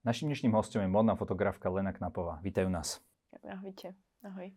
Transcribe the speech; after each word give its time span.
Našim 0.00 0.32
dnešným 0.32 0.56
hostom 0.56 0.80
je 0.80 0.88
modná 0.88 1.12
fotografka 1.12 1.68
Lena 1.68 1.92
Knapová. 1.92 2.40
Vítajú 2.40 2.72
nás. 2.72 3.04
Ahojte. 3.44 3.92
Ahoj. 4.24 4.48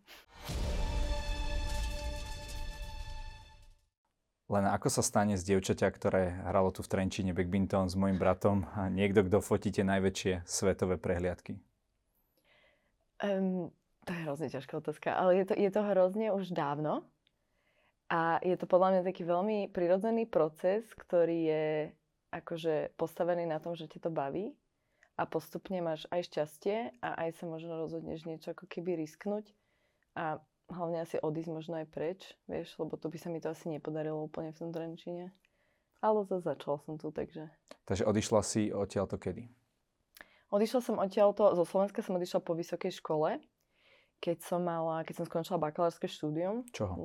Lena, 4.47 4.71
ako 4.71 4.87
sa 4.87 5.03
stane 5.03 5.35
z 5.35 5.43
dievčaťa, 5.43 5.91
ktoré 5.91 6.39
hralo 6.47 6.71
tu 6.71 6.79
v 6.79 6.87
Trenčine 6.87 7.35
backbinton 7.35 7.91
s 7.91 7.99
mojim 7.99 8.15
bratom 8.15 8.71
a 8.71 8.87
niekto, 8.87 9.27
kto 9.27 9.43
fotíte 9.43 9.83
najväčšie 9.83 10.47
svetové 10.47 10.95
prehliadky? 10.95 11.59
Um, 13.19 13.67
to 14.07 14.15
je 14.15 14.23
hrozne 14.23 14.47
ťažká 14.47 14.79
otázka, 14.79 15.11
ale 15.11 15.43
je 15.43 15.51
to, 15.51 15.53
je 15.59 15.69
to 15.75 15.81
hrozne 15.83 16.31
už 16.31 16.55
dávno. 16.55 17.03
A 18.07 18.39
je 18.47 18.55
to 18.55 18.63
podľa 18.63 18.95
mňa 18.95 19.01
taký 19.11 19.27
veľmi 19.27 19.67
prirodzený 19.75 20.23
proces, 20.23 20.87
ktorý 20.95 21.39
je 21.51 21.67
akože 22.31 22.95
postavený 22.95 23.43
na 23.43 23.59
tom, 23.59 23.75
že 23.75 23.91
ťa 23.91 24.07
to 24.07 24.11
baví 24.15 24.55
a 25.13 25.23
postupne 25.29 25.77
máš 25.83 26.09
aj 26.09 26.25
šťastie 26.29 26.97
a 27.01 27.09
aj 27.25 27.37
sa 27.37 27.45
možno 27.45 27.77
rozhodneš 27.77 28.25
niečo 28.25 28.57
ako 28.57 28.65
keby 28.65 28.97
risknúť 28.97 29.53
a 30.17 30.41
hlavne 30.73 31.03
asi 31.05 31.21
odísť 31.21 31.51
možno 31.53 31.77
aj 31.77 31.87
preč, 31.93 32.33
vieš, 32.49 32.73
lebo 32.81 32.97
to 32.97 33.11
by 33.11 33.17
sa 33.21 33.29
mi 33.29 33.37
to 33.37 33.53
asi 33.53 33.69
nepodarilo 33.69 34.25
úplne 34.25 34.55
v 34.55 34.59
tom 34.59 34.69
Trenčine. 34.73 35.35
Ale 36.03 36.27
zase 36.27 36.43
začal 36.43 36.81
som 36.83 36.99
tu, 36.99 37.13
takže... 37.15 37.47
Takže 37.87 38.03
odišla 38.03 38.41
si 38.43 38.61
odtiaľto 38.73 39.15
kedy? 39.15 39.47
Odišla 40.51 40.79
som 40.83 40.95
odtiaľto, 40.99 41.55
zo 41.55 41.65
Slovenska 41.65 42.03
som 42.03 42.19
odišla 42.19 42.39
po 42.43 42.53
vysokej 42.53 42.91
škole, 42.99 43.39
keď 44.23 44.37
som 44.39 44.63
mala, 44.63 45.03
keď 45.03 45.23
som 45.23 45.25
skončila 45.27 45.59
bakalárske 45.59 46.07
štúdium. 46.07 46.63
Čoho? 46.71 46.95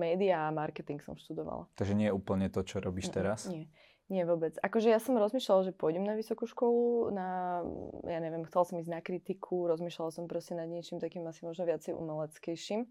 Média 0.00 0.48
a 0.48 0.54
marketing 0.54 1.00
som 1.04 1.16
študovala. 1.16 1.68
Takže 1.76 1.92
nie 1.92 2.08
je 2.08 2.16
úplne 2.16 2.48
to, 2.48 2.64
čo 2.64 2.80
robíš 2.80 3.12
teraz? 3.12 3.44
Nie. 3.44 3.68
Nie 4.12 4.28
vôbec. 4.28 4.60
Akože 4.60 4.92
ja 4.92 5.00
som 5.00 5.16
rozmýšľala, 5.16 5.72
že 5.72 5.72
pôjdem 5.72 6.04
na 6.04 6.12
vysokú 6.12 6.44
školu, 6.44 7.08
na, 7.08 7.60
ja 8.04 8.20
neviem, 8.20 8.44
chcela 8.44 8.68
som 8.68 8.76
ísť 8.76 8.92
na 8.92 9.00
kritiku, 9.00 9.64
rozmýšľala 9.64 10.12
som 10.12 10.28
proste 10.28 10.52
nad 10.52 10.68
niečím 10.68 11.00
takým 11.00 11.24
asi 11.24 11.40
možno 11.40 11.64
viacej 11.64 11.96
umeleckejším. 11.96 12.84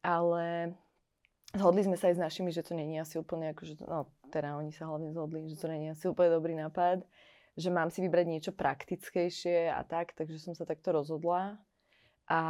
Ale 0.00 0.72
zhodli 1.52 1.84
sme 1.84 2.00
sa 2.00 2.08
aj 2.08 2.16
s 2.16 2.24
našimi, 2.24 2.48
že 2.48 2.64
to 2.64 2.72
není 2.72 2.96
asi 2.96 3.20
úplne 3.20 3.52
akože, 3.52 3.84
no 3.84 4.08
teda 4.32 4.56
oni 4.56 4.72
sa 4.72 4.88
hlavne 4.88 5.12
zhodli, 5.12 5.52
že 5.52 5.60
to 5.60 5.68
není 5.68 5.92
asi 5.92 6.08
úplne 6.08 6.32
dobrý 6.32 6.56
nápad, 6.56 7.04
že 7.52 7.68
mám 7.68 7.92
si 7.92 8.00
vybrať 8.00 8.24
niečo 8.24 8.52
praktickejšie 8.56 9.68
a 9.68 9.84
tak, 9.84 10.16
takže 10.16 10.40
som 10.40 10.56
sa 10.56 10.64
takto 10.64 10.96
rozhodla. 10.96 11.60
A 12.24 12.40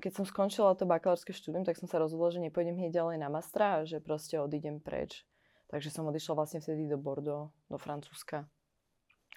keď 0.00 0.12
som 0.16 0.24
skončila 0.24 0.72
to 0.72 0.88
bakalárske 0.88 1.36
štúdium, 1.36 1.68
tak 1.68 1.76
som 1.76 1.84
sa 1.84 2.00
rozhodla, 2.00 2.32
že 2.32 2.40
nepôjdem 2.40 2.80
hneď 2.80 3.04
ďalej 3.04 3.16
na 3.20 3.28
mastra 3.28 3.84
že 3.84 4.00
proste 4.00 4.40
odídem 4.40 4.80
preč 4.80 5.28
Takže 5.70 5.94
som 5.94 6.10
odišla 6.10 6.34
vlastne 6.34 6.58
vtedy 6.58 6.90
do 6.90 6.98
Bordeaux, 6.98 7.54
do 7.70 7.78
Francúzska. 7.78 8.50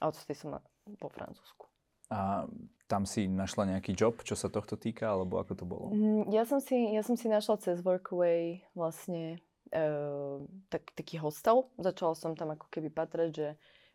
A 0.02 0.10
odtedy 0.10 0.34
som 0.34 0.58
po 0.98 1.08
Francúzsku. 1.14 1.70
A 2.10 2.50
tam 2.90 3.06
si 3.06 3.30
našla 3.30 3.78
nejaký 3.78 3.94
job, 3.94 4.18
čo 4.26 4.34
sa 4.34 4.50
tohto 4.50 4.76
týka, 4.76 5.14
alebo 5.14 5.38
ako 5.38 5.54
to 5.54 5.66
bolo? 5.66 5.88
Mm, 5.94 6.30
ja 6.34 6.44
som 6.46 6.58
si, 6.58 6.94
ja 6.94 7.06
som 7.06 7.14
si 7.14 7.30
našla 7.30 7.62
cez 7.62 7.82
Workaway 7.86 8.66
vlastne 8.74 9.42
e, 9.70 9.86
tak, 10.74 10.94
taký 10.98 11.22
hostel. 11.22 11.70
Začala 11.78 12.14
som 12.18 12.34
tam 12.34 12.54
ako 12.54 12.70
keby 12.70 12.90
patrať, 12.90 13.30
že, 13.34 13.50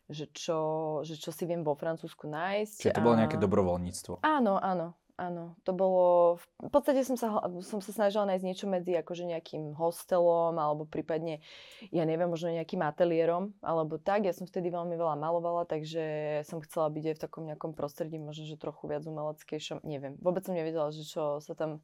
že, 0.07 0.25
čo, 0.31 0.59
že 1.03 1.19
čo 1.19 1.35
si 1.35 1.43
viem 1.43 1.63
vo 1.63 1.75
Francúzsku 1.75 2.27
nájsť. 2.27 2.75
Čiže 2.87 2.95
to 2.95 3.03
a... 3.03 3.05
bolo 3.05 3.19
nejaké 3.19 3.37
dobrovoľníctvo. 3.39 4.23
Áno, 4.23 4.59
áno. 4.59 4.95
Áno, 5.19 5.59
to 5.67 5.75
bolo, 5.75 6.39
v 6.63 6.71
podstate 6.71 7.03
som 7.03 7.19
sa, 7.19 7.43
som 7.59 7.83
sa 7.83 7.91
snažila 7.91 8.23
nájsť 8.23 8.45
niečo 8.47 8.71
medzi 8.71 8.95
akože 8.95 9.27
nejakým 9.27 9.75
hostelom 9.75 10.55
alebo 10.55 10.87
prípadne, 10.87 11.43
ja 11.91 12.07
neviem, 12.07 12.31
možno 12.31 12.55
nejakým 12.55 12.79
ateliérom 12.79 13.51
alebo 13.59 13.99
tak. 13.99 14.23
Ja 14.23 14.31
som 14.31 14.47
vtedy 14.47 14.71
veľmi 14.71 14.95
veľa 14.95 15.19
malovala, 15.19 15.67
takže 15.67 16.39
som 16.47 16.63
chcela 16.63 16.87
byť 16.87 17.03
aj 17.03 17.15
v 17.19 17.23
takom 17.27 17.43
nejakom 17.43 17.75
prostredí, 17.75 18.15
možno, 18.15 18.47
že 18.47 18.55
trochu 18.55 18.87
viac 18.87 19.03
umeleckejšom, 19.03 19.83
neviem. 19.83 20.15
Vôbec 20.23 20.47
som 20.47 20.55
nevedela, 20.55 20.87
že 20.95 21.03
čo 21.03 21.43
sa 21.43 21.51
tam 21.51 21.83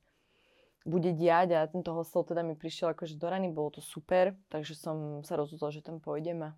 bude 0.87 1.11
diať 1.11 1.59
a 1.59 1.67
tento 1.67 1.91
hostel 1.91 2.23
teda 2.23 2.39
mi 2.39 2.55
prišiel 2.55 2.95
akože 2.95 3.19
do 3.19 3.27
rany, 3.27 3.51
bolo 3.51 3.75
to 3.75 3.81
super, 3.83 4.31
takže 4.47 4.79
som 4.79 5.27
sa 5.27 5.35
rozhodla, 5.35 5.75
že 5.75 5.83
tam 5.83 5.99
pôjdem 5.99 6.39
a, 6.39 6.49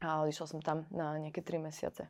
a 0.00 0.24
odišla 0.24 0.46
som 0.48 0.60
tam 0.64 0.88
na 0.88 1.20
nejaké 1.20 1.44
3 1.44 1.60
mesiace 1.60 2.08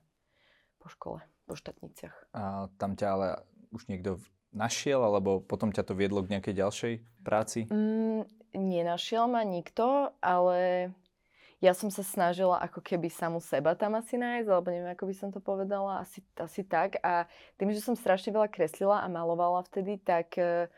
po 0.79 0.87
škole, 0.93 1.27
po 1.49 1.59
štátniciach. 1.59 2.37
A 2.39 2.71
tam 2.79 2.95
ťa 2.95 3.09
ale 3.11 3.29
už 3.75 3.91
niekto 3.91 4.23
našiel, 4.55 5.03
alebo 5.03 5.43
potom 5.43 5.75
ťa 5.75 5.83
to 5.83 5.99
viedlo 5.99 6.23
k 6.23 6.39
nejakej 6.39 6.55
ďalšej 6.55 6.95
práci? 7.27 7.67
Mm, 7.69 8.25
nenašiel 8.55 9.27
ma 9.27 9.43
nikto, 9.43 10.15
ale 10.23 10.91
ja 11.59 11.73
som 11.75 11.91
sa 11.91 12.07
snažila 12.07 12.63
ako 12.63 12.79
keby 12.85 13.11
samu 13.11 13.43
seba 13.43 13.75
tam 13.75 13.99
asi 13.99 14.15
nájsť, 14.15 14.49
alebo 14.49 14.69
neviem, 14.71 14.95
ako 14.95 15.05
by 15.11 15.15
som 15.17 15.29
to 15.35 15.41
povedala, 15.43 16.05
asi, 16.05 16.23
asi 16.39 16.63
tak. 16.63 17.01
A 17.03 17.27
tým, 17.59 17.75
že 17.75 17.83
som 17.83 17.99
strašne 17.99 18.31
veľa 18.31 18.53
kreslila 18.53 19.03
a 19.03 19.09
malovala 19.11 19.65
vtedy, 19.67 19.99
tak 19.99 20.37
uh, 20.39 20.71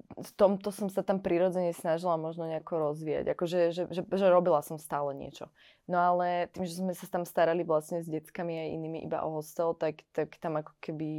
v 0.00 0.30
tomto 0.40 0.72
som 0.72 0.88
sa 0.88 1.04
tam 1.04 1.20
prirodzene 1.20 1.76
snažila 1.76 2.16
možno 2.16 2.48
nejako 2.48 2.92
rozvíjať. 2.92 3.36
Akože, 3.36 3.58
že, 3.76 3.82
že, 3.92 4.02
že 4.08 4.26
robila 4.32 4.64
som 4.64 4.80
stále 4.80 5.12
niečo. 5.12 5.52
No 5.84 6.00
ale 6.00 6.48
tým, 6.56 6.64
že 6.64 6.80
sme 6.80 6.96
sa 6.96 7.04
tam 7.12 7.28
starali 7.28 7.60
vlastne 7.60 8.00
s 8.00 8.08
deckami 8.08 8.56
aj 8.56 8.68
inými 8.72 8.98
iba 9.04 9.20
o 9.20 9.36
hostel, 9.36 9.76
tak, 9.76 10.00
tak 10.16 10.32
tam 10.40 10.56
ako 10.56 10.72
keby, 10.80 11.10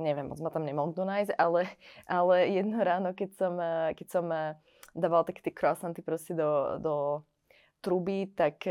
neviem, 0.00 0.32
moc 0.32 0.40
ma 0.40 0.48
tam 0.48 0.64
nemohol 0.64 0.96
nájsť, 0.96 1.36
ale, 1.36 1.68
ale 2.08 2.34
jedno 2.56 2.80
ráno, 2.80 3.12
keď 3.12 3.30
som, 3.36 3.54
keď 3.92 4.06
som 4.08 4.24
dávala 4.96 5.28
také 5.28 5.44
tie 5.44 5.52
croissanty 5.52 6.00
proste 6.00 6.32
do, 6.32 6.80
do 6.80 6.94
truby, 7.84 8.32
tak 8.32 8.64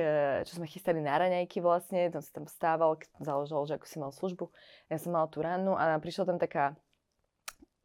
čo 0.44 0.52
sme 0.58 0.66
chystali 0.66 1.06
na 1.06 1.22
raňajky 1.22 1.62
vlastne, 1.62 2.10
tam 2.10 2.24
si 2.26 2.32
tam 2.34 2.46
stával, 2.50 2.98
založil, 3.22 3.62
že 3.70 3.74
ako 3.78 3.86
si 3.86 3.98
mal 4.02 4.12
službu. 4.12 4.50
Ja 4.90 4.98
som 4.98 5.14
mala 5.14 5.30
tú 5.30 5.46
rannu 5.46 5.78
a 5.78 6.02
prišla 6.02 6.34
tam 6.34 6.42
taká 6.42 6.74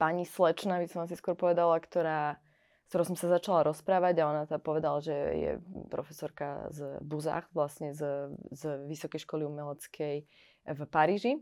pani 0.03 0.27
slečna, 0.27 0.83
by 0.83 0.91
som 0.91 1.07
asi 1.07 1.15
skôr 1.15 1.39
povedala, 1.39 1.79
ktorá, 1.79 2.43
s 2.83 2.91
ktorou 2.91 3.07
som 3.07 3.15
sa 3.15 3.31
začala 3.39 3.71
rozprávať 3.71 4.19
a 4.19 4.27
ona 4.35 4.43
tá 4.51 4.59
povedala, 4.59 4.99
že 4.99 5.15
je 5.15 5.51
profesorka 5.95 6.67
z 6.75 6.99
Buzách, 7.07 7.47
vlastne 7.55 7.95
z, 7.95 8.35
z 8.51 8.83
Vysokej 8.91 9.23
školy 9.23 9.47
umeleckej 9.47 10.27
v 10.67 10.81
Paríži. 10.91 11.39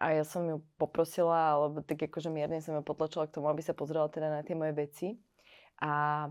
A 0.00 0.16
ja 0.16 0.24
som 0.24 0.48
ju 0.48 0.64
poprosila, 0.80 1.60
alebo 1.60 1.84
tak 1.84 2.00
akože 2.00 2.32
mierne 2.32 2.64
som 2.64 2.72
ju 2.72 2.80
potlačila 2.80 3.28
k 3.28 3.36
tomu, 3.36 3.52
aby 3.52 3.60
sa 3.60 3.76
pozrela 3.76 4.08
teda 4.08 4.32
na 4.32 4.40
tie 4.40 4.56
moje 4.56 4.72
veci. 4.72 5.20
A, 5.84 6.24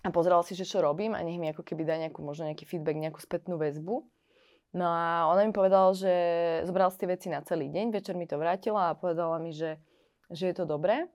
a 0.00 0.08
pozerala 0.08 0.40
si, 0.48 0.56
že 0.56 0.64
čo 0.64 0.80
robím 0.80 1.12
a 1.12 1.20
nech 1.20 1.36
mi 1.36 1.52
ako 1.52 1.60
keby 1.60 1.84
dá 1.84 2.00
nejakú, 2.00 2.24
možno 2.24 2.48
nejaký 2.48 2.64
feedback, 2.64 2.96
nejakú 2.96 3.20
spätnú 3.20 3.60
väzbu. 3.60 4.00
No 4.80 4.86
a 4.88 5.28
ona 5.28 5.44
mi 5.44 5.52
povedala, 5.52 5.92
že 5.92 6.12
zobrala 6.64 6.88
si 6.88 7.04
tie 7.04 7.12
veci 7.12 7.28
na 7.28 7.44
celý 7.44 7.68
deň, 7.68 7.92
večer 7.92 8.16
mi 8.16 8.24
to 8.24 8.40
vrátila 8.40 8.90
a 8.90 8.96
povedala 8.96 9.36
mi, 9.36 9.52
že 9.52 9.76
že 10.30 10.52
je 10.52 10.54
to 10.54 10.64
dobré 10.64 11.08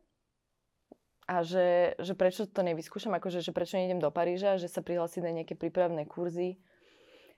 a 1.30 1.46
že, 1.46 1.94
že 2.02 2.18
prečo 2.18 2.50
to 2.50 2.66
nevyskúšam, 2.66 3.14
akože 3.14 3.46
že 3.46 3.53
prečo 3.53 3.78
nejdem 3.78 4.02
do 4.02 4.09
Paríža, 4.09 4.58
že 4.58 4.66
sa 4.66 4.81
prihlásiť 4.81 5.22
na 5.22 5.31
nejaké 5.31 5.53
prípravné 5.53 6.09
kurzy 6.09 6.58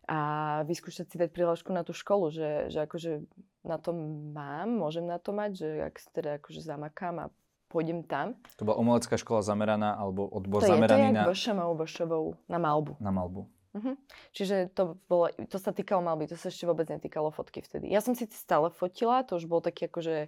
a 0.07 0.61
vyskúšať 0.63 1.05
si 1.11 1.15
dať 1.19 1.29
prihlášku 1.35 1.69
na 1.75 1.83
tú 1.83 1.91
školu, 1.91 2.31
že, 2.31 2.71
že 2.71 2.87
akože 2.87 3.27
na 3.67 3.77
to 3.77 3.91
mám, 4.31 4.79
môžem 4.79 5.05
na 5.05 5.19
to 5.19 5.35
mať, 5.35 5.51
že 5.59 5.67
ak 5.91 5.95
si 5.99 6.09
teda 6.15 6.39
akože 6.39 6.63
zamakám 6.63 7.15
a 7.19 7.25
pôjdem 7.67 8.03
tam. 8.03 8.35
To 8.59 8.67
bola 8.67 8.79
umelecká 8.79 9.15
škola 9.19 9.43
zameraná, 9.43 9.95
alebo 9.95 10.27
odbor 10.27 10.63
to 10.63 10.71
zameraný 10.71 10.91
je, 10.91 10.95
to 10.95 10.99
je 11.07 11.15
na... 11.15 11.23
VŠMU, 11.27 11.71
VŠVU, 11.79 12.29
na 12.47 12.59
malbu. 12.59 12.93
Na 12.99 13.11
malbu. 13.11 13.47
Uh-huh. 13.71 13.95
Čiže 14.35 14.67
to, 14.75 14.99
bolo, 15.07 15.31
to 15.47 15.55
sa 15.55 15.71
týkalo 15.71 16.03
malby, 16.03 16.27
to 16.27 16.35
sa 16.35 16.51
ešte 16.51 16.67
vôbec 16.67 16.91
netýkalo 16.91 17.31
fotky 17.31 17.63
vtedy. 17.63 17.87
Ja 17.87 18.03
som 18.03 18.11
si 18.11 18.27
stále 18.27 18.67
fotila, 18.67 19.23
to 19.23 19.39
už 19.39 19.47
bol 19.47 19.63
taký 19.63 19.87
akože 19.87 20.27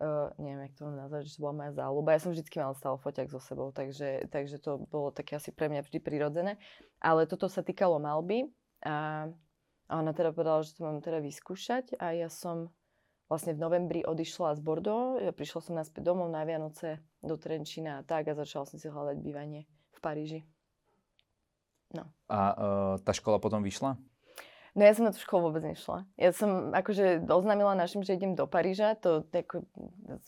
uh, 0.00 0.32
neviem, 0.36 0.68
jak 0.68 0.74
to 0.76 0.90
nazvať, 0.92 1.22
že 1.28 1.34
to 1.36 1.42
bola 1.42 1.54
moja 1.64 1.72
záľuba. 1.76 2.14
Ja 2.16 2.20
som 2.22 2.30
vždy 2.32 2.44
mala 2.56 2.76
stále 2.76 2.96
foťak 3.00 3.28
so 3.32 3.40
sebou, 3.40 3.68
takže, 3.72 4.28
takže 4.28 4.56
to 4.60 4.84
bolo 4.88 5.12
také 5.12 5.36
asi 5.36 5.52
pre 5.52 5.68
mňa 5.72 5.84
vždy 5.84 5.98
prirodzené. 6.00 6.60
Ale 7.00 7.28
toto 7.28 7.48
sa 7.48 7.64
týkalo 7.64 8.00
malby 8.00 8.48
a 8.84 9.28
ona 9.86 10.12
teda 10.12 10.34
povedala, 10.34 10.66
že 10.66 10.74
to 10.74 10.82
mám 10.82 10.98
teda 10.98 11.22
vyskúšať 11.22 11.96
a 12.02 12.12
ja 12.12 12.26
som 12.26 12.74
vlastne 13.26 13.54
v 13.54 13.62
novembri 13.62 14.00
odišla 14.06 14.54
z 14.58 14.60
Bordeaux, 14.62 15.18
ja 15.18 15.34
prišla 15.34 15.60
som 15.62 15.74
naspäť 15.74 16.06
domov 16.06 16.30
na 16.30 16.46
Vianoce 16.46 17.02
do 17.22 17.34
Trenčína 17.34 18.02
a 18.02 18.06
tak 18.06 18.30
a 18.30 18.38
začala 18.38 18.66
som 18.66 18.78
si 18.78 18.86
hľadať 18.86 19.18
bývanie 19.18 19.66
v 19.66 19.98
Paríži. 19.98 20.40
No. 21.94 22.10
A 22.30 22.40
uh, 22.54 22.54
tá 23.02 23.14
škola 23.14 23.38
potom 23.38 23.62
vyšla? 23.62 23.98
No 24.76 24.84
ja 24.84 24.92
som 24.92 25.08
na 25.08 25.12
tú 25.16 25.24
školu 25.24 25.48
vôbec 25.48 25.64
nešla. 25.64 26.04
Ja 26.20 26.36
som 26.36 26.68
akože 26.76 27.24
oznámila 27.32 27.72
našim, 27.72 28.04
že 28.04 28.12
idem 28.12 28.36
do 28.36 28.44
Paríža. 28.44 28.92
To 29.00 29.24
ako, 29.24 29.64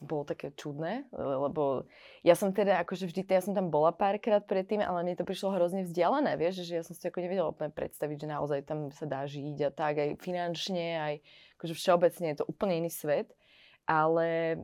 bolo 0.01 0.25
také 0.25 0.57
čudné, 0.57 1.05
lebo 1.13 1.85
ja 2.25 2.33
som 2.33 2.57
teda 2.57 2.81
akože 2.81 3.13
vždy, 3.13 3.29
ja 3.29 3.45
som 3.45 3.53
tam 3.53 3.69
bola 3.69 3.93
párkrát 3.93 4.41
predtým, 4.41 4.81
ale 4.81 5.05
mne 5.05 5.21
to 5.21 5.29
prišlo 5.29 5.53
hrozne 5.53 5.85
vzdialené, 5.85 6.41
vieš, 6.41 6.65
že 6.65 6.81
ja 6.81 6.83
som 6.83 6.97
si 6.97 7.05
ako 7.05 7.21
nevedela 7.21 7.53
úplne 7.53 7.69
predstaviť, 7.77 8.17
že 8.25 8.33
naozaj 8.33 8.61
tam 8.65 8.89
sa 8.89 9.05
dá 9.05 9.29
žiť 9.29 9.69
a 9.69 9.71
tak, 9.71 10.01
aj 10.01 10.11
finančne, 10.25 10.97
aj 10.97 11.15
akože 11.61 11.75
všeobecne 11.77 12.27
je 12.33 12.39
to 12.41 12.49
úplne 12.49 12.81
iný 12.81 12.89
svet. 12.89 13.37
Ale 13.85 14.57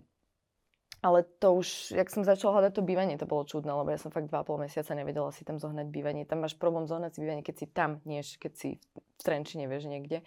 ale 1.05 1.29
to 1.37 1.61
už, 1.61 1.93
jak 1.93 2.09
som 2.09 2.25
začala 2.25 2.57
hľadať 2.57 2.81
to 2.81 2.83
bývanie, 2.83 3.21
to 3.21 3.29
bolo 3.29 3.45
čudné, 3.45 3.69
lebo 3.69 3.93
ja 3.93 4.01
som 4.01 4.09
fakt 4.09 4.33
2,5 4.33 4.57
mesiaca 4.57 4.97
nevedela 4.97 5.29
si 5.37 5.45
tam 5.45 5.61
zohnať 5.61 5.93
bývanie. 5.93 6.25
Tam 6.25 6.41
máš 6.41 6.57
problém 6.57 6.89
zohnať 6.89 7.13
si 7.13 7.21
bývanie, 7.21 7.45
keď 7.45 7.57
si 7.61 7.67
tam, 7.69 8.01
nie 8.09 8.25
keď 8.25 8.53
si 8.57 8.81
v 8.97 9.21
Trenčine, 9.21 9.69
vieš, 9.69 9.85
niekde. 9.85 10.25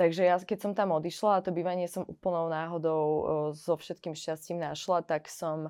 Takže 0.00 0.24
ja, 0.24 0.40
keď 0.40 0.58
som 0.64 0.72
tam 0.72 0.96
odišla 0.96 1.38
a 1.38 1.44
to 1.44 1.52
bývanie 1.52 1.84
som 1.92 2.08
úplnou 2.08 2.48
náhodou 2.48 3.04
so 3.52 3.76
všetkým 3.76 4.16
šťastím 4.16 4.64
našla, 4.64 5.04
tak 5.04 5.28
som 5.28 5.68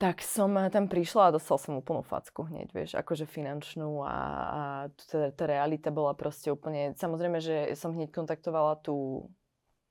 tak 0.00 0.24
som 0.24 0.56
tam 0.72 0.88
prišla 0.88 1.28
a 1.28 1.34
dostal 1.36 1.60
som 1.60 1.76
úplnú 1.76 2.00
facku 2.00 2.48
hneď, 2.48 2.72
vieš, 2.72 2.90
akože 2.96 3.28
finančnú 3.28 4.00
a, 4.00 4.16
a 4.48 4.62
tá, 4.96 5.28
tá 5.28 5.44
realita 5.44 5.92
bola 5.92 6.16
proste 6.16 6.48
úplne, 6.48 6.96
samozrejme, 6.96 7.36
že 7.36 7.76
som 7.76 7.92
hneď 7.92 8.08
kontaktovala 8.08 8.80
tú 8.80 9.28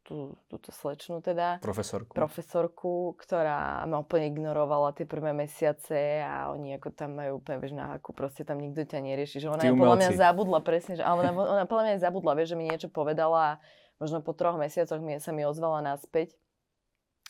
tú, 0.10 0.34
túto 0.50 0.74
slečnu 0.74 1.22
teda. 1.22 1.62
Profesorku. 1.62 2.18
Profesorku, 2.18 3.14
ktorá 3.22 3.86
ma 3.86 4.02
úplne 4.02 4.34
ignorovala 4.34 4.98
tie 4.98 5.06
prvé 5.06 5.30
mesiace 5.38 6.26
a 6.26 6.50
oni 6.50 6.74
ako 6.82 6.90
tam 6.90 7.22
majú 7.22 7.38
úplne, 7.38 7.62
vieš, 7.62 7.78
na 7.78 7.94
haku, 7.94 8.10
proste 8.18 8.42
tam 8.42 8.58
nikto 8.58 8.82
ťa 8.90 9.06
nerieši. 9.06 9.38
Že 9.46 9.54
ona 9.54 9.64
podľa 9.70 9.98
mňa 10.02 10.12
zabudla 10.18 10.60
presne, 10.66 10.98
že, 10.98 11.06
ale 11.06 11.30
ona, 11.30 11.32
ona 11.38 11.66
podľa 11.70 11.84
mňa 11.86 11.98
zabudla, 12.02 12.34
vieš, 12.34 12.58
že 12.58 12.58
mi 12.58 12.66
niečo 12.66 12.90
povedala 12.90 13.38
a 13.38 13.58
možno 14.02 14.26
po 14.26 14.34
troch 14.34 14.58
mesiacoch 14.58 14.98
mi, 14.98 15.22
sa 15.22 15.30
mi 15.30 15.46
ozvala 15.46 15.86
naspäť 15.86 16.34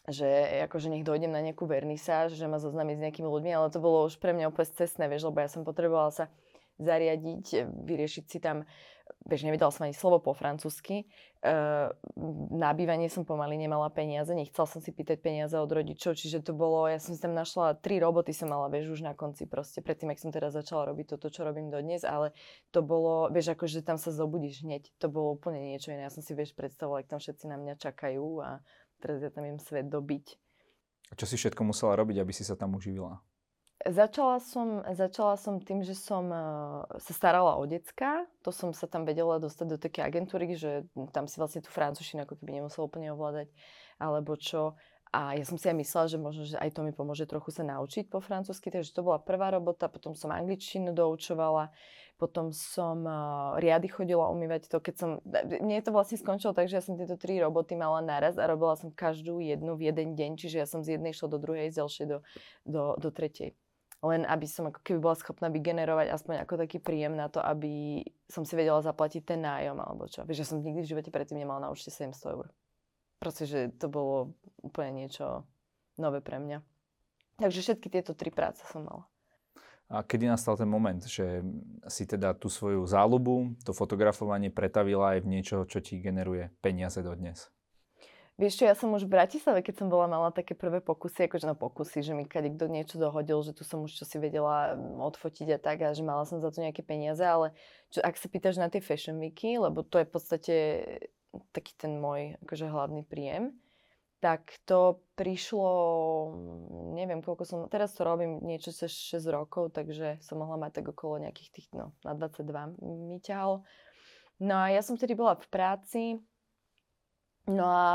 že 0.10 0.26
akože 0.66 0.90
nech 0.90 1.06
dojdem 1.06 1.30
na 1.30 1.44
nejakú 1.44 1.70
vernisáž, 1.70 2.34
že 2.34 2.50
ma 2.50 2.58
zoznamiť 2.58 2.98
s 2.98 3.04
nejakými 3.06 3.30
ľuďmi, 3.30 3.52
ale 3.54 3.70
to 3.70 3.78
bolo 3.78 4.10
už 4.10 4.18
pre 4.18 4.34
mňa 4.34 4.50
úplne 4.50 4.74
cestné, 4.74 5.06
vieš, 5.06 5.30
lebo 5.30 5.38
ja 5.38 5.52
som 5.52 5.62
potrebovala 5.62 6.10
sa 6.10 6.26
zariadiť, 6.80 7.70
vyriešiť 7.86 8.26
si 8.26 8.40
tam 8.40 8.64
bež 9.26 9.46
nevedela 9.46 9.70
som 9.70 9.86
ani 9.86 9.94
slovo 9.94 10.20
po 10.20 10.32
francúzsky. 10.34 11.06
Uh, 11.40 11.94
na 12.52 12.76
bývanie 12.76 13.08
som 13.08 13.24
pomaly 13.24 13.56
nemala 13.56 13.88
peniaze, 13.88 14.28
nechcela 14.36 14.68
som 14.68 14.84
si 14.84 14.92
pýtať 14.92 15.24
peniaze 15.24 15.56
od 15.56 15.72
rodičov, 15.72 16.20
čiže 16.20 16.44
to 16.44 16.52
bolo, 16.52 16.84
ja 16.90 17.00
som 17.00 17.16
si 17.16 17.22
tam 17.24 17.32
našla, 17.32 17.80
tri 17.80 17.96
roboty 18.04 18.36
som 18.36 18.52
mala, 18.52 18.68
vieš, 18.68 19.00
už 19.00 19.08
na 19.08 19.16
konci 19.16 19.48
proste, 19.48 19.80
predtým, 19.80 20.12
ak 20.12 20.20
som 20.20 20.36
teda 20.36 20.52
začala 20.52 20.92
robiť 20.92 21.16
toto, 21.16 21.32
čo 21.32 21.48
robím 21.48 21.72
dodnes, 21.72 22.04
ale 22.04 22.36
to 22.76 22.84
bolo, 22.84 23.32
vieš, 23.32 23.56
akože 23.56 23.88
tam 23.88 23.96
sa 23.96 24.12
zobudíš 24.12 24.68
hneď, 24.68 24.92
to 25.00 25.08
bolo 25.08 25.40
úplne 25.40 25.64
niečo 25.64 25.96
iné. 25.96 26.08
Ja 26.08 26.12
som 26.12 26.20
si, 26.20 26.36
vieš, 26.36 26.52
predstavovala, 26.60 27.08
ak 27.08 27.12
tam 27.16 27.20
všetci 27.24 27.46
na 27.48 27.56
mňa 27.56 27.74
čakajú 27.80 28.28
a 28.44 28.60
teraz 29.00 29.24
ja 29.24 29.32
tam 29.32 29.48
im 29.48 29.64
svet 29.64 29.88
dobiť. 29.88 30.36
A 31.10 31.14
čo 31.16 31.24
si 31.24 31.40
všetko 31.40 31.64
musela 31.64 31.96
robiť, 31.96 32.20
aby 32.20 32.36
si 32.36 32.44
sa 32.44 32.60
tam 32.60 32.76
uživila? 32.76 33.24
Začala 33.88 34.44
som, 34.44 34.84
začala 34.92 35.40
som 35.40 35.64
tým, 35.64 35.88
že 35.88 35.96
som 35.96 36.28
uh, 36.28 36.84
sa 37.00 37.14
starala 37.16 37.56
o 37.56 37.64
decka. 37.64 38.28
To 38.44 38.52
som 38.52 38.76
sa 38.76 38.92
tam 38.92 39.08
vedela 39.08 39.40
dostať 39.40 39.66
do 39.72 39.78
také 39.80 40.04
agentúry, 40.04 40.52
že 40.60 40.84
tam 41.16 41.32
si 41.32 41.40
vlastne 41.40 41.64
tú 41.64 41.72
francúzštinu 41.72 42.28
ako 42.28 42.36
keby 42.44 42.60
nemusela 42.60 42.92
úplne 42.92 43.16
ovládať, 43.16 43.48
alebo 43.96 44.36
čo. 44.36 44.76
A 45.16 45.40
ja 45.40 45.48
som 45.48 45.56
si 45.56 45.72
aj 45.72 45.80
myslela, 45.80 46.12
že 46.12 46.20
možno, 46.20 46.44
že 46.44 46.60
aj 46.60 46.76
to 46.76 46.84
mi 46.84 46.92
pomôže 46.92 47.24
trochu 47.24 47.56
sa 47.56 47.64
naučiť 47.64 48.12
po 48.12 48.20
francúzsky, 48.20 48.68
takže 48.68 48.92
to 48.92 49.00
bola 49.00 49.16
prvá 49.16 49.48
robota, 49.48 49.88
potom 49.88 50.12
som 50.12 50.36
angličtinu 50.36 50.92
doučovala. 50.92 51.72
Potom 52.20 52.52
som 52.52 53.08
uh, 53.08 53.56
riady 53.64 53.88
chodila 53.88 54.28
umývať 54.28 54.68
to, 54.68 54.84
keď 54.84 54.96
som... 55.00 55.10
Mne 55.64 55.80
to 55.80 55.96
vlastne 55.96 56.20
skončilo 56.20 56.52
tak, 56.52 56.68
že 56.68 56.78
ja 56.78 56.84
som 56.84 57.00
tieto 57.00 57.16
tri 57.16 57.40
roboty 57.40 57.80
mala 57.80 58.04
naraz 58.04 58.36
a 58.36 58.44
robila 58.44 58.76
som 58.76 58.92
každú 58.92 59.40
jednu 59.40 59.80
v 59.80 59.88
jeden 59.88 60.20
deň, 60.20 60.36
čiže 60.36 60.60
ja 60.60 60.68
som 60.68 60.84
z 60.84 61.00
jednej 61.00 61.16
šla 61.16 61.32
do 61.32 61.40
druhej, 61.40 61.72
z 61.72 61.80
ďalšej 61.80 62.06
do, 62.12 62.18
do, 62.68 62.84
do 63.00 63.10
tretej 63.16 63.56
len 64.00 64.24
aby 64.24 64.48
som 64.48 64.72
ako 64.72 64.80
keby 64.80 65.00
bola 65.04 65.16
schopná 65.20 65.52
vygenerovať 65.52 66.08
aspoň 66.16 66.36
ako 66.48 66.56
taký 66.56 66.80
príjem 66.80 67.20
na 67.20 67.28
to, 67.28 67.44
aby 67.44 68.04
som 68.32 68.48
si 68.48 68.56
vedela 68.56 68.80
zaplatiť 68.80 69.28
ten 69.28 69.44
nájom 69.44 69.76
alebo 69.76 70.08
čo. 70.08 70.24
Vieš, 70.24 70.40
ja 70.40 70.48
som 70.48 70.64
nikdy 70.64 70.88
v 70.88 70.92
živote 70.96 71.12
predtým 71.12 71.44
nemala 71.44 71.68
na 71.68 71.72
účte 71.72 71.92
700 71.92 72.16
eur. 72.32 72.48
Proste, 73.20 73.44
že 73.44 73.60
to 73.76 73.92
bolo 73.92 74.32
úplne 74.64 75.04
niečo 75.04 75.44
nové 76.00 76.24
pre 76.24 76.40
mňa. 76.40 76.64
Takže 77.44 77.60
všetky 77.60 77.88
tieto 77.92 78.16
tri 78.16 78.32
práce 78.32 78.64
som 78.72 78.88
mala. 78.88 79.04
A 79.90 80.06
kedy 80.06 80.30
nastal 80.30 80.54
ten 80.54 80.70
moment, 80.70 81.02
že 81.02 81.42
si 81.90 82.06
teda 82.06 82.38
tú 82.38 82.46
svoju 82.46 82.86
záľubu, 82.86 83.58
to 83.66 83.74
fotografovanie 83.74 84.54
pretavila 84.54 85.18
aj 85.18 85.26
v 85.26 85.32
niečo, 85.34 85.66
čo 85.66 85.82
ti 85.82 85.98
generuje 85.98 86.54
peniaze 86.62 87.02
dodnes? 87.02 87.50
Vieš 88.40 88.56
čo, 88.56 88.64
ja 88.64 88.72
som 88.72 88.96
už 88.96 89.04
v 89.04 89.20
Bratislave, 89.20 89.60
keď 89.60 89.84
som 89.84 89.92
bola 89.92 90.08
mala 90.08 90.32
také 90.32 90.56
prvé 90.56 90.80
pokusy, 90.80 91.28
akože 91.28 91.44
no 91.44 91.60
pokusy, 91.60 92.00
že 92.00 92.16
mi 92.16 92.24
kade 92.24 92.48
kto 92.56 92.72
niečo 92.72 92.96
dohodil, 92.96 93.44
že 93.44 93.52
tu 93.52 93.68
som 93.68 93.84
už 93.84 93.92
čo 93.92 94.08
si 94.08 94.16
vedela 94.16 94.80
mm, 94.80 94.96
odfotiť 94.96 95.48
a 95.52 95.60
tak 95.60 95.84
a 95.84 95.92
že 95.92 96.08
mala 96.08 96.24
som 96.24 96.40
za 96.40 96.48
to 96.48 96.64
nejaké 96.64 96.80
peniaze, 96.80 97.20
ale 97.20 97.52
čo, 97.92 98.00
ak 98.00 98.16
sa 98.16 98.32
pýtaš 98.32 98.56
na 98.56 98.72
tie 98.72 98.80
fashion 98.80 99.20
weeky, 99.20 99.60
lebo 99.60 99.84
to 99.84 100.00
je 100.00 100.08
v 100.08 100.14
podstate 100.16 100.56
taký 101.52 101.76
ten 101.76 102.00
môj 102.00 102.40
akože 102.48 102.72
hlavný 102.72 103.04
príjem, 103.04 103.60
tak 104.24 104.56
to 104.64 105.04
prišlo, 105.20 105.72
neviem 106.96 107.20
koľko 107.20 107.44
som, 107.44 107.60
teraz 107.68 107.92
to 107.92 108.08
robím 108.08 108.40
niečo 108.40 108.72
cez 108.72 109.20
6 109.20 109.20
rokov, 109.36 109.76
takže 109.76 110.24
som 110.24 110.40
mohla 110.40 110.56
mať 110.56 110.80
tak 110.80 110.96
okolo 110.96 111.20
nejakých 111.28 111.50
tých, 111.60 111.68
no 111.76 111.92
na 112.08 112.16
22 112.16 112.80
mi 112.80 113.20
ťahalo. 113.20 113.68
No 114.40 114.56
a 114.64 114.72
ja 114.72 114.80
som 114.80 114.96
vtedy 114.96 115.20
bola 115.20 115.36
v 115.36 115.48
práci, 115.52 116.04
No 117.50 117.66
a 117.66 117.86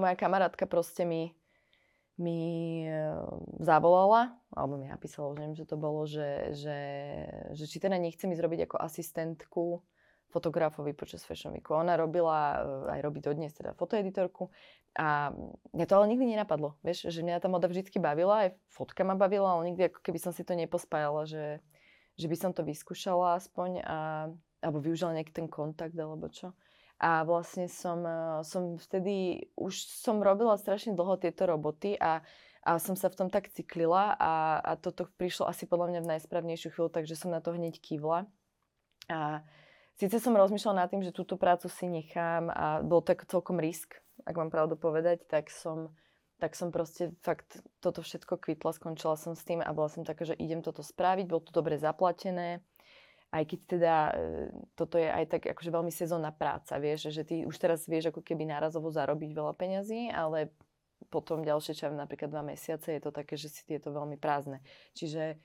moja 0.00 0.16
kamarátka 0.16 0.64
proste 0.64 1.04
mi, 1.04 1.36
mi 2.16 2.40
e, 2.88 2.96
zavolala, 3.60 4.32
alebo 4.56 4.80
mi 4.80 4.88
napísala, 4.88 5.36
už 5.36 5.44
neviem, 5.44 5.58
že 5.60 5.68
to 5.68 5.76
bolo, 5.76 6.08
že, 6.08 6.56
že, 6.56 6.80
že 7.52 7.64
či 7.68 7.76
teda 7.76 8.00
nechcem 8.00 8.32
ísť 8.32 8.40
robiť 8.40 8.60
ako 8.64 8.76
asistentku 8.80 9.84
fotografovi 10.32 10.96
počas 10.96 11.28
Fashion 11.28 11.52
Weeku. 11.52 11.76
Ona 11.76 12.00
robila, 12.00 12.56
e, 12.56 12.96
aj 12.96 13.00
robí 13.04 13.20
dodnes 13.20 13.52
teda 13.52 13.76
fotoeditorku 13.76 14.48
a 14.96 15.28
mňa 15.76 15.84
to 15.84 15.92
ale 15.92 16.08
nikdy 16.08 16.32
nenapadlo, 16.32 16.80
vieš, 16.80 17.12
že 17.12 17.20
mňa 17.20 17.44
tá 17.44 17.52
moda 17.52 17.68
vždy 17.68 17.92
bavila, 18.00 18.48
aj 18.48 18.56
fotka 18.72 19.04
ma 19.04 19.12
bavila, 19.12 19.60
ale 19.60 19.72
nikdy 19.72 19.92
ako 19.92 20.00
keby 20.00 20.16
som 20.16 20.32
si 20.32 20.40
to 20.40 20.56
nepospájala, 20.56 21.28
že, 21.28 21.60
že 22.16 22.26
by 22.32 22.36
som 22.40 22.56
to 22.56 22.64
vyskúšala 22.64 23.36
aspoň 23.36 23.84
a, 23.84 23.98
alebo 24.64 24.80
využila 24.80 25.20
nejaký 25.20 25.36
ten 25.36 25.48
kontakt 25.52 25.96
alebo 26.00 26.32
čo. 26.32 26.56
A 27.02 27.26
vlastne 27.26 27.66
som, 27.66 27.98
eh, 28.06 28.46
som 28.46 28.78
vtedy, 28.78 29.46
už 29.58 29.74
som 29.90 30.22
robila 30.22 30.54
strašne 30.54 30.94
dlho 30.94 31.18
tieto 31.18 31.50
roboty 31.50 31.98
a, 31.98 32.22
a 32.62 32.78
som 32.78 32.94
sa 32.94 33.10
v 33.10 33.18
tom 33.18 33.28
tak 33.28 33.50
cyklila 33.50 34.14
a, 34.14 34.62
a 34.62 34.72
toto 34.78 35.10
prišlo 35.18 35.50
asi 35.50 35.66
podľa 35.66 35.90
mňa 35.90 36.00
v 36.06 36.10
najsprávnejšiu 36.14 36.70
chvíľu, 36.70 36.94
takže 36.94 37.18
som 37.18 37.34
na 37.34 37.42
to 37.42 37.50
hneď 37.58 37.82
kývla. 37.82 38.30
A 39.10 39.42
síce 39.98 40.22
som 40.22 40.38
rozmýšľala 40.38 40.86
nad 40.86 40.88
tým, 40.94 41.02
že 41.02 41.10
túto 41.10 41.34
prácu 41.34 41.66
si 41.66 41.90
nechám 41.90 42.46
a 42.54 42.86
bol 42.86 43.02
to 43.02 43.18
celkom 43.26 43.58
risk, 43.58 43.98
ak 44.22 44.38
mám 44.38 44.54
pravdu 44.54 44.78
povedať, 44.78 45.26
tak 45.26 45.50
som, 45.50 45.90
tak 46.38 46.54
som 46.54 46.70
proste 46.70 47.10
fakt 47.26 47.58
toto 47.82 47.98
všetko 47.98 48.38
kvitla, 48.38 48.78
skončila 48.78 49.18
som 49.18 49.34
s 49.34 49.42
tým 49.42 49.58
a 49.58 49.74
bola 49.74 49.90
som 49.90 50.06
taká, 50.06 50.22
že 50.22 50.38
idem 50.38 50.62
toto 50.62 50.86
spraviť, 50.86 51.26
bolo 51.26 51.42
to 51.42 51.50
dobre 51.50 51.82
zaplatené 51.82 52.62
aj 53.32 53.44
keď 53.48 53.60
teda 53.64 53.94
e, 54.12 54.12
toto 54.76 55.00
je 55.00 55.08
aj 55.08 55.24
tak 55.32 55.42
akože 55.56 55.72
veľmi 55.72 55.88
sezónna 55.88 56.36
práca, 56.36 56.76
vieš, 56.76 57.08
že 57.08 57.24
ty 57.24 57.48
už 57.48 57.56
teraz 57.56 57.88
vieš 57.88 58.12
ako 58.12 58.20
keby 58.20 58.44
nárazovo 58.44 58.92
zarobiť 58.92 59.32
veľa 59.32 59.56
peňazí, 59.56 60.12
ale 60.12 60.52
potom 61.08 61.40
ďalšie, 61.42 61.72
čo 61.72 61.90
napríklad 61.90 62.28
dva 62.28 62.44
mesiace, 62.44 62.92
je 62.92 63.02
to 63.02 63.10
také, 63.10 63.40
že 63.40 63.48
si 63.48 63.64
je 63.66 63.80
veľmi 63.80 64.20
prázdne. 64.20 64.60
Čiže 64.92 65.40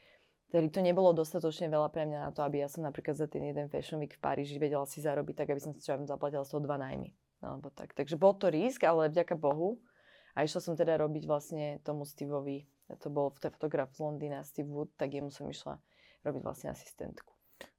tedy 0.51 0.67
to 0.67 0.84
nebolo 0.84 1.15
dostatočne 1.15 1.72
veľa 1.72 1.89
pre 1.89 2.03
mňa 2.06 2.20
na 2.27 2.32
to, 2.36 2.44
aby 2.44 2.62
ja 2.62 2.70
som 2.70 2.84
napríklad 2.84 3.15
za 3.15 3.25
ten 3.25 3.41
jeden 3.48 3.72
Fashion 3.72 4.03
Week 4.03 4.15
v 4.15 4.22
Paríži 4.22 4.60
vedela 4.60 4.86
si 4.86 5.00
zarobiť 5.00 5.44
tak, 5.44 5.48
aby 5.56 5.62
som 5.63 5.72
si 5.72 5.82
čo 5.82 5.96
zaplatila 6.03 6.44
z 6.44 6.51
toho 6.51 6.62
dva 6.63 6.75
najmy. 6.77 7.15
Alebo 7.41 7.72
tak. 7.72 7.94
Takže 7.94 8.20
bol 8.20 8.36
to 8.36 8.50
risk, 8.50 8.84
ale 8.84 9.10
vďaka 9.10 9.38
Bohu. 9.38 9.79
A 10.38 10.46
išla 10.46 10.62
som 10.62 10.77
teda 10.77 11.01
robiť 11.01 11.25
vlastne 11.25 11.82
tomu 11.82 12.06
Steveovi, 12.06 12.70
to 13.01 13.10
bol 13.10 13.34
fotograf 13.34 13.89
z 13.98 14.06
Londýna, 14.06 14.46
Steve 14.46 14.70
Wood, 14.70 14.94
tak 14.94 15.17
jemu 15.17 15.34
som 15.34 15.50
išla 15.50 15.82
robiť 16.22 16.41
vlastne 16.46 16.70
asistentku. 16.70 17.37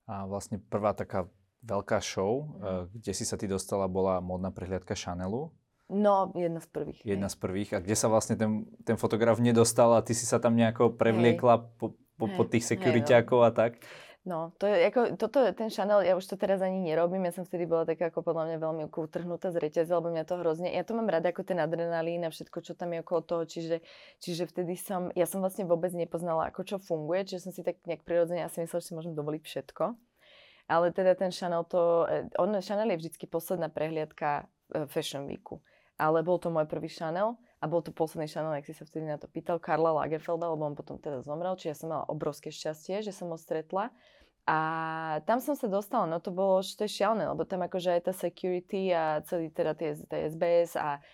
A 0.08 0.24
vlastne 0.24 0.56
prvá 0.56 0.96
taká 0.96 1.28
veľká 1.62 2.00
show, 2.00 2.48
mm. 2.56 2.96
kde 2.96 3.12
si 3.12 3.24
sa 3.28 3.36
ty 3.36 3.44
dostala, 3.44 3.90
bola 3.90 4.24
modná 4.24 4.48
prehliadka 4.48 4.96
Chanelu. 4.96 5.52
No, 5.88 6.32
jedna 6.36 6.60
z 6.60 6.68
prvých. 6.68 7.00
Jedna 7.00 7.28
hej. 7.28 7.34
z 7.34 7.36
prvých. 7.40 7.70
A 7.72 7.78
kde 7.80 7.96
sa 7.96 8.12
vlastne 8.12 8.36
ten, 8.36 8.68
ten 8.84 9.00
fotograf 9.00 9.40
nedostal 9.40 9.96
a 9.96 10.04
ty 10.04 10.12
si 10.12 10.28
sa 10.28 10.36
tam 10.36 10.52
nejako 10.52 10.96
prevliekla 10.96 11.54
hej. 11.60 11.64
po, 11.80 11.86
po, 12.20 12.26
hej. 12.28 12.36
po 12.36 12.44
tých 12.44 12.64
no. 12.68 13.40
a 13.44 13.50
tak? 13.52 13.80
No, 14.28 14.52
to 14.60 14.68
je, 14.68 14.92
ako, 14.92 15.16
toto 15.16 15.40
ten 15.56 15.72
Chanel, 15.72 16.04
ja 16.04 16.12
už 16.12 16.28
to 16.28 16.36
teraz 16.36 16.60
ani 16.60 16.84
nerobím, 16.84 17.24
ja 17.24 17.32
som 17.32 17.48
vtedy 17.48 17.64
bola 17.64 17.88
taká 17.88 18.12
ako 18.12 18.20
podľa 18.20 18.44
mňa 18.52 18.56
veľmi 18.60 18.84
utrhnutá 18.92 19.48
z 19.48 19.56
reťaze, 19.56 19.88
lebo 19.88 20.12
mňa 20.12 20.28
to 20.28 20.36
hrozne, 20.44 20.68
ja 20.68 20.84
to 20.84 20.92
mám 20.92 21.08
rada 21.08 21.32
ako 21.32 21.48
ten 21.48 21.56
adrenalín 21.56 22.20
a 22.20 22.28
všetko, 22.28 22.60
čo 22.60 22.76
tam 22.76 22.92
je 22.92 23.00
okolo 23.00 23.24
toho, 23.24 23.42
čiže, 23.48 23.80
čiže 24.20 24.44
vtedy 24.52 24.76
som, 24.76 25.08
ja 25.16 25.24
som 25.24 25.40
vlastne 25.40 25.64
vôbec 25.64 25.96
nepoznala, 25.96 26.52
ako 26.52 26.60
čo 26.60 26.76
funguje, 26.76 27.24
čiže 27.24 27.48
som 27.48 27.52
si 27.56 27.64
tak 27.64 27.80
nejak 27.88 28.04
prirodzene 28.04 28.44
asi 28.44 28.60
myslela, 28.60 28.84
že 28.84 28.88
si 28.92 28.96
môžem 29.00 29.16
dovoliť 29.16 29.42
všetko. 29.48 29.96
Ale 30.68 30.92
teda 30.92 31.16
ten 31.16 31.32
Chanel 31.32 31.64
to, 31.64 32.04
e, 32.12 32.28
on, 32.36 32.52
Chanel 32.60 32.92
je 32.92 33.00
vždycky 33.00 33.24
posledná 33.24 33.72
prehliadka 33.72 34.44
e, 34.68 34.84
Fashion 34.92 35.24
Weeku. 35.24 35.64
Ale 35.96 36.20
bol 36.20 36.36
to 36.36 36.52
môj 36.52 36.68
prvý 36.68 36.92
Chanel 36.92 37.40
a 37.58 37.66
bol 37.66 37.80
to 37.80 37.90
posledný 37.90 38.28
Chanel, 38.28 38.52
ak 38.52 38.68
si 38.68 38.76
sa 38.76 38.84
vtedy 38.84 39.08
na 39.08 39.16
to 39.16 39.26
pýtal, 39.26 39.56
Karla 39.56 39.90
Lagerfelda, 40.04 40.52
lebo 40.52 40.68
on 40.68 40.76
potom 40.76 41.00
teda 41.00 41.24
zomrel, 41.24 41.56
čiže 41.56 41.72
ja 41.72 41.76
som 41.80 41.88
mala 41.90 42.04
obrovské 42.06 42.52
šťastie, 42.52 43.00
že 43.00 43.10
som 43.10 43.32
ho 43.32 43.38
stretla. 43.40 43.90
A 44.48 44.58
tam 45.28 45.44
som 45.44 45.52
sa 45.52 45.68
dostala, 45.68 46.08
no 46.08 46.24
to 46.24 46.32
bolo, 46.32 46.64
že 46.64 46.72
to 46.80 46.88
je 46.88 47.04
šialené, 47.04 47.28
lebo 47.28 47.44
tam 47.44 47.60
akože 47.68 48.00
aj 48.00 48.02
tá 48.08 48.12
security 48.16 48.88
a 48.96 49.20
celý 49.28 49.52
teda 49.52 49.76
tie, 49.76 49.92
tie 50.08 50.32
SBS 50.32 50.72
a 50.80 51.04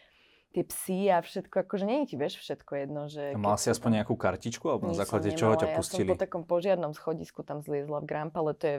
tie 0.55 0.63
psy 0.63 1.11
a 1.11 1.19
všetko, 1.19 1.67
akože 1.67 1.83
nie 1.83 2.07
je 2.07 2.15
ti, 2.15 2.17
vieš, 2.17 2.39
všetko 2.39 2.73
jedno. 2.87 3.11
Že 3.11 3.35
mal 3.35 3.59
si 3.59 3.75
aspoň 3.75 3.91
tam... 3.91 3.97
nejakú 3.99 4.15
kartičku, 4.15 4.71
alebo 4.71 4.87
na 4.87 4.95
základe 4.95 5.35
čoho 5.35 5.59
ťa 5.59 5.75
pustili? 5.75 6.07
Ja 6.07 6.15
som 6.15 6.15
po 6.15 6.23
takom 6.23 6.43
požiarnom 6.47 6.95
schodisku 6.95 7.43
tam 7.43 7.59
zliezla 7.59 7.99
v 7.99 8.07
Grampale, 8.07 8.55
to 8.55 8.65
je, 8.71 8.77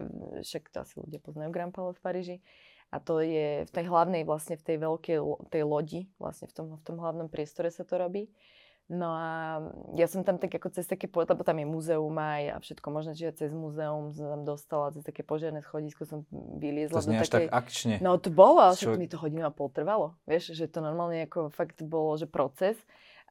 však 0.47 0.71
to 0.71 0.77
asi 0.87 0.95
ľudia 1.03 1.19
poznajú 1.19 1.51
Grampale 1.51 1.91
v 1.91 1.99
Paríži. 1.99 2.37
A 2.95 3.03
to 3.03 3.19
je 3.19 3.67
v 3.67 3.71
tej 3.75 3.91
hlavnej, 3.91 4.23
vlastne 4.23 4.55
v 4.55 4.63
tej 4.63 4.77
veľkej, 4.79 5.19
tej 5.51 5.63
lodi, 5.67 6.07
vlastne 6.15 6.47
v 6.47 6.53
tom, 6.55 6.65
v 6.79 6.83
tom 6.87 6.95
hlavnom 7.03 7.27
priestore 7.27 7.67
sa 7.67 7.83
to 7.83 7.99
robí. 7.99 8.31
No 8.85 9.17
a 9.17 9.65
ja 9.97 10.05
som 10.05 10.21
tam 10.21 10.37
tak 10.37 10.53
ako 10.61 10.69
cez 10.69 10.85
také, 10.85 11.09
lebo 11.09 11.41
tam 11.41 11.57
je 11.57 11.65
múzeum 11.65 12.13
aj 12.13 12.43
a 12.53 12.55
všetko 12.61 12.87
možné, 12.93 13.17
čiže 13.17 13.33
cez 13.33 13.49
múzeum 13.49 14.13
som 14.13 14.29
tam 14.29 14.41
dostala, 14.45 14.93
cez 14.93 15.01
také 15.01 15.25
požiarné 15.25 15.65
schodisko 15.65 16.05
som 16.05 16.21
vyliezla. 16.31 17.01
To 17.01 17.01
znie 17.01 17.17
až 17.17 17.33
tak 17.33 17.49
akčne. 17.49 17.97
No 17.97 18.21
to 18.21 18.29
bolo, 18.29 18.61
ale 18.61 18.77
Čo... 18.77 18.93
mi 18.93 19.09
to 19.09 19.17
hodinu 19.17 19.41
a 19.41 19.49
pol 19.49 19.73
trvalo. 19.73 20.13
Vieš, 20.29 20.53
že 20.53 20.69
to 20.69 20.85
normálne 20.85 21.25
ako 21.25 21.49
fakt 21.49 21.81
bolo, 21.81 22.13
že 22.13 22.29
proces. 22.29 22.77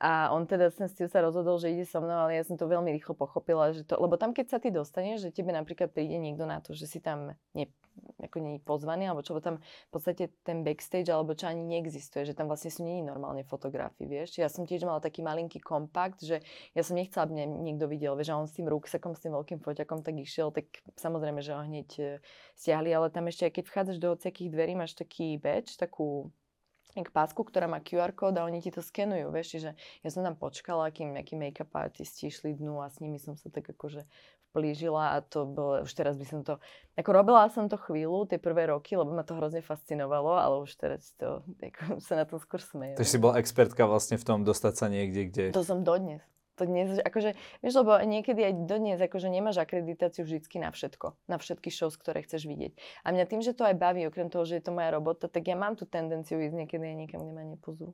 A 0.02 0.34
on 0.34 0.42
teda 0.50 0.74
ten 0.74 0.90
Steve 0.90 1.06
sa 1.06 1.22
rozhodol, 1.22 1.54
že 1.62 1.70
ide 1.70 1.86
so 1.86 2.02
mnou, 2.02 2.26
ale 2.26 2.34
ja 2.34 2.42
som 2.42 2.58
to 2.58 2.66
veľmi 2.66 2.90
rýchlo 2.90 3.14
pochopila, 3.14 3.70
že 3.70 3.86
to, 3.86 3.94
lebo 3.94 4.18
tam 4.18 4.34
keď 4.34 4.46
sa 4.50 4.58
ty 4.58 4.74
dostaneš, 4.74 5.22
že 5.22 5.30
tebe 5.30 5.54
napríklad 5.54 5.94
príde 5.94 6.18
niekto 6.18 6.50
na 6.50 6.58
to, 6.58 6.74
že 6.74 6.90
si 6.90 6.98
tam 6.98 7.38
ne, 7.54 7.70
ako 8.20 8.36
nie 8.40 8.58
pozvaný, 8.58 9.10
alebo 9.10 9.22
čo, 9.22 9.36
tam 9.38 9.60
v 9.60 9.90
podstate 9.92 10.32
ten 10.42 10.64
backstage, 10.64 11.12
alebo 11.12 11.36
čo 11.36 11.46
ani 11.46 11.62
neexistuje, 11.62 12.24
že 12.24 12.34
tam 12.34 12.48
vlastne 12.48 12.72
sú 12.72 12.82
nie 12.82 13.04
normálne 13.04 13.44
fotografie, 13.46 14.08
vieš. 14.08 14.40
Ja 14.40 14.48
som 14.48 14.64
tiež 14.64 14.82
mala 14.88 14.98
taký 14.98 15.20
malinký 15.20 15.60
kompakt, 15.60 16.24
že 16.24 16.40
ja 16.72 16.82
som 16.82 16.96
nechcela, 16.96 17.28
aby 17.28 17.46
niekto 17.46 17.86
videl, 17.86 18.16
vieš, 18.18 18.34
a 18.34 18.40
on 18.40 18.48
s 18.50 18.56
tým 18.56 18.66
rúksakom, 18.66 19.14
s 19.14 19.22
tým 19.22 19.36
veľkým 19.36 19.60
foťakom 19.62 20.02
tak 20.02 20.16
išiel, 20.18 20.50
tak 20.50 20.82
samozrejme, 20.98 21.44
že 21.44 21.52
ho 21.54 21.62
hneď 21.62 21.88
e, 22.00 22.04
stiahli, 22.58 22.90
ale 22.90 23.12
tam 23.12 23.30
ešte, 23.30 23.50
keď 23.50 23.64
vchádzaš 23.68 23.98
do 24.00 24.16
hociakých 24.16 24.50
dverí, 24.50 24.72
máš 24.74 24.96
taký 24.96 25.36
badge, 25.38 25.76
takú 25.76 26.32
k 27.02 27.10
pásku, 27.10 27.42
ktorá 27.42 27.66
má 27.66 27.82
QR 27.82 28.14
kód 28.14 28.38
a 28.38 28.46
oni 28.46 28.62
ti 28.62 28.70
to 28.70 28.78
skenujú, 28.78 29.34
vieš, 29.34 29.58
čiže 29.58 29.70
ja 29.74 30.08
som 30.14 30.22
tam 30.22 30.38
počkala, 30.38 30.94
kým 30.94 31.10
nejakí 31.10 31.34
make-up 31.34 31.74
artisti 31.74 32.30
išli 32.30 32.54
dnu 32.54 32.78
a 32.78 32.86
s 32.86 33.02
nimi 33.02 33.18
som 33.18 33.34
sa 33.34 33.50
tak 33.50 33.66
akože 33.66 34.06
vplížila 34.54 35.18
a 35.18 35.26
to 35.26 35.42
bolo, 35.42 35.82
už 35.82 35.90
teraz 35.90 36.14
by 36.14 36.22
som 36.22 36.46
to, 36.46 36.62
ako 36.94 37.10
robila 37.10 37.50
som 37.50 37.66
to 37.66 37.74
chvíľu, 37.74 38.30
tie 38.30 38.38
prvé 38.38 38.70
roky, 38.70 38.94
lebo 38.94 39.10
ma 39.10 39.26
to 39.26 39.34
hrozne 39.34 39.66
fascinovalo, 39.66 40.38
ale 40.38 40.62
už 40.62 40.78
teraz 40.78 41.10
to, 41.18 41.42
ako, 41.58 41.98
sa 42.06 42.22
na 42.22 42.24
tom 42.24 42.38
skôr 42.38 42.62
smejem. 42.62 42.94
Takže 42.94 43.10
si 43.10 43.18
bola 43.18 43.42
expertka 43.42 43.82
vlastne 43.90 44.14
v 44.14 44.22
tom 44.22 44.46
dostať 44.46 44.74
sa 44.78 44.86
niekde, 44.86 45.20
kde... 45.26 45.44
To 45.50 45.66
som 45.66 45.82
dodnes 45.82 46.22
to 46.54 46.70
dnes, 46.70 47.02
akože, 47.02 47.34
vieš, 47.66 47.74
lebo 47.82 47.98
niekedy 47.98 48.40
aj 48.46 48.54
dodnes, 48.70 48.98
akože 49.02 49.26
nemáš 49.26 49.58
akreditáciu 49.58 50.22
vždycky 50.22 50.62
na 50.62 50.70
všetko, 50.70 51.18
na 51.26 51.36
všetky 51.42 51.68
shows, 51.74 51.98
ktoré 51.98 52.22
chceš 52.22 52.46
vidieť. 52.46 52.78
A 53.02 53.10
mňa 53.10 53.24
tým, 53.26 53.42
že 53.42 53.58
to 53.58 53.66
aj 53.66 53.74
baví, 53.74 54.06
okrem 54.06 54.30
toho, 54.30 54.46
že 54.46 54.62
je 54.62 54.64
to 54.70 54.70
moja 54.70 54.94
robota, 54.94 55.26
tak 55.26 55.50
ja 55.50 55.58
mám 55.58 55.74
tú 55.74 55.82
tendenciu 55.84 56.38
ísť 56.38 56.54
niekedy 56.54 56.94
aj 56.94 56.96
niekam, 56.96 57.26
kde 57.26 57.34
ma 57.34 57.42
nepozrú. 57.42 57.90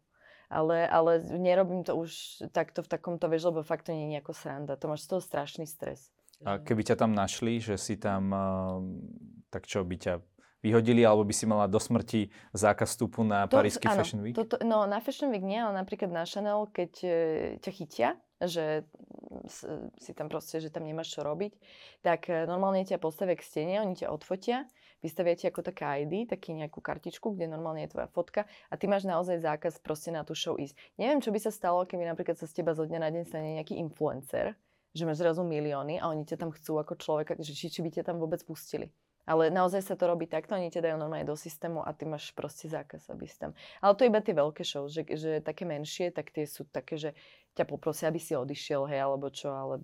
Ale, 0.50 0.82
ale 0.82 1.22
nerobím 1.38 1.86
to 1.86 1.94
už 1.94 2.42
takto 2.50 2.82
v 2.82 2.90
takomto, 2.90 3.30
vieš, 3.30 3.48
lebo 3.48 3.62
fakt 3.62 3.86
to 3.86 3.94
nie 3.94 4.10
je 4.10 4.18
nejako 4.18 4.34
sranda. 4.34 4.74
To 4.76 4.90
máš 4.90 5.06
z 5.06 5.14
toho 5.14 5.22
strašný 5.22 5.64
stres. 5.64 6.10
A 6.44 6.56
keby 6.60 6.82
ťa 6.88 6.96
tam 6.96 7.12
našli, 7.12 7.60
že 7.60 7.76
si 7.76 8.00
tam, 8.00 8.32
tak 9.52 9.68
čo 9.68 9.84
by 9.84 9.96
ťa 10.00 10.14
vyhodili, 10.60 11.04
alebo 11.04 11.24
by 11.24 11.34
si 11.36 11.48
mala 11.48 11.64
do 11.68 11.80
smrti 11.80 12.28
zákaz 12.52 12.96
vstupu 12.96 13.24
na 13.24 13.48
to, 13.48 13.56
Parísky 13.56 13.88
áno, 13.88 14.00
Fashion 14.04 14.20
Week? 14.20 14.36
To, 14.36 14.44
to, 14.44 14.56
no, 14.60 14.84
na 14.84 15.00
Fashion 15.00 15.32
Week 15.32 15.44
nie, 15.44 15.56
ale 15.56 15.72
napríklad 15.72 16.12
na 16.12 16.28
Chanel, 16.28 16.68
keď 16.68 16.92
e, 17.00 17.08
ťa 17.64 17.70
chytia, 17.72 18.10
že 18.40 18.88
si 20.00 20.16
tam 20.16 20.32
proste, 20.32 20.60
že 20.64 20.72
tam 20.72 20.84
nemáš 20.88 21.12
čo 21.12 21.20
robiť, 21.20 21.52
tak 22.00 22.28
e, 22.28 22.44
normálne 22.48 22.84
ťa 22.84 23.00
postavia 23.00 23.36
k 23.36 23.44
stene, 23.44 23.80
oni 23.84 23.96
ťa 23.96 24.12
odfotia, 24.12 24.68
vystavia 25.00 25.36
ti 25.36 25.48
ako 25.48 25.64
taká 25.64 25.96
ID, 26.00 26.28
taký 26.28 26.52
nejakú 26.56 26.80
kartičku, 26.80 27.32
kde 27.36 27.48
normálne 27.48 27.84
je 27.84 27.92
tvoja 27.96 28.08
fotka 28.12 28.44
a 28.68 28.74
ty 28.76 28.84
máš 28.84 29.08
naozaj 29.08 29.40
zákaz 29.40 29.80
proste 29.80 30.12
na 30.12 30.24
tú 30.24 30.36
show 30.36 30.60
ísť. 30.60 30.76
Neviem, 31.00 31.24
čo 31.24 31.32
by 31.32 31.40
sa 31.40 31.52
stalo, 31.52 31.88
keby 31.88 32.04
napríklad 32.04 32.36
sa 32.36 32.44
z 32.44 32.60
teba 32.60 32.76
zo 32.76 32.84
dňa 32.84 33.00
na 33.00 33.08
deň 33.12 33.24
stane 33.24 33.56
nejaký 33.60 33.80
influencer, 33.80 34.56
že 34.90 35.06
máš 35.06 35.22
zrazu 35.22 35.46
milióny 35.46 36.02
a 36.02 36.10
oni 36.10 36.26
ťa 36.26 36.36
tam 36.40 36.50
chcú 36.50 36.80
ako 36.82 36.98
človeka, 36.98 37.38
že 37.38 37.54
či, 37.54 37.70
či 37.70 37.80
by 37.80 37.90
ťa 37.94 38.06
tam 38.10 38.18
vôbec 38.18 38.42
pustili. 38.42 38.90
Ale 39.28 39.52
naozaj 39.52 39.84
sa 39.86 39.94
to 39.94 40.10
robí 40.10 40.26
takto, 40.26 40.56
oni 40.58 40.72
ťa 40.72 40.90
dajú 40.90 40.96
normálne 40.98 41.28
do 41.28 41.38
systému 41.38 41.84
a 41.84 41.94
ty 41.94 42.08
máš 42.08 42.34
proste 42.34 42.66
zákaz, 42.66 43.12
aby 43.14 43.30
si 43.30 43.38
tam... 43.38 43.54
Ale 43.78 43.94
to 43.94 44.08
iba 44.08 44.18
tie 44.18 44.34
veľké 44.34 44.66
show, 44.66 44.90
že, 44.90 45.06
že 45.06 45.44
také 45.44 45.68
menšie, 45.68 46.10
tak 46.10 46.34
tie 46.34 46.48
sú 46.48 46.66
také, 46.66 46.98
že 46.98 47.10
ťa 47.54 47.62
poprosia, 47.68 48.10
aby 48.10 48.18
si 48.18 48.34
odišiel, 48.34 48.90
hej, 48.90 49.02
alebo 49.02 49.30
čo, 49.30 49.54
ale, 49.54 49.82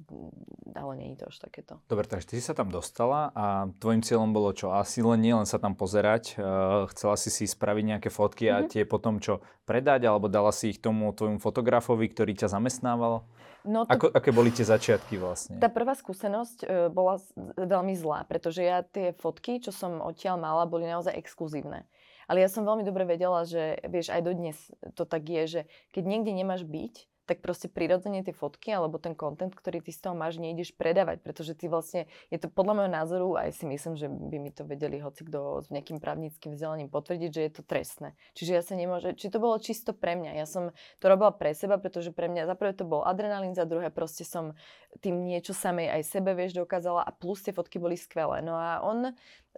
ale 0.72 0.92
nie 0.98 1.14
je 1.14 1.22
to 1.22 1.25
až 1.30 1.36
takéto. 1.46 1.78
Dobre, 1.86 2.10
takže 2.10 2.26
ty 2.26 2.34
si 2.38 2.46
sa 2.46 2.58
tam 2.58 2.75
dostala 2.75 3.30
a 3.34 3.70
tvojim 3.82 4.02
cieľom 4.02 4.30
bolo 4.34 4.50
čo? 4.50 4.75
Asi 4.75 5.02
len 5.02 5.22
nie 5.22 5.34
len 5.34 5.46
sa 5.46 5.62
tam 5.62 5.78
pozerať, 5.78 6.38
uh, 6.38 6.86
chcela 6.94 7.14
si 7.14 7.30
si 7.30 7.44
spraviť 7.46 7.84
nejaké 7.86 8.08
fotky 8.10 8.50
mm-hmm. 8.50 8.58
a 8.58 8.66
mhm. 8.66 8.70
tie 8.70 8.82
potom 8.82 9.22
čo 9.22 9.44
predať, 9.62 10.10
alebo 10.10 10.30
dala 10.30 10.54
si 10.54 10.75
ich 10.75 10.82
tomu 10.82 11.10
tvojmu 11.14 11.42
fotografovi, 11.42 12.06
ktorý 12.10 12.34
ťa 12.34 12.50
zamestnával? 12.50 13.26
No 13.66 13.82
to... 13.85 13.90
Ako, 13.90 14.06
aké 14.14 14.30
boli 14.30 14.54
tie 14.54 14.62
začiatky 14.62 15.18
vlastne? 15.18 15.58
Tá 15.58 15.66
prvá 15.66 15.99
skúsenosť 15.99 16.58
e, 16.62 16.66
bola 16.88 17.18
veľmi 17.58 17.99
zlá, 17.99 18.23
pretože 18.25 18.62
ja 18.62 18.87
tie 18.87 19.11
fotky, 19.18 19.58
čo 19.58 19.75
som 19.75 19.99
odtiaľ 19.99 20.38
mala, 20.38 20.70
boli 20.70 20.87
naozaj 20.87 21.18
exkluzívne. 21.18 21.82
Ale 22.30 22.42
ja 22.42 22.50
som 22.50 22.66
veľmi 22.66 22.87
dobre 22.87 23.06
vedela, 23.06 23.42
že 23.46 23.82
vieš, 23.87 24.14
aj 24.14 24.23
dodnes 24.23 24.58
to 24.94 25.02
tak 25.06 25.26
je, 25.26 25.42
že 25.46 25.61
keď 25.90 26.02
niekde 26.06 26.32
nemáš 26.35 26.62
byť, 26.66 26.94
tak 27.26 27.42
proste 27.42 27.66
prirodzene 27.66 28.23
tie 28.23 28.30
fotky 28.30 28.71
alebo 28.71 29.02
ten 29.02 29.18
content, 29.18 29.50
ktorý 29.50 29.83
ty 29.83 29.90
z 29.90 30.06
toho 30.06 30.14
máš, 30.14 30.38
nejdeš 30.38 30.73
predávať, 30.78 31.21
pretože 31.21 31.59
ty 31.59 31.66
vlastne, 31.66 32.06
je 32.30 32.38
to 32.38 32.47
podľa 32.47 32.73
môjho 32.78 32.92
názoru, 32.95 33.28
aj 33.35 33.50
si 33.59 33.66
myslím, 33.66 33.99
že 33.99 34.06
by 34.06 34.37
mi 34.38 34.50
to 34.54 34.62
vedeli 34.62 35.02
hoci 35.02 35.26
kto 35.26 35.66
s 35.66 35.68
nejakým 35.75 35.99
právnickým 35.99 36.54
vzdelaním 36.54 36.88
potvrdiť, 36.88 37.30
že 37.35 37.42
je 37.42 37.52
to 37.52 37.62
trestné. 37.66 38.14
Čiže 38.38 38.52
ja 38.54 38.62
sa 38.62 38.78
nemôže, 38.78 39.18
či 39.18 39.26
to 39.28 39.42
bolo 39.42 39.59
čisto 39.59 39.90
pre 39.90 40.14
mňa. 40.14 40.38
Ja 40.38 40.47
som 40.47 40.71
to 41.02 41.04
robila 41.11 41.35
pre 41.35 41.50
seba, 41.52 41.76
pretože 41.83 42.14
pre 42.14 42.30
mňa 42.30 42.47
za 42.47 42.54
prvé 42.54 42.73
to 42.78 42.87
bol 42.87 43.02
adrenalín, 43.02 43.59
za 43.59 43.66
druhé 43.66 43.90
proste 43.90 44.23
som 44.23 44.54
tým 45.02 45.26
niečo 45.26 45.52
samej 45.52 45.90
aj 45.90 46.02
sebe, 46.06 46.33
vieš, 46.33 46.56
dokázala 46.56 47.02
a 47.02 47.11
plus 47.11 47.42
tie 47.42 47.52
fotky 47.52 47.83
boli 47.83 47.99
skvelé. 47.99 48.40
No 48.40 48.54
a 48.56 48.80
on 48.80 49.12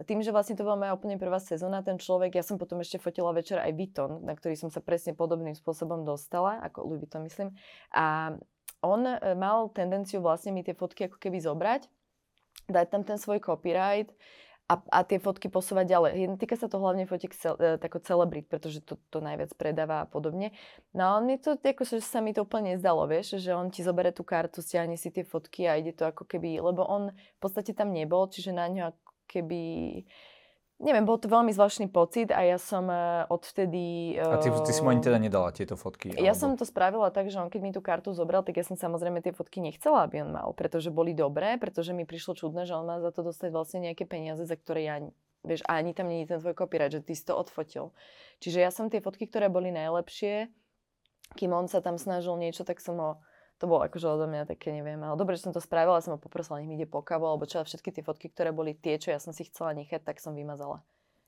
tým, 0.07 0.23
že 0.23 0.31
vlastne 0.31 0.55
to 0.55 0.63
bola 0.63 0.79
moja 0.79 0.95
úplne 0.95 1.19
prvá 1.19 1.39
sezóna, 1.41 1.83
ten 1.83 1.99
človek, 1.99 2.37
ja 2.39 2.43
som 2.45 2.55
potom 2.55 2.79
ešte 2.79 3.01
fotila 3.01 3.35
večer 3.35 3.59
aj 3.59 3.71
Vuitton, 3.75 4.23
na 4.23 4.31
ktorý 4.35 4.55
som 4.55 4.71
sa 4.71 4.79
presne 4.79 5.11
podobným 5.11 5.55
spôsobom 5.57 6.07
dostala, 6.07 6.59
ako 6.63 6.87
Louis 6.87 7.03
Vuitton 7.03 7.25
myslím. 7.27 7.51
A 7.91 8.35
on 8.79 9.03
e, 9.03 9.15
mal 9.35 9.67
tendenciu 9.75 10.23
vlastne 10.23 10.55
mi 10.55 10.63
tie 10.63 10.75
fotky 10.75 11.11
ako 11.11 11.19
keby 11.19 11.43
zobrať, 11.43 11.91
dať 12.71 12.85
tam 12.87 13.03
ten 13.03 13.19
svoj 13.19 13.43
copyright 13.43 14.15
a, 14.69 14.79
a 14.93 14.99
tie 15.03 15.17
fotky 15.17 15.49
posúvať 15.51 15.89
ďalej. 15.89 16.11
Týka 16.37 16.55
sa 16.55 16.69
to 16.71 16.79
hlavne 16.79 17.03
fotiek 17.03 17.33
cel, 17.35 17.59
e, 17.59 17.75
tako 17.75 17.99
celebrit, 17.99 18.47
pretože 18.47 18.79
to, 18.85 18.95
to 19.11 19.19
najviac 19.19 19.51
predáva 19.59 20.05
a 20.05 20.07
podobne. 20.07 20.55
No 20.95 21.17
a 21.17 21.19
mne 21.19 21.41
to, 21.41 21.59
ako, 21.59 21.83
že 21.83 21.99
sa 22.05 22.23
mi 22.23 22.31
to 22.31 22.47
úplne 22.47 22.77
nezdalo, 22.77 23.03
vieš, 23.09 23.41
že 23.41 23.51
on 23.51 23.67
ti 23.67 23.83
zobere 23.83 24.15
tú 24.15 24.23
kartu, 24.23 24.63
stiahne 24.63 24.95
si 24.95 25.11
tie 25.11 25.27
fotky 25.27 25.67
a 25.67 25.75
ide 25.75 25.91
to 25.91 26.07
ako 26.07 26.23
keby, 26.23 26.61
lebo 26.61 26.87
on 26.87 27.11
v 27.11 27.39
podstate 27.41 27.75
tam 27.75 27.91
nebol, 27.91 28.29
čiže 28.31 28.55
na 28.55 28.69
ňo 28.69 28.95
keby... 29.29 29.61
Neviem, 30.79 31.03
bol 31.03 31.19
to 31.19 31.27
veľmi 31.27 31.51
zvláštny 31.51 31.91
pocit 31.91 32.31
a 32.31 32.39
ja 32.39 32.55
som 32.55 32.87
uh, 32.87 33.27
odvtedy... 33.27 34.15
Uh, 34.15 34.31
a 34.31 34.39
ty, 34.39 34.47
ty 34.47 34.71
si 34.71 34.79
mu 34.79 34.95
ani 34.95 35.03
teda 35.03 35.19
nedala 35.19 35.51
tieto 35.51 35.75
fotky? 35.75 36.15
Ja 36.15 36.31
alebo... 36.31 36.39
som 36.39 36.49
to 36.55 36.63
spravila 36.63 37.11
tak, 37.11 37.27
že 37.27 37.35
on 37.35 37.51
keď 37.51 37.61
mi 37.61 37.75
tú 37.75 37.83
kartu 37.83 38.15
zobral, 38.15 38.47
tak 38.47 38.55
ja 38.55 38.63
som 38.63 38.79
samozrejme 38.79 39.19
tie 39.19 39.35
fotky 39.35 39.59
nechcela, 39.59 40.07
aby 40.07 40.23
on 40.23 40.31
mal, 40.31 40.55
pretože 40.55 40.87
boli 40.87 41.11
dobré, 41.11 41.59
pretože 41.59 41.91
mi 41.91 42.07
prišlo 42.07 42.31
čudné, 42.31 42.63
že 42.63 42.79
on 42.79 42.87
má 42.87 43.03
za 43.03 43.11
to 43.11 43.27
dostať 43.27 43.51
vlastne 43.51 43.91
nejaké 43.91 44.07
peniaze, 44.07 44.47
za 44.47 44.55
ktoré 44.55 44.87
ja 44.87 45.03
vieš, 45.43 45.63
a 45.67 45.79
ani 45.79 45.95
tam 45.95 46.11
je 46.11 46.27
ten 46.27 46.39
tvoj 46.39 46.55
copyright, 46.55 46.95
že 46.95 47.03
ty 47.03 47.13
si 47.15 47.23
to 47.23 47.35
odfotil. 47.35 47.95
Čiže 48.43 48.59
ja 48.59 48.71
som 48.71 48.91
tie 48.91 49.03
fotky, 49.03 49.27
ktoré 49.27 49.47
boli 49.47 49.71
najlepšie, 49.71 50.51
kým 51.35 51.51
on 51.55 51.67
sa 51.67 51.79
tam 51.79 51.95
snažil 51.99 52.35
niečo, 52.39 52.63
tak 52.63 52.79
som 52.83 52.95
ho 52.99 53.11
to 53.59 53.67
bolo 53.67 53.83
akože 53.83 54.07
odo 54.07 54.25
mňa 54.25 54.47
také, 54.47 54.71
neviem, 54.71 54.97
ale 55.03 55.19
dobre, 55.19 55.35
že 55.35 55.43
som 55.43 55.53
to 55.53 55.59
spravila, 55.59 55.99
som 55.99 56.15
ho 56.15 56.19
poprosila, 56.19 56.63
nech 56.63 56.71
mi 56.71 56.79
ide 56.79 56.87
po 56.87 57.03
kávu, 57.03 57.27
alebo 57.27 57.43
čo, 57.43 57.59
všetky 57.59 57.91
tie 57.91 58.03
fotky, 58.07 58.31
ktoré 58.31 58.55
boli 58.55 58.71
tie, 58.71 58.95
čo 58.95 59.11
ja 59.11 59.19
som 59.19 59.35
si 59.35 59.43
chcela 59.51 59.75
nechať, 59.75 60.07
tak 60.07 60.23
som 60.23 60.31
vymazala. 60.31 60.79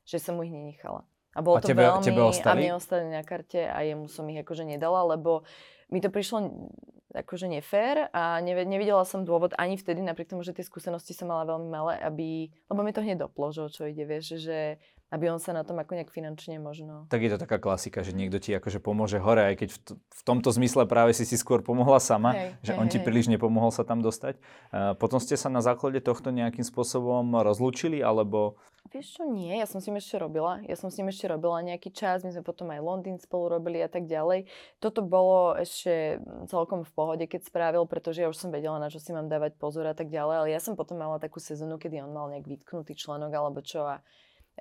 Že 0.08 0.18
som 0.32 0.40
ich 0.40 0.50
nenechala. 0.50 1.04
A 1.36 1.40
bolo 1.44 1.60
a 1.60 1.62
to 1.64 1.72
tebe, 1.72 1.84
veľmi, 1.84 2.04
tebe 2.04 2.24
ostali? 2.24 2.48
a 2.48 2.60
mne 2.60 2.72
ostali 2.76 3.06
na 3.08 3.24
karte 3.24 3.64
a 3.68 3.84
jemu 3.84 4.08
som 4.08 4.28
ich 4.32 4.40
akože 4.40 4.68
nedala, 4.68 5.16
lebo 5.16 5.44
mi 5.92 6.00
to 6.00 6.12
prišlo 6.12 6.68
akože 7.12 7.52
nefér 7.52 8.08
a 8.16 8.40
nevidela 8.44 9.04
som 9.04 9.28
dôvod 9.28 9.52
ani 9.60 9.76
vtedy, 9.76 10.00
napriek 10.00 10.32
tomu, 10.32 10.48
že 10.48 10.56
tie 10.56 10.64
skúsenosti 10.64 11.12
som 11.12 11.28
mala 11.28 11.44
veľmi 11.44 11.68
malé, 11.68 11.94
aby, 12.00 12.48
lebo 12.72 12.80
mi 12.84 12.96
to 12.96 13.04
hneď 13.04 13.28
doplo, 13.28 13.52
že 13.52 13.68
o 13.68 13.70
čo 13.72 13.84
ide, 13.88 14.08
vieš, 14.08 14.40
že 14.40 14.80
aby 15.12 15.28
on 15.28 15.44
sa 15.44 15.52
na 15.52 15.68
tom 15.68 15.76
ako 15.76 16.00
nejak 16.00 16.08
finančne 16.08 16.56
možno... 16.56 17.12
Tak 17.12 17.20
je 17.20 17.32
to 17.36 17.44
taká 17.44 17.60
klasika, 17.60 18.00
že 18.00 18.16
niekto 18.16 18.40
ti 18.40 18.56
akože 18.56 18.80
pomôže 18.80 19.20
hore, 19.20 19.44
aj 19.44 19.56
keď 19.60 19.70
v, 19.76 19.80
t- 19.84 19.98
v 20.00 20.22
tomto 20.24 20.56
zmysle 20.56 20.88
práve 20.88 21.12
si 21.12 21.28
si 21.28 21.36
skôr 21.36 21.60
pomohla 21.60 22.00
sama, 22.00 22.32
hej, 22.32 22.56
že 22.64 22.72
hej, 22.72 22.80
on 22.80 22.88
ti 22.88 22.96
hej. 22.96 23.04
príliš 23.04 23.28
nepomohol 23.28 23.76
sa 23.76 23.84
tam 23.84 24.00
dostať. 24.00 24.40
Uh, 24.72 24.96
potom 24.96 25.20
ste 25.20 25.36
sa 25.36 25.52
na 25.52 25.60
základe 25.60 26.00
tohto 26.00 26.32
nejakým 26.32 26.64
spôsobom 26.64 27.28
rozlúčili, 27.44 28.00
alebo... 28.00 28.56
Vieš 28.88 29.20
čo, 29.20 29.24
nie, 29.28 29.52
ja 29.52 29.68
som 29.68 29.84
s 29.84 29.92
ním 29.92 30.00
ešte 30.00 30.16
robila. 30.16 30.64
Ja 30.64 30.80
som 30.80 30.88
s 30.88 30.96
ním 30.96 31.12
ešte 31.12 31.28
robila 31.28 31.60
nejaký 31.60 31.92
čas, 31.92 32.24
my 32.24 32.32
sme 32.32 32.44
potom 32.48 32.72
aj 32.72 32.80
Londýn 32.80 33.20
spolu 33.20 33.52
robili 33.52 33.84
a 33.84 33.92
tak 33.92 34.08
ďalej. 34.08 34.48
Toto 34.80 35.04
bolo 35.04 35.60
ešte 35.60 36.24
celkom 36.48 36.88
v 36.88 36.92
pohode, 36.96 37.26
keď 37.28 37.52
spravil, 37.52 37.84
pretože 37.84 38.24
ja 38.24 38.32
už 38.32 38.40
som 38.40 38.50
vedela, 38.50 38.80
na 38.80 38.88
čo 38.88 39.04
si 39.04 39.12
mám 39.12 39.28
dávať 39.28 39.60
pozor 39.60 39.86
a 39.86 39.94
tak 39.94 40.08
ďalej, 40.08 40.36
ale 40.40 40.48
ja 40.56 40.60
som 40.64 40.80
potom 40.80 40.98
mala 40.98 41.20
takú 41.20 41.44
sezónu, 41.44 41.78
kedy 41.78 42.00
on 42.00 42.16
mal 42.16 42.32
nejak 42.32 42.48
vytknutý 42.48 42.96
členok 42.96 43.32
alebo 43.36 43.60
čo 43.60 43.86
a 43.86 44.00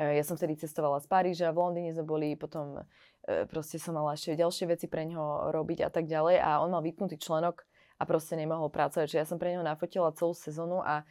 ja 0.01 0.25
som 0.25 0.41
vtedy 0.41 0.57
cestovala 0.57 0.97
z 1.05 1.07
Paríža, 1.13 1.53
v 1.53 1.61
Londýne 1.61 1.93
sme 1.93 2.09
boli, 2.09 2.33
potom 2.33 2.81
e, 3.29 3.45
proste 3.45 3.77
som 3.77 3.93
mala 3.93 4.17
ešte 4.17 4.33
ďalšie 4.33 4.65
veci 4.73 4.87
pre 4.89 5.05
neho 5.05 5.53
robiť 5.53 5.85
a 5.85 5.91
tak 5.93 6.09
ďalej 6.09 6.41
a 6.41 6.65
on 6.65 6.73
mal 6.73 6.81
vypnutý 6.81 7.21
členok 7.21 7.69
a 8.01 8.09
proste 8.09 8.41
nemohol 8.41 8.73
pracovať. 8.73 9.05
Čiže 9.05 9.21
ja 9.21 9.29
som 9.29 9.37
pre 9.37 9.53
neho 9.53 9.61
nafotila 9.61 10.09
celú 10.17 10.33
sezónu 10.33 10.81
a 10.81 11.05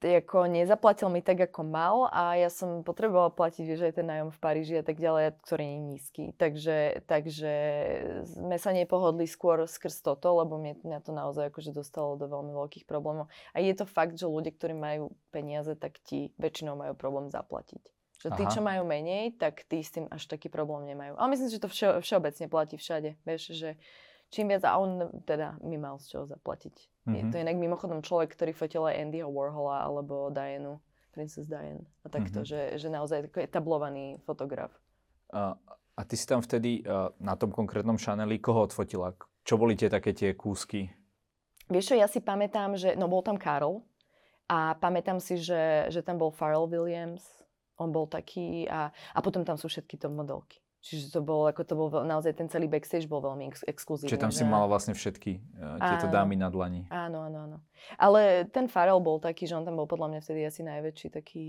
ako 0.00 0.48
nezaplatil 0.48 1.12
mi 1.12 1.20
tak, 1.20 1.44
ako 1.44 1.60
mal 1.60 2.08
a 2.08 2.32
ja 2.40 2.48
som 2.48 2.80
potrebovala 2.80 3.28
platiť, 3.36 3.64
vieš, 3.68 3.84
aj 3.84 4.00
ten 4.00 4.08
nájom 4.08 4.32
v 4.32 4.38
Paríži 4.40 4.74
a 4.80 4.84
tak 4.84 4.96
ďalej, 4.96 5.36
ktorý 5.44 5.64
je 5.64 5.78
nízky. 5.92 6.24
Takže, 6.40 7.04
takže 7.04 7.52
sme 8.24 8.56
sa 8.56 8.72
nepohodli 8.72 9.28
skôr 9.28 9.68
skrz 9.68 10.00
toto, 10.00 10.32
lebo 10.40 10.56
mňa, 10.56 11.04
to 11.04 11.12
naozaj 11.12 11.52
akože 11.52 11.76
dostalo 11.76 12.16
do 12.16 12.32
veľmi 12.32 12.56
veľkých 12.56 12.88
problémov. 12.88 13.28
A 13.52 13.60
je 13.60 13.76
to 13.76 13.84
fakt, 13.84 14.16
že 14.16 14.24
ľudia, 14.24 14.56
ktorí 14.56 14.72
majú 14.72 15.12
peniaze, 15.28 15.76
tak 15.76 16.00
ti 16.00 16.32
väčšinou 16.40 16.80
majú 16.80 16.96
problém 16.96 17.28
zaplatiť. 17.28 17.84
Že 18.20 18.28
tí, 18.36 18.44
Aha. 18.44 18.52
čo 18.52 18.60
majú 18.60 18.84
menej, 18.84 19.36
tak 19.36 19.64
tí 19.64 19.80
s 19.80 19.96
tým 19.96 20.04
až 20.12 20.28
taký 20.28 20.52
problém 20.52 20.88
nemajú. 20.88 21.16
Ale 21.16 21.32
myslím, 21.36 21.48
že 21.52 21.60
to 21.60 21.72
vše, 21.72 22.04
všeobecne 22.04 22.52
platí 22.52 22.76
všade. 22.76 23.16
Vieš, 23.24 23.42
že 23.56 23.80
čím 24.28 24.52
viac, 24.52 24.64
a 24.64 24.76
on 24.76 25.24
teda 25.24 25.56
mi 25.64 25.80
mal 25.80 25.96
z 25.96 26.16
čoho 26.16 26.24
zaplatiť. 26.28 26.99
Mm-hmm. 27.10 27.28
Je 27.28 27.32
to 27.34 27.42
inak 27.42 27.56
mimochodom 27.58 28.00
človek, 28.00 28.32
ktorý 28.38 28.52
fotil 28.54 28.86
aj 28.86 28.96
Andyho 29.02 29.28
Warhola 29.28 29.82
alebo 29.82 30.30
Dianu, 30.30 30.78
Princess 31.10 31.50
Diane 31.50 31.82
a 32.02 32.08
takto, 32.08 32.46
mm-hmm. 32.46 32.78
že, 32.78 32.78
že 32.78 32.88
naozaj 32.88 33.26
taký 33.26 33.42
etablovaný 33.42 34.22
fotograf. 34.22 34.70
A, 35.34 35.58
a 35.98 36.00
ty 36.06 36.14
si 36.14 36.26
tam 36.26 36.38
vtedy 36.42 36.86
na 37.18 37.34
tom 37.34 37.50
konkrétnom 37.50 37.98
Chaneli 37.98 38.38
koho 38.38 38.70
odfotila? 38.70 39.14
Čo 39.42 39.58
boli 39.58 39.74
tie 39.74 39.90
také 39.90 40.14
tie 40.14 40.38
kúsky? 40.38 40.90
Vieš 41.70 41.94
čo, 41.94 41.94
ja 41.94 42.10
si 42.10 42.18
pamätám, 42.18 42.74
že, 42.74 42.98
no 42.98 43.06
bol 43.06 43.22
tam 43.22 43.38
Karol 43.38 43.82
a 44.50 44.74
pamätám 44.78 45.22
si, 45.22 45.38
že, 45.38 45.86
že 45.90 46.02
tam 46.02 46.18
bol 46.18 46.34
Pharrell 46.34 46.66
Williams, 46.66 47.22
on 47.78 47.94
bol 47.94 48.10
taký 48.10 48.66
a, 48.66 48.90
a 48.90 49.18
potom 49.22 49.46
tam 49.46 49.54
sú 49.54 49.70
všetky 49.70 49.96
to 49.96 50.10
modelky. 50.10 50.58
Čiže 50.80 51.12
to 51.12 51.20
bol, 51.20 51.44
ako 51.44 51.62
to 51.68 51.74
bol 51.76 51.88
naozaj 51.92 52.40
ten 52.40 52.48
celý 52.48 52.64
backstage 52.64 53.04
bol 53.04 53.20
veľmi 53.20 53.52
ex- 53.52 53.68
exkluzívny. 53.68 54.16
Čiže 54.16 54.24
tam 54.24 54.32
že... 54.32 54.40
si 54.40 54.44
mala 54.48 54.64
vlastne 54.64 54.96
všetky 54.96 55.36
uh, 55.60 55.76
tieto 55.76 56.08
áno. 56.08 56.14
dámy 56.16 56.34
na 56.40 56.48
dlani. 56.48 56.88
Áno, 56.88 57.28
áno, 57.28 57.38
áno. 57.44 57.56
Ale 58.00 58.48
ten 58.48 58.64
Farel 58.64 58.96
bol 59.04 59.20
taký, 59.20 59.44
že 59.44 59.60
on 59.60 59.68
tam 59.68 59.76
bol 59.76 59.84
podľa 59.84 60.16
mňa 60.16 60.20
vtedy 60.24 60.40
asi 60.48 60.64
najväčší 60.64 61.08
taký, 61.12 61.44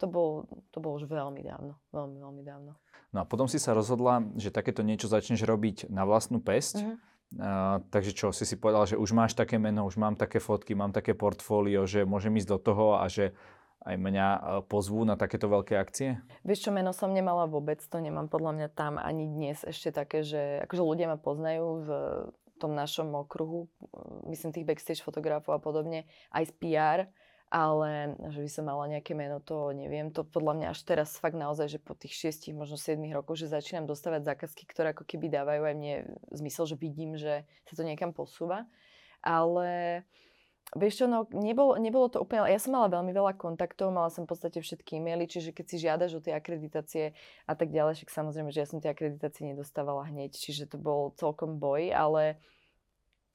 to 0.00 0.08
bol, 0.08 0.48
to 0.72 0.80
bol 0.80 0.96
už 0.96 1.04
veľmi 1.04 1.44
dávno, 1.44 1.76
veľmi, 1.92 2.16
veľmi 2.16 2.42
dávno. 2.48 2.72
No 3.12 3.18
a 3.20 3.24
potom 3.28 3.44
si 3.44 3.60
sa 3.60 3.76
rozhodla, 3.76 4.24
že 4.40 4.48
takéto 4.48 4.80
niečo 4.80 5.04
začneš 5.04 5.44
robiť 5.44 5.92
na 5.92 6.08
vlastnú 6.08 6.40
pesť. 6.40 6.80
Uh-huh. 6.80 6.96
Uh, 7.32 7.80
takže 7.92 8.12
čo, 8.16 8.32
si 8.32 8.44
si 8.48 8.56
povedal, 8.56 8.84
že 8.88 8.96
už 8.96 9.12
máš 9.12 9.32
také 9.36 9.56
meno, 9.56 9.84
už 9.84 10.00
mám 10.00 10.16
také 10.16 10.40
fotky, 10.40 10.72
mám 10.72 10.96
také 10.96 11.12
portfólio, 11.12 11.84
že 11.84 12.08
môžem 12.08 12.32
ísť 12.40 12.48
do 12.56 12.58
toho 12.60 12.86
a 13.00 13.08
že 13.08 13.36
aj 13.82 13.96
mňa 13.98 14.26
e, 14.26 14.40
pozvú 14.66 15.02
na 15.02 15.18
takéto 15.18 15.50
veľké 15.50 15.74
akcie? 15.78 16.18
Vieš 16.46 16.68
čo, 16.68 16.70
meno 16.70 16.94
som 16.94 17.10
nemala 17.10 17.46
vôbec, 17.50 17.82
to 17.82 17.98
nemám 17.98 18.30
podľa 18.30 18.52
mňa 18.56 18.68
tam 18.72 18.96
ani 18.98 19.26
dnes 19.26 19.62
ešte 19.66 19.90
také, 19.90 20.22
že 20.22 20.62
akože 20.66 20.82
ľudia 20.82 21.06
ma 21.10 21.18
poznajú 21.18 21.66
v 21.82 21.90
tom 22.62 22.78
našom 22.78 23.10
okruhu, 23.18 23.66
myslím 24.30 24.54
tých 24.54 24.68
backstage 24.68 25.02
fotografov 25.02 25.58
a 25.58 25.60
podobne, 25.60 26.06
aj 26.30 26.46
z 26.46 26.52
PR, 26.62 27.00
ale 27.52 28.16
že 28.32 28.40
by 28.40 28.48
som 28.48 28.64
mala 28.64 28.88
nejaké 28.88 29.12
meno, 29.12 29.36
to 29.36 29.76
neviem. 29.76 30.08
To 30.16 30.24
podľa 30.24 30.56
mňa 30.56 30.66
až 30.72 30.80
teraz 30.88 31.20
fakt 31.20 31.36
naozaj, 31.36 31.76
že 31.76 31.78
po 31.82 31.92
tých 31.92 32.32
6, 32.32 32.48
možno 32.56 32.80
7 32.80 32.96
rokoch, 33.12 33.36
že 33.36 33.52
začínam 33.52 33.84
dostávať 33.84 34.24
zákazky, 34.24 34.64
ktoré 34.64 34.96
ako 34.96 35.04
keby 35.04 35.28
dávajú 35.28 35.62
aj 35.68 35.74
mne 35.76 35.94
zmysel, 36.32 36.64
že 36.64 36.80
vidím, 36.80 37.20
že 37.20 37.44
sa 37.68 37.76
to 37.76 37.84
niekam 37.84 38.16
posúva. 38.16 38.64
Ale 39.20 40.02
Vieš 40.72 41.04
čo, 41.04 41.06
no 41.06 41.28
nebolo, 41.36 41.76
nebolo 41.76 42.08
to 42.08 42.24
úplne... 42.24 42.48
Ja 42.48 42.56
som 42.56 42.72
mala 42.72 42.88
veľmi 42.88 43.12
veľa 43.12 43.36
kontaktov, 43.36 43.92
mala 43.92 44.08
som 44.08 44.24
v 44.24 44.32
podstate 44.32 44.64
všetky 44.64 44.96
e-maily, 44.96 45.28
čiže 45.28 45.52
keď 45.52 45.64
si 45.68 45.76
žiadaš 45.76 46.16
o 46.16 46.24
tie 46.24 46.32
akreditácie 46.32 47.12
a 47.44 47.52
tak 47.52 47.68
ďalej, 47.68 48.00
však 48.00 48.08
samozrejme, 48.08 48.48
že 48.48 48.64
ja 48.64 48.68
som 48.68 48.80
tie 48.80 48.88
akreditácie 48.88 49.44
nedostávala 49.52 50.08
hneď, 50.08 50.32
čiže 50.32 50.72
to 50.72 50.80
bol 50.80 51.12
celkom 51.20 51.60
boj, 51.60 51.92
ale, 51.92 52.40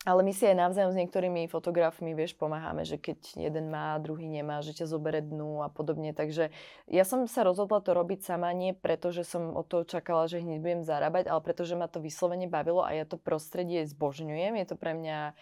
ale 0.01 0.25
my 0.25 0.33
si 0.33 0.49
aj 0.49 0.57
navzájom 0.57 0.97
s 0.97 0.97
niektorými 0.97 1.45
fotografmi, 1.45 2.17
vieš, 2.17 2.33
pomáhame, 2.33 2.89
že 2.89 2.97
keď 2.97 3.37
jeden 3.37 3.69
má, 3.69 4.01
druhý 4.01 4.25
nemá, 4.25 4.65
že 4.65 4.73
ťa 4.73 4.89
zoberie 4.89 5.21
dnu 5.21 5.61
a 5.61 5.69
podobne. 5.69 6.17
Takže 6.17 6.49
ja 6.89 7.05
som 7.05 7.29
sa 7.29 7.45
rozhodla 7.45 7.85
to 7.85 7.93
robiť 7.93 8.25
sama, 8.25 8.49
nie 8.49 8.73
preto, 8.73 9.13
že 9.13 9.21
som 9.21 9.53
od 9.53 9.69
toho 9.69 9.85
čakala, 9.85 10.25
že 10.25 10.41
hneď 10.41 10.57
budem 10.57 10.81
zarábať, 10.81 11.29
ale 11.29 11.45
preto, 11.45 11.69
že 11.69 11.77
ma 11.77 11.85
to 11.85 12.01
vyslovene 12.01 12.49
bavilo 12.49 12.81
a 12.81 12.97
ja 12.97 13.05
to 13.05 13.21
prostredie 13.21 13.85
zbožňujem. 13.85 14.57
Je 14.57 14.65
to 14.65 14.73
pre 14.73 14.97
mňa 14.97 15.37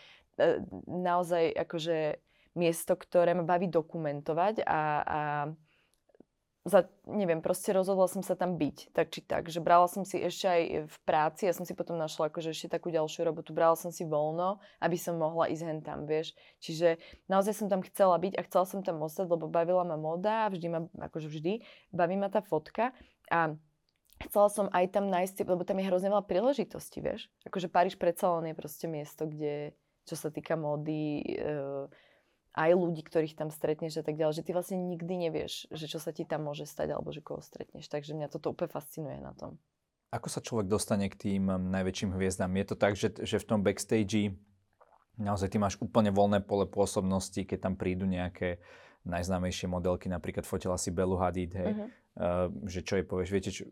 naozaj 0.87 1.51
akože 1.55 2.19
miesto, 2.55 2.95
ktoré 2.95 3.35
ma 3.35 3.43
baví 3.43 3.67
dokumentovať 3.67 4.63
a, 4.63 4.81
a 5.03 5.19
za, 6.65 6.89
neviem, 7.05 7.45
proste 7.45 7.69
rozhodla 7.77 8.09
som 8.09 8.25
sa 8.25 8.33
tam 8.33 8.57
byť, 8.57 8.89
tak 8.89 9.13
či 9.13 9.21
tak. 9.21 9.53
Že 9.53 9.61
brala 9.61 9.85
som 9.85 10.01
si 10.01 10.17
ešte 10.17 10.49
aj 10.49 10.61
v 10.89 10.97
práci, 11.05 11.45
ja 11.45 11.53
som 11.53 11.61
si 11.61 11.77
potom 11.77 11.93
našla 11.93 12.33
akože 12.33 12.57
ešte 12.57 12.73
takú 12.73 12.89
ďalšiu 12.89 13.21
robotu, 13.21 13.53
brala 13.53 13.77
som 13.77 13.93
si 13.93 14.01
voľno, 14.01 14.57
aby 14.81 14.97
som 14.97 15.21
mohla 15.21 15.45
ísť 15.45 15.61
hen 15.61 15.79
tam, 15.85 16.09
vieš. 16.09 16.33
Čiže 16.65 16.97
naozaj 17.29 17.53
som 17.53 17.67
tam 17.69 17.85
chcela 17.85 18.17
byť 18.17 18.33
a 18.33 18.45
chcela 18.49 18.65
som 18.65 18.81
tam 18.81 18.97
ostať, 19.05 19.29
lebo 19.29 19.45
bavila 19.45 19.85
ma 19.85 19.93
moda, 19.93 20.49
vždy 20.49 20.67
ma, 20.73 20.81
akože 21.05 21.29
vždy, 21.29 21.61
baví 21.93 22.17
ma 22.17 22.33
tá 22.33 22.41
fotka 22.41 22.97
a 23.29 23.53
chcela 24.25 24.49
som 24.49 24.65
aj 24.73 24.89
tam 24.89 25.05
nájsť, 25.13 25.45
lebo 25.45 25.61
tam 25.69 25.77
je 25.77 25.85
hrozne 25.85 26.09
veľa 26.09 26.25
príležitostí, 26.25 26.97
vieš. 26.97 27.29
Akože 27.45 27.69
Paríž 27.69 28.01
predsa 28.01 28.41
len 28.41 28.49
je 28.49 28.55
proste 28.57 28.89
miesto, 28.89 29.29
kde 29.29 29.77
čo 30.05 30.15
sa 30.15 30.29
týka 30.29 30.55
módy, 30.55 31.21
uh, 31.41 31.89
aj 32.55 32.71
ľudí, 32.71 33.03
ktorých 33.03 33.35
tam 33.35 33.51
stretneš 33.51 33.99
a 33.99 34.03
tak 34.05 34.15
ďalej, 34.15 34.39
že 34.39 34.45
ty 34.47 34.51
vlastne 34.55 34.79
nikdy 34.79 35.27
nevieš, 35.27 35.67
že 35.75 35.91
čo 35.91 35.99
sa 35.99 36.15
ti 36.15 36.23
tam 36.23 36.47
môže 36.47 36.63
stať 36.63 36.95
alebo 36.95 37.11
že 37.11 37.19
koho 37.19 37.43
stretneš. 37.43 37.91
Takže 37.91 38.15
mňa 38.15 38.31
toto 38.31 38.55
úplne 38.55 38.71
fascinuje 38.71 39.19
na 39.19 39.35
tom. 39.35 39.59
Ako 40.15 40.31
sa 40.31 40.39
človek 40.39 40.71
dostane 40.71 41.11
k 41.11 41.19
tým 41.19 41.51
najväčším 41.51 42.15
hviezdám? 42.15 42.55
Je 42.55 42.65
to 42.71 42.75
tak, 42.79 42.95
že, 42.95 43.11
že 43.27 43.43
v 43.43 43.47
tom 43.49 43.59
backstage 43.59 44.31
naozaj 45.19 45.51
ty 45.51 45.57
máš 45.59 45.75
úplne 45.83 46.15
voľné 46.15 46.43
pole 46.43 46.63
pôsobnosti, 46.67 47.43
keď 47.43 47.59
tam 47.71 47.73
prídu 47.75 48.07
nejaké 48.07 48.63
najznámejšie 49.05 49.69
modelky, 49.69 50.09
napríklad 50.09 50.47
fotila 50.47 50.79
si 50.81 50.89
Belu 50.89 51.13
Hadid, 51.19 51.53
hej, 51.53 51.71
uh-huh. 51.71 51.87
uh, 52.17 52.47
že 52.65 52.81
čo 52.81 52.97
jej 52.97 53.05
povieš, 53.05 53.29
viete, 53.29 53.51
čo, 53.53 53.69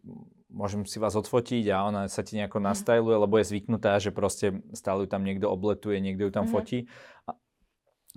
môžem 0.53 0.85
si 0.85 1.01
vás 1.01 1.17
odfotiť 1.17 1.65
a 1.73 1.89
ona 1.89 2.01
sa 2.07 2.21
ti 2.21 2.37
nejako 2.37 2.61
mhm. 2.61 2.65
nastajluje, 2.69 3.17
lebo 3.17 3.35
je 3.41 3.49
zvyknutá, 3.49 3.97
že 3.97 4.13
proste 4.13 4.61
stále 4.77 5.03
ju 5.03 5.09
tam 5.09 5.25
niekto 5.25 5.49
obletuje, 5.49 5.97
niekto 5.99 6.29
ju 6.29 6.31
tam 6.31 6.45
uh-huh. 6.45 6.61
fotí. 6.61 6.85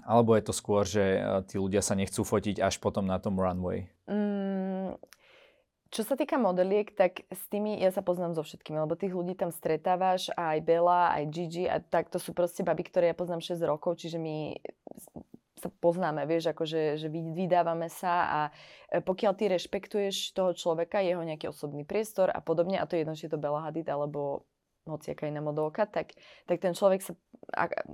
Alebo 0.05 0.37
je 0.37 0.45
to 0.45 0.53
skôr, 0.53 0.85
že 0.85 1.19
uh, 1.19 1.41
tí 1.41 1.57
ľudia 1.57 1.81
sa 1.81 1.97
nechcú 1.97 2.21
fotiť 2.21 2.61
až 2.61 2.77
potom 2.85 3.09
na 3.09 3.17
tom 3.17 3.41
runway? 3.41 3.89
Mm, 4.05 5.01
čo 5.89 6.05
sa 6.05 6.21
týka 6.21 6.37
modeliek, 6.37 6.93
tak 6.93 7.25
s 7.33 7.43
tými 7.49 7.81
ja 7.81 7.89
sa 7.89 8.05
poznám 8.05 8.37
so 8.37 8.45
všetkými, 8.45 8.77
lebo 8.77 8.93
tých 8.93 9.17
ľudí 9.17 9.33
tam 9.33 9.49
stretávaš, 9.49 10.29
aj 10.37 10.61
Bela, 10.61 11.17
aj 11.17 11.25
Gigi 11.33 11.65
a 11.65 11.81
tak 11.81 12.13
to 12.13 12.21
sú 12.21 12.37
proste 12.37 12.61
baby, 12.61 12.85
ktoré 12.85 13.09
ja 13.11 13.17
poznám 13.17 13.41
6 13.41 13.57
rokov, 13.65 13.97
čiže 13.97 14.21
my 14.21 14.61
sa 15.57 15.73
poznáme, 15.73 16.29
vieš, 16.29 16.53
akože 16.53 17.01
že 17.01 17.09
vydávame 17.09 17.89
sa 17.89 18.15
a 18.29 18.41
e, 18.93 19.01
pokiaľ 19.01 19.33
ty 19.41 19.49
rešpektuješ 19.49 20.37
toho 20.37 20.53
človeka, 20.53 21.01
jeho 21.01 21.25
nejaký 21.25 21.49
osobný 21.49 21.89
priestor 21.89 22.29
a 22.29 22.45
podobne, 22.45 22.77
a 22.77 22.85
to 22.85 22.97
je 22.97 23.03
jedno, 23.03 23.17
či 23.17 23.27
je 23.27 23.33
to 23.33 23.41
Bella 23.41 23.65
Hadid 23.65 23.89
alebo 23.89 24.45
hociaká 24.87 25.27
iná 25.27 25.43
modelka, 25.43 25.89
tak, 25.89 26.15
tak 26.47 26.63
ten 26.63 26.77
človek 26.77 27.03
sa 27.03 27.13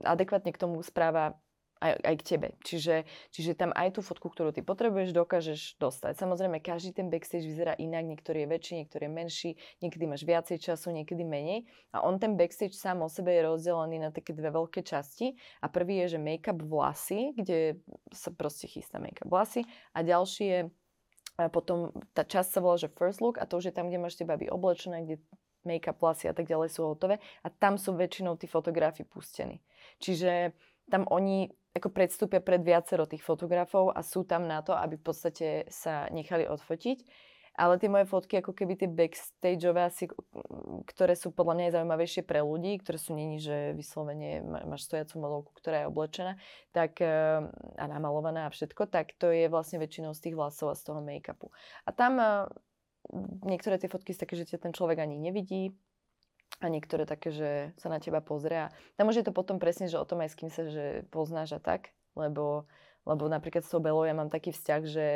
adekvátne 0.05 0.53
k 0.53 0.61
tomu 0.61 0.83
správa 0.85 1.39
aj, 1.83 1.93
aj 1.99 2.15
k 2.23 2.23
tebe. 2.23 2.49
Čiže, 2.63 2.95
čiže 3.35 3.59
tam 3.59 3.75
aj 3.75 3.99
tú 3.99 4.01
fotku, 4.07 4.31
ktorú 4.31 4.55
ty 4.55 4.63
potrebuješ, 4.63 5.11
dokážeš 5.11 5.61
dostať. 5.83 6.15
Samozrejme, 6.23 6.63
každý 6.63 6.95
ten 6.95 7.11
backstage 7.11 7.51
vyzerá 7.51 7.75
inak, 7.75 8.07
niektorý 8.07 8.47
je 8.47 8.49
väčší, 8.55 8.73
niektorý 8.79 9.05
je 9.11 9.13
menší, 9.13 9.51
niekedy 9.83 10.05
máš 10.07 10.23
viacej 10.23 10.63
času, 10.63 10.95
niekedy 10.95 11.27
menej. 11.27 11.67
A 11.91 12.07
on 12.07 12.23
ten 12.23 12.39
backstage 12.39 12.79
sám 12.79 13.03
o 13.03 13.11
sebe 13.11 13.35
je 13.35 13.43
rozdelený 13.43 13.99
na 13.99 14.15
také 14.15 14.31
dve 14.31 14.55
veľké 14.55 14.87
časti. 14.87 15.35
A 15.59 15.67
prvý 15.67 16.07
je, 16.07 16.15
že 16.15 16.19
make-up 16.23 16.63
vlasy, 16.63 17.35
kde 17.35 17.83
sa 18.15 18.31
proste 18.31 18.71
chystá 18.71 19.03
make-up 19.03 19.27
vlasy. 19.27 19.67
A 19.93 20.07
ďalší 20.07 20.45
je 20.47 20.61
a 21.41 21.49
potom 21.49 21.97
tá 22.13 22.29
časť 22.29 22.49
sa 22.53 22.61
volá, 22.61 22.77
že 22.77 22.93
first 22.93 23.25
look 23.25 23.41
a 23.41 23.49
to 23.49 23.57
už 23.57 23.73
je 23.73 23.75
tam, 23.75 23.89
kde 23.89 23.97
máš 23.97 24.21
tie 24.21 24.29
baby 24.29 24.53
oblečené, 24.53 25.01
kde 25.01 25.17
make-up, 25.65 25.97
vlasy 25.97 26.29
a 26.29 26.37
tak 26.37 26.45
ďalej 26.45 26.69
sú 26.75 26.85
hotové 26.85 27.23
a 27.41 27.49
tam 27.49 27.81
sú 27.81 27.97
väčšinou 27.97 28.37
tí 28.37 28.45
fotografi 28.51 29.07
pustení. 29.07 29.65
Čiže 30.03 30.53
tam 30.91 31.07
oni 31.09 31.49
ako 31.73 31.89
predstúpia 31.89 32.45
pred 32.45 32.61
viacero 32.61 33.09
tých 33.09 33.25
fotografov 33.25 33.97
a 33.97 34.05
sú 34.05 34.29
tam 34.29 34.45
na 34.45 34.61
to, 34.61 34.77
aby 34.77 35.01
v 35.01 35.05
podstate 35.05 35.49
sa 35.73 36.09
nechali 36.13 36.45
odfotiť. 36.45 37.05
Ale 37.53 37.77
tie 37.77 37.93
moje 37.93 38.09
fotky, 38.09 38.41
ako 38.41 38.57
keby 38.57 38.81
tie 38.81 38.89
backstageové 38.89 39.85
asi, 39.85 40.09
ktoré 40.89 41.13
sú 41.13 41.37
podľa 41.37 41.53
mňa 41.53 41.65
aj 41.69 41.75
zaujímavejšie 41.77 42.23
pre 42.25 42.41
ľudí, 42.41 42.81
ktoré 42.81 42.97
sú 42.97 43.13
není, 43.13 43.45
že 43.45 43.77
vyslovene 43.77 44.41
máš 44.65 44.89
stojacú 44.89 45.21
modelku, 45.21 45.51
ktorá 45.61 45.85
je 45.85 45.91
oblečená, 45.93 46.33
tak 46.73 47.05
eh, 47.05 47.45
a 47.77 47.85
namalovaná 47.85 48.49
a 48.49 48.53
všetko, 48.57 48.89
tak 48.89 49.13
to 49.21 49.29
je 49.29 49.53
vlastne 49.53 49.77
väčšinou 49.85 50.17
z 50.17 50.21
tých 50.25 50.37
vlasov 50.37 50.73
a 50.73 50.79
z 50.81 50.83
toho 50.89 51.05
make-upu. 51.05 51.53
A 51.85 51.93
tam 51.93 52.17
eh, 52.17 52.49
niektoré 53.45 53.77
tie 53.77 53.93
fotky 53.93 54.17
sú 54.17 54.25
také, 54.25 54.41
že 54.41 54.49
ťa 54.49 54.65
ten 54.65 54.73
človek 54.73 55.05
ani 55.05 55.21
nevidí, 55.21 55.77
a 56.61 56.67
niektoré 56.69 57.09
také, 57.09 57.33
že 57.33 57.51
sa 57.81 57.89
na 57.89 58.03
teba 58.03 58.21
pozrie. 58.21 58.69
A 58.69 58.73
tam 58.99 59.09
už 59.09 59.23
je 59.23 59.27
to 59.27 59.33
potom 59.35 59.57
presne, 59.63 59.89
že 59.89 59.99
o 59.99 60.07
tom 60.07 60.21
aj 60.21 60.35
s 60.35 60.39
kým 60.39 60.51
sa 60.53 60.69
že 60.69 61.07
poznáš 61.09 61.57
a 61.57 61.61
tak, 61.63 61.95
lebo, 62.19 62.69
lebo 63.09 63.25
napríklad 63.31 63.65
s 63.65 63.73
tou 63.73 63.81
Belou 63.81 64.05
ja 64.05 64.13
mám 64.13 64.29
taký 64.29 64.53
vzťah, 64.53 64.83
že 64.85 65.07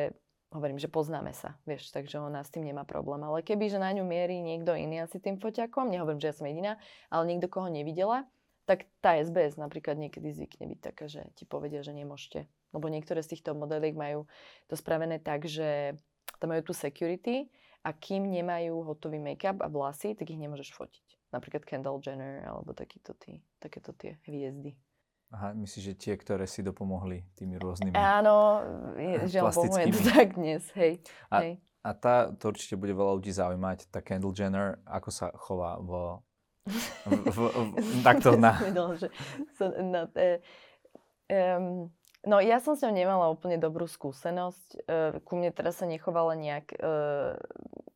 hovorím, 0.55 0.79
že 0.79 0.89
poznáme 0.89 1.35
sa, 1.35 1.59
vieš, 1.69 1.91
takže 1.91 2.23
ona 2.23 2.41
s 2.41 2.49
tým 2.55 2.65
nemá 2.65 2.87
problém. 2.87 3.21
Ale 3.27 3.43
keby, 3.43 3.69
že 3.69 3.83
na 3.83 3.91
ňu 3.93 4.07
mierí 4.07 4.39
niekto 4.41 4.73
iný 4.73 5.05
asi 5.05 5.19
tým 5.19 5.37
foťakom, 5.43 5.91
nehovorím, 5.91 6.23
že 6.23 6.31
ja 6.33 6.37
som 6.39 6.47
jediná, 6.47 6.73
ale 7.11 7.29
niekto, 7.29 7.51
koho 7.51 7.69
nevidela, 7.69 8.25
tak 8.67 8.91
tá 8.99 9.15
SBS 9.15 9.55
napríklad 9.55 9.95
niekedy 9.95 10.35
zvykne 10.35 10.67
byť 10.75 10.81
taká, 10.83 11.07
že 11.07 11.23
ti 11.39 11.47
povedia, 11.47 11.87
že 11.87 11.95
nemôžete. 11.95 12.51
Lebo 12.75 12.91
niektoré 12.91 13.23
z 13.23 13.39
týchto 13.39 13.55
modeliek 13.55 13.95
majú 13.95 14.27
to 14.67 14.75
spravené 14.75 15.23
tak, 15.23 15.47
že 15.47 15.95
tam 16.43 16.51
majú 16.51 16.67
tu 16.67 16.75
security 16.75 17.47
a 17.87 17.95
kým 17.95 18.27
nemajú 18.27 18.83
hotový 18.83 19.23
make-up 19.23 19.63
a 19.63 19.71
vlasy, 19.71 20.19
tak 20.19 20.27
ich 20.35 20.43
nemôžeš 20.43 20.75
fotiť. 20.75 21.06
Napríklad 21.35 21.67
Kendall 21.67 21.99
Jenner 21.99 22.47
alebo 22.47 22.71
takýto 22.73 23.13
tí, 23.19 23.43
takéto 23.59 23.91
tie 23.93 24.19
hviezdy. 24.27 24.79
Aha, 25.35 25.51
myslíš, 25.59 25.83
že 25.83 25.95
tie, 25.99 26.15
ktoré 26.15 26.47
si 26.47 26.63
dopomohli 26.63 27.27
tými 27.35 27.59
rôznymi 27.59 27.99
Áno, 27.99 28.63
že 29.31 29.43
Bohu 29.43 29.67
to 29.67 30.01
tak 30.15 30.39
dnes, 30.39 30.63
hej. 30.79 31.03
A, 31.29 31.37
hej. 31.43 31.53
a 31.83 31.91
tá, 31.99 32.31
to 32.31 32.55
určite 32.55 32.79
bude 32.79 32.95
veľa 32.95 33.19
ľudí 33.19 33.35
zaujímať, 33.35 33.91
tá 33.91 33.99
Kendall 33.99 34.37
Jenner, 34.37 34.79
ako 34.87 35.11
sa 35.11 35.35
chová 35.35 35.83
v... 35.83 36.23
v, 37.11 37.11
v, 37.27 37.39
v 37.75 38.01
takto 38.07 38.39
na... 38.39 38.55
že 38.95 39.11
so, 39.59 39.67
no, 39.83 40.07
e, 40.15 40.39
um, 41.27 41.91
no 42.25 42.41
ja 42.41 42.63
som 42.63 42.79
s 42.79 42.83
ňou 42.87 42.95
nemala 42.95 43.27
úplne 43.29 43.61
dobrú 43.61 43.85
skúsenosť. 43.85 44.69
Uh, 44.87 45.21
ku 45.27 45.37
mne 45.37 45.53
teraz 45.53 45.83
sa 45.83 45.87
nechovala 45.91 46.39
nejak 46.39 46.73
uh, 46.79 47.37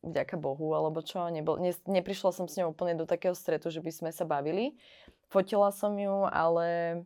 vďaka 0.05 0.37
Bohu 0.37 0.75
alebo 0.75 1.01
čo. 1.01 1.25
Nebol, 1.33 1.63
ne, 1.63 1.73
neprišla 1.89 2.35
som 2.35 2.51
s 2.51 2.59
ňou 2.61 2.75
úplne 2.75 2.99
do 2.99 3.09
takého 3.09 3.33
stretu, 3.33 3.73
že 3.73 3.81
by 3.81 3.93
sme 3.95 4.11
sa 4.13 4.29
bavili. 4.29 4.77
Fotila 5.31 5.71
som 5.71 5.95
ju, 5.97 6.27
ale 6.29 7.01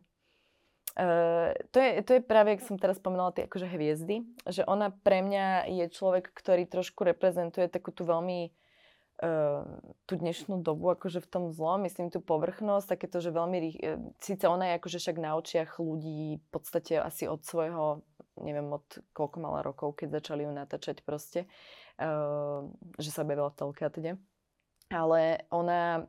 Uh, 0.95 1.51
to, 1.75 1.83
je, 1.83 1.99
to 2.07 2.11
je 2.15 2.21
práve, 2.23 2.55
ak 2.55 2.63
som 2.63 2.79
teraz 2.79 3.03
spomenula, 3.03 3.35
tie 3.35 3.51
akože 3.51 3.67
hviezdy, 3.67 4.23
že 4.47 4.63
ona 4.63 4.95
pre 4.95 5.19
mňa 5.19 5.67
je 5.67 5.91
človek, 5.91 6.31
ktorý 6.31 6.63
trošku 6.71 7.03
reprezentuje 7.03 7.67
takú 7.67 7.91
tú 7.91 8.07
veľmi 8.07 8.55
tú 10.05 10.13
dnešnú 10.19 10.59
dobu, 10.59 10.91
akože 10.91 11.23
v 11.23 11.31
tom 11.31 11.43
zlom, 11.55 11.87
myslím 11.87 12.11
tú 12.11 12.19
povrchnosť, 12.19 12.99
takéto, 12.99 13.23
že 13.23 13.31
veľmi 13.31 13.57
rých... 13.63 13.77
Síce 14.19 14.43
ona 14.51 14.71
je 14.71 14.77
akože 14.83 14.97
však 14.99 15.17
na 15.23 15.39
očiach 15.39 15.79
ľudí 15.79 16.43
v 16.43 16.47
podstate 16.51 16.99
asi 16.99 17.23
od 17.23 17.39
svojho, 17.47 18.03
neviem 18.43 18.67
od 18.67 18.83
koľko 19.15 19.37
mala 19.39 19.63
rokov, 19.63 19.95
keď 19.95 20.19
začali 20.19 20.43
ju 20.43 20.51
natáčať 20.51 20.99
proste, 21.07 21.47
uh, 22.03 22.67
že 22.99 23.09
sa 23.15 23.23
objavila 23.23 23.55
v 23.55 23.59
telke 23.63 23.83
a 23.87 23.91
teda. 23.91 24.19
Ale 24.91 25.47
ona 25.47 26.03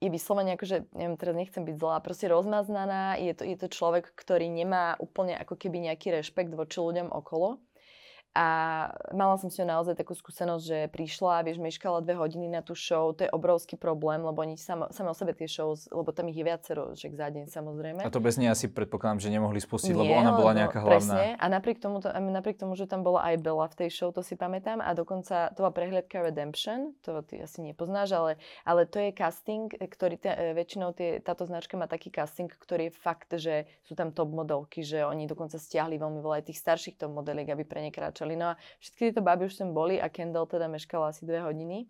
je 0.00 0.08
vyslovene 0.08 0.56
akože, 0.56 0.88
neviem, 0.96 1.20
teraz 1.20 1.34
nechcem 1.36 1.68
byť 1.68 1.76
zlá, 1.76 2.00
proste 2.00 2.32
rozmaznaná, 2.32 3.20
je 3.20 3.34
to, 3.36 3.44
je 3.44 3.56
to 3.60 3.68
človek, 3.68 4.08
ktorý 4.14 4.48
nemá 4.48 4.96
úplne 5.02 5.36
ako 5.36 5.58
keby 5.58 5.84
nejaký 5.90 6.16
rešpekt 6.16 6.54
voči 6.54 6.80
ľuďom 6.80 7.12
okolo 7.12 7.60
a 8.38 8.46
mala 9.10 9.34
som 9.34 9.50
s 9.50 9.58
ňou 9.58 9.66
naozaj 9.66 9.98
takú 9.98 10.14
skúsenosť, 10.14 10.62
že 10.62 10.78
prišla, 10.94 11.42
vieš, 11.42 11.58
meškala 11.58 12.06
dve 12.06 12.14
hodiny 12.14 12.46
na 12.46 12.62
tú 12.62 12.78
show, 12.78 13.10
to 13.10 13.26
je 13.26 13.30
obrovský 13.34 13.74
problém, 13.74 14.22
lebo 14.22 14.38
oni 14.38 14.54
sam, 14.54 14.86
same 14.94 15.10
o 15.10 15.16
sebe 15.18 15.34
tie 15.34 15.50
show, 15.50 15.74
lebo 15.90 16.14
tam 16.14 16.30
ich 16.30 16.38
je 16.38 16.46
viacero, 16.46 16.94
že 16.94 17.10
za 17.10 17.34
deň 17.34 17.50
samozrejme. 17.50 18.00
A 18.06 18.14
to 18.14 18.22
bez 18.22 18.38
nej 18.38 18.46
asi 18.46 18.70
predpokladám, 18.70 19.18
že 19.18 19.34
nemohli 19.34 19.58
spustiť, 19.58 19.90
Nie, 19.90 19.98
lebo 20.06 20.12
ona 20.22 20.32
bola 20.38 20.52
nejaká 20.54 20.78
hlavná. 20.78 20.94
Presne, 20.94 21.26
a 21.34 21.44
napriek 21.50 21.82
tomu, 21.82 21.98
to, 21.98 22.14
napriek 22.14 22.62
tomu, 22.62 22.78
že 22.78 22.86
tam 22.86 23.02
bola 23.02 23.26
aj 23.26 23.42
Bella 23.42 23.66
v 23.66 23.74
tej 23.74 23.90
show, 23.90 24.14
to 24.14 24.22
si 24.22 24.38
pamätám, 24.38 24.78
a 24.78 24.94
dokonca 24.94 25.50
to 25.58 25.66
bola 25.66 25.74
prehliadka 25.74 26.22
Redemption, 26.22 26.94
to 27.02 27.26
ty 27.26 27.42
asi 27.42 27.58
nepoznáš, 27.66 28.14
ale, 28.14 28.32
ale 28.62 28.86
to 28.86 29.02
je 29.02 29.10
casting, 29.10 29.66
ktorý 29.66 30.14
t- 30.14 30.30
e, 30.30 30.54
väčšinou 30.54 30.94
tie, 30.94 31.18
táto 31.18 31.42
značka 31.42 31.74
má 31.74 31.90
taký 31.90 32.14
casting, 32.14 32.46
ktorý 32.46 32.86
je 32.86 32.92
fakt, 32.94 33.34
že 33.34 33.66
sú 33.82 33.98
tam 33.98 34.14
top 34.14 34.30
modelky, 34.30 34.86
že 34.86 35.02
oni 35.02 35.26
dokonca 35.26 35.58
stiahli 35.58 35.98
veľmi 35.98 36.22
veľa 36.22 36.38
aj 36.38 36.44
tých 36.52 36.62
starších 36.62 36.96
top 37.02 37.10
modeliek, 37.18 37.50
aby 37.50 37.66
pre 37.66 37.82
ne 37.82 37.90
kráčali 37.90 38.27
meškali. 38.28 38.34
No 38.36 38.46
a 38.52 38.58
všetky 38.80 39.00
tieto 39.08 39.24
baby 39.24 39.48
už 39.48 39.54
sem 39.56 39.70
boli 39.72 39.96
a 39.96 40.12
Kendall 40.12 40.46
teda 40.46 40.68
meškala 40.68 41.16
asi 41.16 41.24
dve 41.24 41.40
hodiny. 41.40 41.88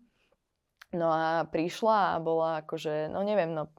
No 0.95 1.11
a 1.11 1.45
prišla 1.45 2.17
a 2.17 2.21
bola 2.23 2.65
akože, 2.65 3.13
no 3.13 3.21
neviem, 3.21 3.53
no 3.53 3.69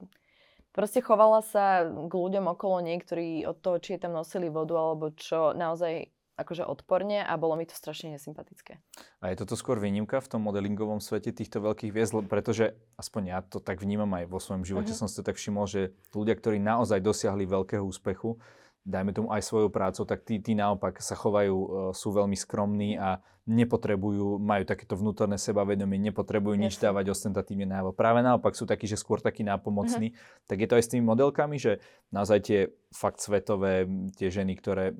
proste 0.71 1.03
chovala 1.03 1.43
sa 1.43 1.83
k 1.83 2.13
ľuďom 2.13 2.47
okolo 2.55 2.79
nej, 2.79 2.95
ktorí 3.03 3.43
od 3.43 3.59
toho, 3.59 3.83
či 3.83 3.99
je 3.99 4.07
tam 4.07 4.15
nosili 4.15 4.47
vodu 4.47 4.79
alebo 4.79 5.11
čo, 5.11 5.51
naozaj 5.51 6.07
akože 6.39 6.63
odporne 6.63 7.21
a 7.21 7.35
bolo 7.35 7.59
mi 7.59 7.67
to 7.67 7.75
strašne 7.75 8.15
nesympatické. 8.15 8.79
A 9.19 9.29
je 9.29 9.43
toto 9.43 9.59
skôr 9.59 9.77
výnimka 9.77 10.23
v 10.23 10.31
tom 10.31 10.41
modelingovom 10.47 11.03
svete 11.03 11.35
týchto 11.35 11.59
veľkých 11.59 11.91
viezd, 11.91 12.15
pretože 12.31 12.79
aspoň 12.95 13.23
ja 13.27 13.39
to 13.43 13.59
tak 13.59 13.83
vnímam 13.83 14.09
aj 14.15 14.31
vo 14.31 14.39
svojom 14.39 14.63
živote, 14.63 14.95
uh-huh. 14.95 15.05
som 15.05 15.11
si 15.11 15.19
to 15.19 15.27
tak 15.27 15.35
všimol, 15.35 15.67
že 15.67 15.91
ľudia, 16.15 16.33
ktorí 16.39 16.63
naozaj 16.63 17.03
dosiahli 17.03 17.43
veľkého 17.43 17.83
úspechu, 17.83 18.39
dajme 18.81 19.13
tomu 19.13 19.29
aj 19.29 19.45
svojou 19.45 19.69
prácou, 19.69 20.03
tak 20.09 20.25
tí, 20.25 20.41
tí 20.41 20.57
naopak 20.57 20.97
sa 20.99 21.13
chovajú, 21.13 21.57
e, 21.57 21.67
sú 21.93 22.09
veľmi 22.13 22.33
skromní 22.33 22.97
a 22.97 23.21
nepotrebujú, 23.45 24.37
majú 24.37 24.63
takéto 24.65 24.93
vnútorné 24.93 25.37
sebavedomie, 25.37 25.97
nepotrebujú 25.97 26.55
nič 26.57 26.77
Jasne. 26.77 26.89
dávať 26.89 27.05
ostentatívne 27.13 27.65
najavo. 27.65 27.93
Práve 27.93 28.21
naopak 28.21 28.53
sú 28.53 28.69
takí, 28.69 28.85
že 28.85 29.01
skôr 29.01 29.17
takí 29.17 29.41
nápomocní. 29.41 30.13
Uh-huh. 30.13 30.45
Tak 30.45 30.57
je 30.61 30.67
to 30.69 30.77
aj 30.77 30.83
s 30.85 30.91
tými 30.93 31.03
modelkami, 31.09 31.57
že 31.57 31.81
naozaj 32.13 32.39
tie 32.45 32.59
fakt 32.93 33.17
svetové, 33.17 33.89
tie 34.13 34.29
ženy, 34.29 34.53
ktoré 34.57 34.93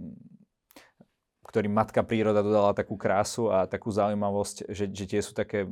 ktorým 1.42 1.76
matka 1.76 2.00
príroda 2.08 2.40
dodala 2.40 2.72
takú 2.72 2.96
krásu 2.96 3.52
a 3.52 3.68
takú 3.68 3.92
zaujímavosť, 3.92 4.72
že, 4.72 4.88
že 4.88 5.04
tie 5.04 5.20
sú 5.20 5.36
také 5.36 5.68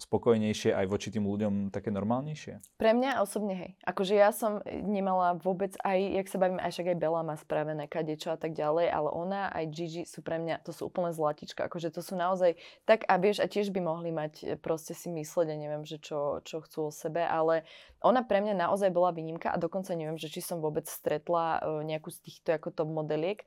spokojnejšie 0.00 0.72
aj 0.72 0.86
voči 0.88 1.12
tým 1.12 1.28
ľuďom 1.28 1.68
také 1.68 1.92
normálnejšie? 1.92 2.80
Pre 2.80 2.92
mňa 2.96 3.20
osobne 3.20 3.54
hej. 3.54 3.70
Akože 3.84 4.14
ja 4.16 4.32
som 4.32 4.64
nemala 4.66 5.36
vôbec 5.36 5.76
aj, 5.84 5.98
jak 6.00 6.26
sa 6.26 6.38
bavím, 6.40 6.60
aj 6.60 6.72
však 6.72 6.90
aj 6.90 6.98
Bela 6.98 7.20
má 7.20 7.36
spravené 7.36 7.84
kadečo 7.86 8.32
a 8.32 8.38
tak 8.40 8.56
ďalej, 8.56 8.88
ale 8.88 9.08
ona 9.12 9.52
aj 9.52 9.64
Gigi 9.70 10.02
sú 10.08 10.24
pre 10.24 10.40
mňa, 10.40 10.64
to 10.64 10.72
sú 10.72 10.88
úplne 10.88 11.12
zlatička. 11.12 11.68
Akože 11.68 11.92
to 11.92 12.00
sú 12.00 12.16
naozaj 12.16 12.56
tak 12.88 13.04
a 13.06 13.20
vieš, 13.20 13.44
a 13.44 13.46
tiež 13.46 13.68
by 13.70 13.80
mohli 13.84 14.10
mať 14.10 14.32
e, 14.40 14.44
proste 14.56 14.96
si 14.96 15.12
mysleť, 15.12 15.48
a 15.52 15.56
neviem, 15.56 15.84
že 15.84 16.00
čo, 16.00 16.40
čo 16.42 16.64
chcú 16.64 16.88
o 16.88 16.92
sebe, 16.94 17.20
ale 17.20 17.68
ona 18.00 18.24
pre 18.24 18.40
mňa 18.40 18.56
naozaj 18.56 18.88
bola 18.90 19.12
výnimka 19.12 19.52
a 19.52 19.60
dokonca 19.60 19.92
neviem, 19.92 20.16
že 20.16 20.32
či 20.32 20.40
som 20.40 20.64
vôbec 20.64 20.88
stretla 20.88 21.60
e, 21.60 21.84
nejakú 21.84 22.08
z 22.08 22.18
týchto 22.24 22.56
ako 22.56 22.72
top 22.72 22.88
modeliek, 22.88 23.44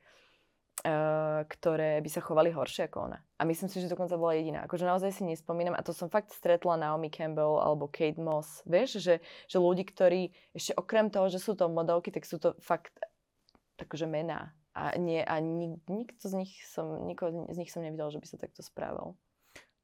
ktoré 1.48 2.02
by 2.02 2.10
sa 2.10 2.20
chovali 2.20 2.50
horšie 2.52 2.90
ako 2.90 3.08
ona. 3.08 3.20
A 3.40 3.46
myslím 3.46 3.70
si, 3.72 3.80
že 3.80 3.88
dokonca 3.88 4.20
bola 4.20 4.36
jediná. 4.36 4.66
Akože 4.66 4.84
naozaj 4.84 5.16
si 5.16 5.24
nespomínam, 5.24 5.78
a 5.78 5.86
to 5.86 5.96
som 5.96 6.12
fakt 6.12 6.34
stretla 6.34 6.76
Naomi 6.76 7.08
Campbell 7.08 7.62
alebo 7.62 7.88
Kate 7.88 8.20
Moss, 8.20 8.66
vieš, 8.68 9.00
že, 9.00 9.16
že 9.48 9.58
ľudí, 9.62 9.88
ktorí 9.88 10.34
ešte 10.52 10.76
okrem 10.76 11.08
toho, 11.08 11.32
že 11.32 11.40
sú 11.40 11.56
to 11.56 11.72
modelky, 11.72 12.12
tak 12.12 12.28
sú 12.28 12.42
to 12.42 12.58
fakt 12.60 12.92
takže 13.80 14.10
mená. 14.10 14.52
A, 14.74 14.98
nie, 14.98 15.22
a 15.22 15.38
nik, 15.38 15.86
nikto 15.86 16.26
z 16.26 16.34
nich 16.34 16.52
som, 16.66 17.06
nikoho 17.06 17.46
z 17.54 17.58
nich 17.62 17.70
som 17.70 17.86
nevidel, 17.86 18.10
že 18.10 18.18
by 18.18 18.28
sa 18.28 18.42
takto 18.42 18.66
správal 18.66 19.14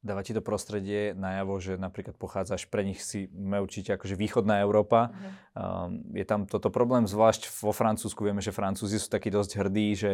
dáva 0.00 0.24
ti 0.24 0.32
to 0.32 0.40
prostredie 0.40 1.12
najavo, 1.12 1.60
že 1.60 1.76
napríklad 1.76 2.16
pochádzaš, 2.16 2.72
pre 2.72 2.88
nich 2.88 3.04
si 3.04 3.28
určite 3.36 4.00
akože 4.00 4.16
východná 4.16 4.64
Európa. 4.64 5.12
Uh-huh. 5.12 5.92
Um, 5.92 6.16
je 6.16 6.24
tam 6.24 6.48
toto 6.48 6.72
problém, 6.72 7.04
zvlášť 7.04 7.52
vo 7.60 7.76
Francúzsku. 7.76 8.24
Vieme, 8.24 8.40
že 8.40 8.56
Francúzi 8.56 8.96
sú 8.96 9.12
takí 9.12 9.28
dosť 9.28 9.60
hrdí, 9.60 9.88
že 9.92 10.10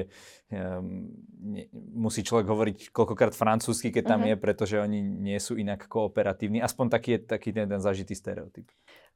um, 0.51 1.07
ne, 1.38 1.70
musí 1.94 2.27
človek 2.27 2.51
hovoriť 2.51 2.79
koľkokrát 2.90 3.38
francúzsky, 3.38 3.94
keď 3.94 4.05
tam 4.11 4.20
uh-huh. 4.27 4.35
je, 4.35 4.42
pretože 4.42 4.77
oni 4.83 5.01
nie 5.01 5.38
sú 5.38 5.55
inak 5.55 5.87
kooperatívni. 5.87 6.59
Aspoň 6.59 6.87
taký 6.90 7.11
je 7.16 7.20
taký 7.22 7.55
ten, 7.55 7.70
ten 7.70 7.79
zažitý 7.79 8.18
stereotyp. 8.18 8.66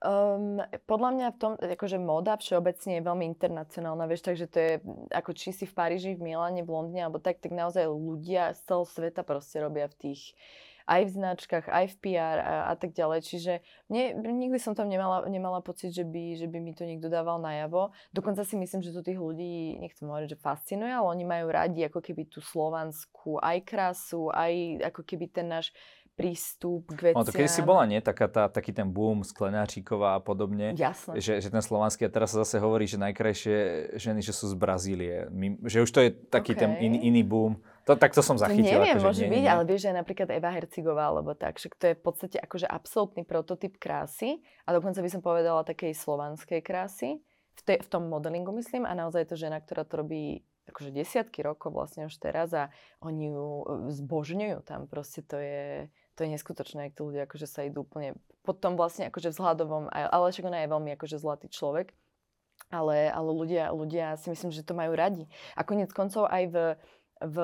Um, 0.00 0.64
podľa 0.88 1.10
mňa 1.12 1.26
v 1.28 1.36
tom, 1.36 1.52
akože 1.60 2.00
móda 2.00 2.40
všeobecne 2.40 2.96
je 2.96 3.02
veľmi 3.04 3.24
internacionálna, 3.36 4.08
vieš, 4.08 4.24
takže 4.24 4.46
to 4.48 4.56
je 4.56 4.72
ako 5.12 5.36
či 5.36 5.52
si 5.52 5.68
v 5.68 5.76
Paríži, 5.76 6.16
v 6.16 6.32
Miláne, 6.32 6.64
v 6.64 6.72
Londýne, 6.72 7.04
alebo 7.04 7.20
tak, 7.20 7.44
tak 7.44 7.52
naozaj 7.52 7.84
ľudia 7.84 8.56
z 8.56 8.64
celého 8.64 8.88
sveta 8.88 9.20
proste 9.28 9.60
robia 9.60 9.92
v 9.92 9.96
tých 10.00 10.32
aj 10.90 11.06
v 11.06 11.14
značkách, 11.22 11.66
aj 11.70 11.86
v 11.86 11.96
PR 12.02 12.38
a, 12.42 12.54
a 12.70 12.74
tak 12.74 12.98
ďalej. 12.98 13.22
Čiže 13.22 13.52
mne, 13.86 14.26
nikdy 14.26 14.58
som 14.58 14.74
tam 14.74 14.90
nemala, 14.90 15.22
nemala 15.30 15.62
pocit, 15.62 15.94
že 15.94 16.02
by, 16.02 16.34
že 16.34 16.50
by 16.50 16.58
mi 16.58 16.74
to 16.74 16.82
niekto 16.82 17.06
dával 17.06 17.38
najavo. 17.38 17.94
Dokonca 18.10 18.42
si 18.42 18.58
myslím, 18.58 18.82
že 18.82 18.90
to 18.90 19.06
tých 19.06 19.22
ľudí, 19.22 19.78
nechcem 19.78 20.10
hovoriť, 20.10 20.34
že 20.34 20.42
fascinuje, 20.42 20.90
ale 20.90 21.06
oni 21.06 21.24
majú 21.28 21.46
radi 21.46 21.86
ako 21.86 22.02
keby 22.02 22.26
tú 22.26 22.42
slovanskú 22.42 23.38
aj 23.38 23.62
krásu, 23.62 24.34
aj 24.34 24.82
ako 24.90 25.06
keby 25.06 25.30
ten 25.30 25.46
náš 25.46 25.70
prístup 26.18 26.90
k 26.92 27.10
veciam. 27.10 27.20
No 27.20 27.26
to 27.26 27.32
kedy 27.32 27.48
si 27.48 27.62
bola, 27.64 27.88
nie? 27.88 27.98
Taká 28.04 28.28
tá, 28.28 28.44
taký 28.52 28.76
ten 28.76 28.88
boom 28.88 29.24
Sklenáčiková 29.24 30.16
a 30.16 30.20
podobne. 30.20 30.76
Jasné. 30.76 31.16
Že, 31.16 31.32
že 31.40 31.48
ten 31.48 31.62
slovanský, 31.64 32.06
a 32.06 32.12
teraz 32.12 32.36
sa 32.36 32.44
zase 32.44 32.60
hovorí, 32.60 32.84
že 32.84 33.00
najkrajšie 33.00 33.56
ženy, 33.96 34.20
že 34.20 34.36
sú 34.36 34.52
z 34.52 34.56
Brazílie. 34.58 35.32
Že 35.64 35.78
už 35.86 35.90
to 35.90 36.00
je 36.04 36.10
taký 36.12 36.52
okay. 36.52 36.60
ten 36.60 36.70
in, 36.82 36.94
iný 36.98 37.24
boom. 37.24 37.56
To, 37.88 37.96
tak 37.96 38.12
to 38.12 38.20
som 38.20 38.36
zachytil. 38.36 38.68
To 38.68 38.84
neviem, 38.84 39.00
akože, 39.00 39.06
môže 39.08 39.24
nie, 39.24 39.32
byť, 39.32 39.42
nie. 39.42 39.50
ale 39.50 39.62
vieš, 39.64 39.80
že 39.88 39.90
napríklad 39.96 40.28
Eva 40.30 40.50
Hercigová, 40.52 41.04
alebo 41.08 41.32
tak, 41.32 41.56
že 41.56 41.72
to 41.72 41.90
je 41.90 41.94
v 41.96 42.02
podstate 42.04 42.36
akože 42.36 42.68
absolútny 42.68 43.24
prototyp 43.24 43.80
krásy 43.80 44.44
a 44.68 44.76
dokonca 44.76 45.00
by 45.00 45.08
som 45.10 45.24
povedala 45.24 45.64
takej 45.64 45.96
slovanskej 45.96 46.60
krásy, 46.60 47.24
v, 47.56 47.60
te, 47.64 47.74
v 47.80 47.88
tom 47.88 48.08
modelingu 48.08 48.52
myslím 48.56 48.88
a 48.88 48.92
naozaj 48.96 49.24
je 49.24 49.30
to 49.32 49.36
žena, 49.36 49.60
ktorá 49.60 49.84
to 49.84 50.00
robí 50.00 50.44
akože 50.70 50.94
desiatky 50.94 51.42
rokov 51.42 51.74
vlastne 51.74 52.06
už 52.06 52.14
teraz 52.16 52.54
a 52.54 52.70
oni 53.02 53.34
ju 53.34 53.46
e, 53.62 53.64
zbožňujú 53.92 54.58
tam, 54.64 54.86
proste 54.86 55.20
to 55.26 55.36
je, 55.36 55.90
to 56.14 56.24
je 56.24 56.32
neskutočné, 56.32 56.90
ak 56.90 56.96
tí 56.96 57.02
ľudia 57.02 57.26
akože 57.26 57.46
sa 57.50 57.66
idú 57.66 57.82
úplne 57.82 58.16
potom 58.40 58.78
vlastne 58.78 59.12
akože 59.12 59.36
vzhľadovom, 59.36 59.92
ale 59.92 60.32
však 60.32 60.48
ona 60.48 60.64
je 60.64 60.72
veľmi 60.72 60.90
akože 60.96 61.20
zlatý 61.20 61.52
človek, 61.52 61.92
ale, 62.72 63.08
ale 63.12 63.30
ľudia, 63.32 63.72
ľudia 63.72 64.16
si 64.16 64.32
myslím, 64.32 64.52
že 64.52 64.64
to 64.64 64.72
majú 64.76 64.92
radi. 64.96 65.28
A 65.56 65.64
konec 65.64 65.92
koncov 65.92 66.28
aj 66.28 66.44
v, 66.48 66.56
v 67.20 67.36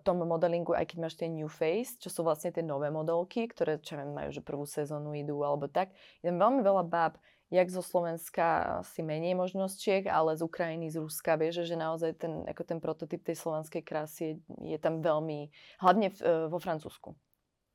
tom 0.00 0.24
modelingu, 0.24 0.72
aj 0.72 0.92
keď 0.92 0.96
máš 1.00 1.16
tie 1.20 1.28
New 1.28 1.48
Face, 1.48 1.96
čo 2.00 2.08
sú 2.08 2.20
vlastne 2.24 2.52
tie 2.52 2.64
nové 2.64 2.88
modelky, 2.88 3.48
ktoré, 3.48 3.76
čo 3.80 4.00
viem, 4.00 4.16
majú, 4.16 4.32
že 4.32 4.40
prvú 4.40 4.64
sezónu 4.64 5.12
idú 5.12 5.40
alebo 5.44 5.68
tak. 5.68 5.92
Je 6.24 6.32
tam 6.32 6.40
veľmi 6.40 6.60
veľa 6.64 6.84
báb, 6.88 7.20
jak 7.50 7.66
zo 7.68 7.82
Slovenska 7.82 8.80
si 8.86 9.02
menej 9.02 9.34
možnostiek, 9.34 10.06
ale 10.06 10.38
z 10.38 10.46
Ukrajiny, 10.46 10.86
z 10.86 11.02
Ruska, 11.02 11.34
vieš, 11.34 11.66
že 11.66 11.74
naozaj 11.74 12.14
ten, 12.16 12.46
ako 12.46 12.62
ten 12.62 12.78
prototyp 12.78 13.26
tej 13.26 13.36
slovenskej 13.36 13.82
krásy 13.82 14.22
je, 14.22 14.34
je 14.74 14.78
tam 14.78 15.02
veľmi, 15.02 15.50
hlavne 15.82 16.14
v, 16.14 16.18
e, 16.22 16.34
vo 16.46 16.62
Francúzsku. 16.62 17.18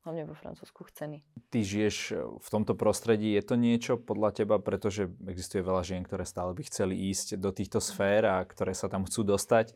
Hlavne 0.07 0.29
vo 0.29 0.37
Francúzsku 0.37 0.85
chcený. 0.87 1.27
Ty 1.51 1.59
žiješ 1.59 1.97
e, 2.11 2.23
v 2.39 2.47
tomto 2.47 2.71
prostredí, 2.79 3.35
je 3.35 3.43
to 3.43 3.59
niečo 3.59 3.99
podľa 3.99 4.31
teba, 4.43 4.63
pretože 4.63 5.11
existuje 5.27 5.59
veľa 5.59 5.83
žien, 5.83 6.07
ktoré 6.07 6.23
stále 6.23 6.55
by 6.55 6.63
chceli 6.71 7.11
ísť 7.11 7.35
do 7.35 7.51
týchto 7.51 7.83
sfér 7.83 8.31
a 8.31 8.47
ktoré 8.47 8.71
sa 8.71 8.87
tam 8.87 9.03
chcú 9.03 9.27
dostať. 9.27 9.75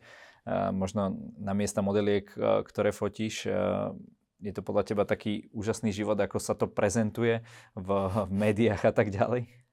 možno 0.72 1.12
na 1.36 1.52
miesta 1.52 1.84
modeliek, 1.84 2.24
ktoré 2.64 2.88
fotíš, 2.96 3.44
je 4.40 4.52
to 4.56 4.64
podľa 4.64 4.88
teba 4.88 5.04
taký 5.04 5.52
úžasný 5.52 5.92
život, 5.92 6.16
ako 6.16 6.40
sa 6.40 6.56
to 6.56 6.64
prezentuje 6.64 7.44
v, 7.76 7.88
médiách 8.32 8.88
a 8.88 8.92
tak 8.96 9.12
ďalej? 9.12 9.69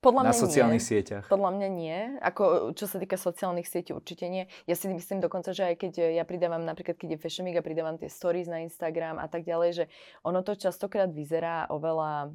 Podľa 0.00 0.22
na 0.26 0.32
sociálnych 0.32 0.80
nie. 0.80 0.90
sieťach. 0.96 1.28
Podľa 1.28 1.50
mňa 1.60 1.68
nie. 1.68 1.98
Ako, 2.24 2.72
čo 2.72 2.88
sa 2.88 2.96
týka 2.96 3.20
sociálnych 3.20 3.68
sietí, 3.68 3.92
určite 3.92 4.32
nie. 4.32 4.48
Ja 4.64 4.72
si 4.72 4.88
myslím 4.88 5.20
dokonca, 5.20 5.52
že 5.52 5.68
aj 5.68 5.76
keď 5.76 5.92
ja 6.16 6.24
pridávam, 6.24 6.64
napríklad 6.64 6.96
keď 6.96 7.16
je 7.16 7.18
Fashion 7.20 7.44
Week 7.44 7.60
a 7.60 7.64
pridávam 7.64 8.00
tie 8.00 8.08
stories 8.08 8.48
na 8.48 8.64
Instagram 8.64 9.20
a 9.20 9.28
tak 9.28 9.44
ďalej, 9.44 9.70
že 9.76 9.84
ono 10.24 10.40
to 10.40 10.56
častokrát 10.56 11.12
vyzerá 11.12 11.68
oveľa 11.68 12.32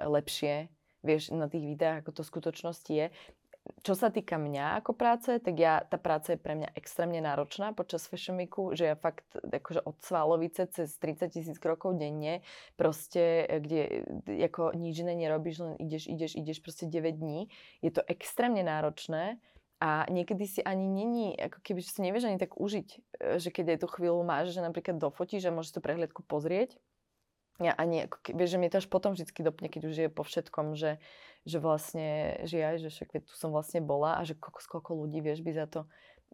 lepšie, 0.00 0.72
vieš, 1.04 1.36
na 1.36 1.52
tých 1.52 1.68
videách, 1.68 2.00
ako 2.00 2.10
to 2.16 2.22
v 2.24 2.30
skutočnosti 2.32 2.92
je 2.92 3.06
čo 3.82 3.94
sa 3.94 4.10
týka 4.10 4.38
mňa 4.38 4.82
ako 4.82 4.92
práce, 4.94 5.38
tak 5.38 5.54
ja, 5.58 5.82
tá 5.82 5.98
práca 5.98 6.34
je 6.34 6.40
pre 6.40 6.54
mňa 6.58 6.74
extrémne 6.74 7.18
náročná 7.22 7.70
počas 7.72 8.06
Fashion 8.06 8.38
Weeku, 8.38 8.74
že 8.74 8.90
ja 8.92 8.96
fakt 8.98 9.26
akože 9.38 9.82
od 9.86 9.96
Svalovice 10.02 10.66
cez 10.70 10.94
30 10.98 11.30
tisíc 11.30 11.56
krokov 11.58 11.98
denne, 11.98 12.42
proste, 12.74 13.46
e, 13.46 13.62
kde 13.62 13.80
ako 14.50 14.74
nič 14.74 15.02
iné 15.02 15.14
nerobíš, 15.14 15.56
len 15.62 15.74
ideš, 15.78 16.10
ideš, 16.10 16.32
ideš 16.34 16.58
proste 16.62 16.90
9 16.90 17.18
dní. 17.18 17.50
Je 17.82 17.90
to 17.94 18.02
extrémne 18.06 18.62
náročné 18.62 19.38
a 19.78 20.08
niekedy 20.08 20.44
si 20.48 20.60
ani 20.64 20.88
není, 20.88 21.36
ako 21.36 21.60
keby 21.60 21.80
si 21.84 22.00
nevieš 22.00 22.32
ani 22.32 22.38
tak 22.40 22.56
užiť, 22.56 22.88
e, 22.92 22.98
že 23.38 23.48
keď 23.52 23.76
aj 23.76 23.78
tú 23.84 23.88
chvíľu 23.92 24.22
máš, 24.22 24.56
že 24.56 24.64
napríklad 24.64 24.98
dofotíš 24.98 25.46
a 25.46 25.54
môžeš 25.54 25.76
tú 25.76 25.80
prehliadku 25.82 26.24
pozrieť, 26.24 26.78
ja 27.56 27.72
ani, 27.72 28.04
ako, 28.04 28.36
vieš, 28.36 28.56
že 28.56 28.60
mi 28.60 28.68
to 28.68 28.84
až 28.84 28.88
potom 28.92 29.16
vždy 29.16 29.32
dopne, 29.40 29.72
keď 29.72 29.82
už 29.88 29.96
je 29.96 30.08
po 30.12 30.20
všetkom, 30.28 30.76
že, 30.76 31.00
že 31.46 31.62
vlastne, 31.62 32.42
že 32.42 32.56
ja, 32.58 32.74
že 32.74 32.90
však 32.90 33.22
tu 33.22 33.34
som 33.38 33.54
vlastne 33.54 33.78
bola 33.78 34.18
a 34.18 34.26
že 34.26 34.34
koľko, 34.34 34.60
koľko 34.66 34.92
ľudí, 35.06 35.22
vieš, 35.22 35.46
by 35.46 35.52
za 35.54 35.66
to 35.70 35.80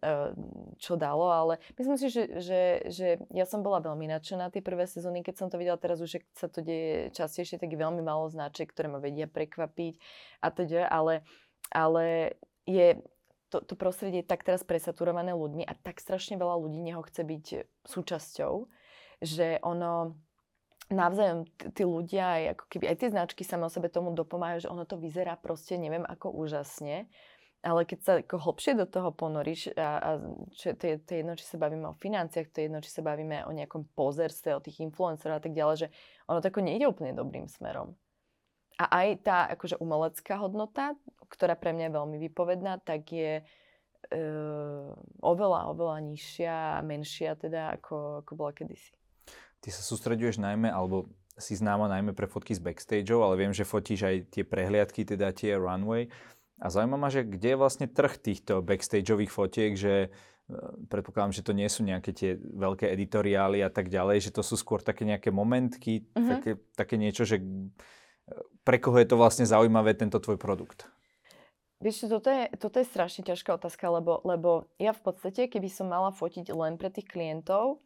uh, 0.01 0.33
čo 0.81 0.97
dalo, 0.97 1.29
ale 1.29 1.61
myslím 1.77 1.97
si, 2.01 2.09
že, 2.09 2.23
že, 2.41 2.61
že 2.89 3.07
ja 3.29 3.45
som 3.45 3.61
bola 3.61 3.77
veľmi 3.77 4.09
nadšená 4.09 4.49
tie 4.49 4.65
prvé 4.65 4.89
sezóny, 4.89 5.21
keď 5.21 5.35
som 5.37 5.47
to 5.53 5.61
videla 5.61 5.77
teraz 5.77 6.01
už, 6.01 6.17
sa 6.33 6.49
to 6.49 6.65
deje 6.65 7.13
častejšie, 7.13 7.61
tak 7.61 7.69
je 7.69 7.77
veľmi 7.77 8.01
málo 8.01 8.25
značiek, 8.33 8.65
ktoré 8.65 8.89
ma 8.89 8.97
vedia 8.97 9.29
prekvapiť 9.29 10.01
a 10.41 10.47
teda, 10.49 10.89
ale, 10.89 11.21
ale 11.69 12.35
je, 12.65 12.97
to, 13.53 13.61
to 13.61 13.77
prostredie 13.77 14.25
je 14.25 14.29
tak 14.33 14.41
teraz 14.41 14.65
presaturované 14.65 15.37
ľuďmi 15.37 15.61
a 15.69 15.77
tak 15.77 16.01
strašne 16.01 16.41
veľa 16.41 16.57
ľudí 16.57 16.81
neho 16.81 17.05
chce 17.05 17.21
byť 17.21 17.45
súčasťou, 17.85 18.53
že 19.21 19.61
ono 19.61 20.17
navzájom 20.91 21.47
tí 21.71 21.83
ľudia, 21.87 22.25
aj, 22.39 22.43
ako 22.57 22.63
keby 22.67 22.85
aj 22.91 22.97
tie 22.99 23.09
značky 23.13 23.43
sa 23.47 23.55
o 23.61 23.71
sebe 23.71 23.87
tomu 23.87 24.11
dopomáhajú, 24.11 24.67
že 24.67 24.71
ono 24.71 24.83
to 24.83 24.99
vyzerá 24.99 25.39
proste 25.39 25.79
neviem 25.79 26.03
ako 26.03 26.33
úžasne. 26.33 27.07
Ale 27.63 27.87
keď 27.87 27.99
sa 28.03 28.11
ako 28.19 28.43
hlbšie 28.43 28.75
do 28.75 28.83
toho 28.83 29.15
ponoríš, 29.15 29.71
a, 29.79 29.95
a 29.95 30.09
čo, 30.51 30.75
to, 30.75 30.83
je, 30.83 30.95
to 30.99 31.15
je 31.15 31.19
jedno, 31.23 31.33
či 31.39 31.47
sa 31.47 31.55
bavíme 31.55 31.87
o 31.87 31.95
financiách, 31.95 32.51
to 32.51 32.59
je 32.59 32.67
jedno, 32.67 32.83
či 32.83 32.91
sa 32.91 32.99
bavíme 32.99 33.47
o 33.47 33.55
nejakom 33.55 33.87
pozerstve, 33.95 34.51
o 34.51 34.59
tých 34.59 34.83
influencerov 34.83 35.39
a 35.39 35.43
tak 35.47 35.55
ďalej, 35.55 35.87
že 35.87 35.91
ono 36.27 36.43
to 36.43 36.51
ako 36.51 36.59
nejde 36.59 36.91
úplne 36.91 37.15
dobrým 37.15 37.47
smerom. 37.47 37.95
A 38.83 38.85
aj 38.91 39.07
tá 39.23 39.47
akože 39.47 39.79
umelecká 39.79 40.43
hodnota, 40.43 40.99
ktorá 41.31 41.55
pre 41.55 41.71
mňa 41.71 41.87
je 41.87 41.95
veľmi 41.95 42.17
vypovedná, 42.27 42.83
tak 42.83 43.15
je 43.15 43.39
e, 43.39 44.21
oveľa, 45.23 45.71
oveľa 45.71 46.03
nižšia 46.03 46.55
a 46.75 46.83
menšia 46.83 47.39
teda, 47.39 47.79
ako, 47.79 48.27
ako 48.27 48.31
bola 48.35 48.51
kedysi. 48.51 48.91
Ty 49.63 49.71
sa 49.71 49.79
sústreduješ 49.79 50.43
najmä, 50.43 50.67
alebo 50.67 51.07
si 51.39 51.55
známa 51.57 51.89
najmä 51.89 52.11
pre 52.13 52.27
fotky 52.27 52.53
z 52.53 52.61
backstageov, 52.61 53.23
ale 53.23 53.39
viem, 53.39 53.53
že 53.55 53.65
fotíš 53.65 54.05
aj 54.05 54.15
tie 54.29 54.43
prehliadky, 54.45 55.07
teda 55.07 55.33
tie 55.33 55.57
runway. 55.57 56.11
A 56.61 56.69
zaujíma 56.69 56.99
ma, 56.99 57.09
že 57.09 57.25
kde 57.25 57.55
je 57.55 57.61
vlastne 57.61 57.87
trh 57.89 58.13
týchto 58.21 58.61
backstageových 58.61 59.33
fotiek, 59.33 59.73
že 59.73 59.93
e, 60.05 60.09
predpokladám, 60.91 61.33
že 61.33 61.41
to 61.41 61.55
nie 61.57 61.65
sú 61.65 61.81
nejaké 61.81 62.13
tie 62.13 62.37
veľké 62.37 62.91
editoriály 62.93 63.65
a 63.65 63.71
tak 63.73 63.89
ďalej, 63.89 64.29
že 64.29 64.35
to 64.35 64.45
sú 64.45 64.59
skôr 64.59 64.83
také 64.83 65.07
nejaké 65.07 65.33
momentky, 65.33 66.05
uh-huh. 66.13 66.37
také, 66.37 66.51
také 66.77 66.95
niečo, 67.01 67.25
že 67.25 67.41
e, 67.41 67.45
pre 68.61 68.77
koho 68.77 69.01
je 69.01 69.09
to 69.09 69.17
vlastne 69.17 69.49
zaujímavé 69.49 69.97
tento 69.97 70.21
tvoj 70.21 70.37
produkt? 70.37 70.85
Vieš, 71.83 72.07
toto 72.07 72.31
je, 72.31 72.47
toto 72.55 72.79
je 72.79 72.87
strašne 72.87 73.27
ťažká 73.27 73.59
otázka, 73.59 73.91
lebo, 73.91 74.23
lebo 74.23 74.71
ja 74.79 74.95
v 74.95 75.01
podstate, 75.03 75.51
keby 75.51 75.67
som 75.67 75.91
mala 75.91 76.15
fotiť 76.15 76.53
len 76.55 76.79
pre 76.79 76.87
tých 76.87 77.11
klientov, 77.11 77.83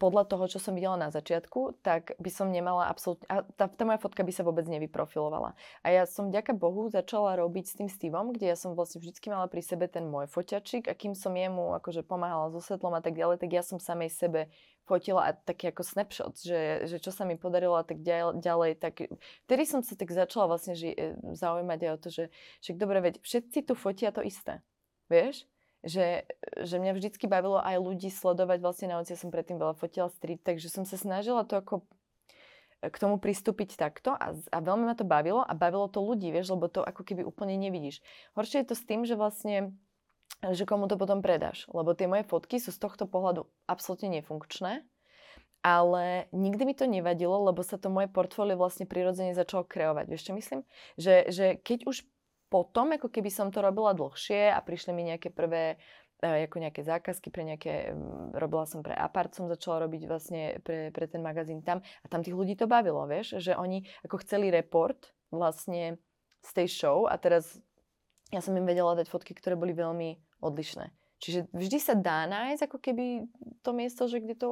podľa 0.00 0.24
toho, 0.32 0.44
čo 0.48 0.56
som 0.56 0.72
videla 0.72 0.96
na 0.96 1.12
začiatku, 1.12 1.84
tak 1.84 2.16
by 2.16 2.30
som 2.32 2.48
nemala 2.48 2.88
absolútne... 2.88 3.28
A 3.28 3.44
tá, 3.44 3.68
tá 3.68 3.84
moja 3.84 4.00
fotka 4.00 4.24
by 4.24 4.32
sa 4.32 4.40
vôbec 4.40 4.64
nevyprofilovala. 4.64 5.52
A 5.84 5.86
ja 5.92 6.08
som, 6.08 6.32
ďaká 6.32 6.56
Bohu, 6.56 6.88
začala 6.88 7.36
robiť 7.36 7.64
s 7.68 7.76
tým 7.76 7.88
Steveom, 7.92 8.32
kde 8.32 8.48
ja 8.48 8.56
som 8.56 8.72
vlastne 8.72 9.04
vždycky 9.04 9.28
mala 9.28 9.44
pri 9.44 9.60
sebe 9.60 9.92
ten 9.92 10.08
môj 10.08 10.32
foťačik 10.32 10.88
a 10.88 10.96
kým 10.96 11.12
som 11.12 11.36
jemu 11.36 11.76
akože 11.76 12.00
pomáhala 12.00 12.48
so 12.48 12.64
svetlom 12.64 12.96
a 12.96 13.04
tak 13.04 13.12
ďalej, 13.12 13.36
tak 13.36 13.52
ja 13.52 13.60
som 13.60 13.76
samej 13.76 14.08
sebe 14.08 14.48
fotila 14.88 15.28
a 15.28 15.36
taký 15.36 15.68
ako 15.68 15.82
snapshot, 15.84 16.34
že, 16.40 16.88
že 16.88 16.96
čo 17.02 17.12
sa 17.12 17.28
mi 17.28 17.36
podarilo 17.36 17.76
a 17.76 17.84
tak 17.84 18.00
ďalej, 18.06 18.78
tak 18.80 19.04
vtedy 19.50 19.62
som 19.68 19.82
sa 19.82 19.98
tak 19.98 20.14
začala 20.14 20.48
vlastne 20.48 20.78
ži- 20.78 20.96
e, 20.96 21.12
zaujímať 21.34 21.78
aj 21.82 21.90
o 21.92 21.98
to, 22.00 22.08
že 22.08 22.24
však 22.62 22.76
dobre, 22.78 23.02
veď 23.02 23.14
všetci 23.20 23.66
tu 23.66 23.74
fotia 23.74 24.14
to 24.14 24.22
isté. 24.22 24.62
Vieš? 25.10 25.44
Že, 25.86 26.26
že 26.58 26.76
mňa 26.82 26.92
vždycky 26.98 27.30
bavilo 27.30 27.62
aj 27.62 27.78
ľudí 27.78 28.10
sledovať 28.10 28.58
vlastne 28.58 28.86
na 28.90 28.98
ulici. 28.98 29.14
Ja 29.14 29.22
som 29.22 29.30
predtým 29.30 29.56
veľa 29.56 29.78
fotila 29.78 30.10
street, 30.10 30.42
takže 30.42 30.66
som 30.66 30.82
sa 30.82 30.98
snažila 30.98 31.46
to 31.46 31.62
ako 31.62 31.86
e, 32.82 32.90
k 32.90 32.96
tomu 32.98 33.22
pristúpiť 33.22 33.78
takto 33.78 34.10
a, 34.10 34.34
a 34.34 34.58
veľmi 34.58 34.84
ma 34.84 34.98
to 34.98 35.06
bavilo 35.06 35.46
a 35.46 35.52
bavilo 35.54 35.86
to 35.86 36.02
ľudí, 36.02 36.34
vieš, 36.34 36.50
lebo 36.52 36.66
to 36.66 36.82
ako 36.82 37.06
keby 37.06 37.22
úplne 37.22 37.54
nevidíš. 37.54 38.02
Horšie 38.34 38.66
je 38.66 38.68
to 38.68 38.76
s 38.76 38.82
tým, 38.82 39.06
že 39.06 39.14
vlastne 39.14 39.72
že 40.44 40.68
komu 40.68 40.84
to 40.84 41.00
potom 41.00 41.24
predáš, 41.24 41.64
lebo 41.72 41.96
tie 41.96 42.10
moje 42.10 42.28
fotky 42.28 42.60
sú 42.60 42.68
z 42.68 42.82
tohto 42.82 43.08
pohľadu 43.08 43.48
absolútne 43.64 44.20
nefunkčné, 44.20 44.84
ale 45.64 46.28
nikdy 46.30 46.62
mi 46.68 46.74
to 46.76 46.84
nevadilo, 46.84 47.40
lebo 47.48 47.64
sa 47.64 47.80
to 47.80 47.88
moje 47.88 48.06
portfólio 48.12 48.54
vlastne 48.60 48.84
prirodzene 48.84 49.32
začalo 49.32 49.64
kreovať. 49.64 50.06
Vieš 50.06 50.22
čo 50.28 50.32
myslím? 50.36 50.60
Že, 51.00 51.14
že 51.32 51.46
keď 51.58 51.78
už 51.88 52.04
potom, 52.56 52.96
ako 52.96 53.12
keby 53.12 53.28
som 53.28 53.52
to 53.52 53.60
robila 53.60 53.92
dlhšie 53.92 54.48
a 54.48 54.56
prišli 54.64 54.96
mi 54.96 55.12
nejaké 55.12 55.28
prvé 55.28 55.76
e, 56.24 56.48
ako 56.48 56.56
nejaké 56.64 56.80
zákazky 56.80 57.28
pre 57.28 57.44
nejaké, 57.44 57.92
robila 58.32 58.64
som 58.64 58.80
pre 58.80 58.96
Apart, 58.96 59.36
som 59.36 59.44
začala 59.44 59.84
robiť 59.84 60.08
vlastne 60.08 60.56
pre, 60.64 60.88
pre 60.88 61.04
ten 61.04 61.20
magazín 61.20 61.60
tam 61.60 61.84
a 61.84 62.06
tam 62.08 62.24
tých 62.24 62.32
ľudí 62.32 62.56
to 62.56 62.64
bavilo, 62.64 63.04
vieš, 63.04 63.44
že 63.44 63.52
oni 63.52 63.84
ako 64.08 64.24
chceli 64.24 64.48
report 64.48 65.12
vlastne 65.28 66.00
z 66.40 66.50
tej 66.56 66.68
show 66.72 67.04
a 67.04 67.20
teraz 67.20 67.60
ja 68.32 68.40
som 68.40 68.56
im 68.56 68.64
vedela 68.64 68.96
dať 68.96 69.12
fotky, 69.12 69.36
ktoré 69.36 69.52
boli 69.52 69.76
veľmi 69.76 70.40
odlišné. 70.40 70.88
Čiže 71.16 71.48
vždy 71.52 71.78
sa 71.80 71.94
dá 71.96 72.28
nájsť 72.28 72.68
ako 72.68 72.78
keby 72.80 73.24
to 73.64 73.70
miesto, 73.72 74.04
že 74.04 74.20
kde 74.20 74.36
to, 74.36 74.48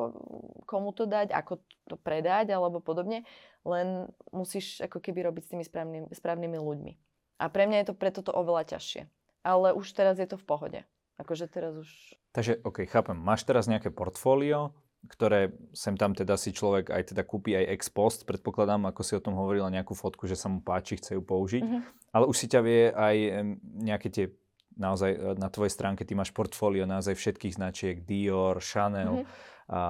komu 0.65 0.97
to 0.97 1.05
dať, 1.05 1.33
ako 1.33 1.61
to 1.89 1.97
predať 2.01 2.57
alebo 2.57 2.81
podobne, 2.81 3.29
len 3.69 4.09
musíš 4.33 4.81
ako 4.81 5.01
keby 5.01 5.29
robiť 5.29 5.43
s 5.45 5.51
tými 5.53 5.65
správnymi, 5.65 6.09
správnymi 6.13 6.57
ľuďmi. 6.57 6.93
A 7.39 7.51
pre 7.51 7.67
mňa 7.67 7.83
je 7.83 7.87
to 7.91 7.95
preto 7.95 8.21
to 8.23 8.31
oveľa 8.31 8.77
ťažšie. 8.77 9.11
Ale 9.45 9.77
už 9.77 9.87
teraz 9.93 10.17
je 10.17 10.29
to 10.29 10.41
v 10.41 10.47
pohode. 10.47 10.81
Akože 11.21 11.47
teraz 11.47 11.77
už... 11.79 11.91
Takže, 12.35 12.59
OK, 12.67 12.89
chápem. 12.91 13.15
Máš 13.15 13.47
teraz 13.47 13.71
nejaké 13.71 13.95
portfólio, 13.95 14.75
ktoré 15.07 15.53
sem 15.77 15.95
tam 15.95 16.17
teda 16.17 16.35
si 16.41 16.51
človek 16.51 16.89
aj 16.89 17.13
teda 17.13 17.23
kúpi 17.23 17.53
aj 17.55 17.77
ex 17.77 17.93
post, 17.93 18.25
predpokladám, 18.25 18.89
ako 18.89 19.01
si 19.05 19.13
o 19.15 19.23
tom 19.23 19.37
hovorila, 19.37 19.69
nejakú 19.69 19.93
fotku, 19.93 20.25
že 20.25 20.35
sa 20.35 20.49
mu 20.49 20.65
páči, 20.65 20.97
chce 20.97 21.21
ju 21.21 21.23
použiť. 21.23 21.63
Mm-hmm. 21.63 21.83
Ale 22.17 22.25
už 22.25 22.37
si 22.37 22.47
ťa 22.49 22.61
vie 22.65 22.89
aj 22.89 23.17
nejaké 23.85 24.09
tie 24.09 24.27
naozaj 24.75 25.11
e, 25.13 25.19
na 25.39 25.49
tvojej 25.53 25.71
stránke 25.71 26.03
ty 26.03 26.17
máš 26.17 26.35
portfólio 26.35 26.89
naozaj 26.89 27.15
všetkých 27.15 27.57
značiek 27.57 27.97
Dior, 28.03 28.59
Chanel, 28.59 29.23
mm-hmm. 29.23 29.71
a, 29.71 29.83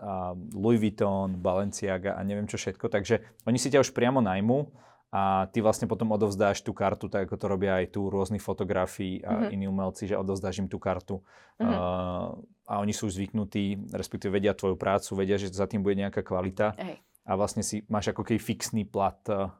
a 0.00 0.10
Louis 0.54 0.78
Vuitton, 0.78 1.40
Balenciaga 1.40 2.14
a 2.14 2.20
neviem 2.22 2.46
čo 2.46 2.60
všetko. 2.60 2.86
Takže 2.92 3.46
oni 3.48 3.58
si 3.58 3.72
ťa 3.72 3.82
už 3.82 3.96
priamo 3.96 4.20
najmú 4.20 4.70
a 5.10 5.50
ty 5.50 5.58
vlastne 5.58 5.90
potom 5.90 6.14
odovzdáš 6.14 6.62
tú 6.62 6.70
kartu, 6.70 7.10
tak 7.10 7.26
ako 7.26 7.34
to 7.34 7.46
robia 7.50 7.82
aj 7.82 7.98
tu 7.98 8.06
rôzni 8.06 8.38
fotografi 8.38 9.18
a 9.26 9.42
mm-hmm. 9.42 9.54
iní 9.58 9.66
umelci, 9.66 10.06
že 10.06 10.14
odovzdáš 10.14 10.62
im 10.62 10.68
tú 10.70 10.78
kartu 10.78 11.18
mm-hmm. 11.58 11.66
uh, 11.66 12.38
a 12.70 12.74
oni 12.78 12.94
sú 12.94 13.10
zvyknutí, 13.10 13.90
respektíve 13.90 14.38
vedia 14.38 14.54
tvoju 14.54 14.78
prácu, 14.78 15.18
vedia, 15.18 15.34
že 15.34 15.50
za 15.50 15.66
tým 15.66 15.82
bude 15.82 15.98
nejaká 15.98 16.22
kvalita 16.22 16.78
Hej. 16.78 17.02
a 17.26 17.32
vlastne 17.34 17.66
si 17.66 17.82
máš 17.90 18.14
ako 18.14 18.22
keby 18.22 18.38
fixný 18.38 18.86
plat 18.86 19.18
uh, 19.26 19.50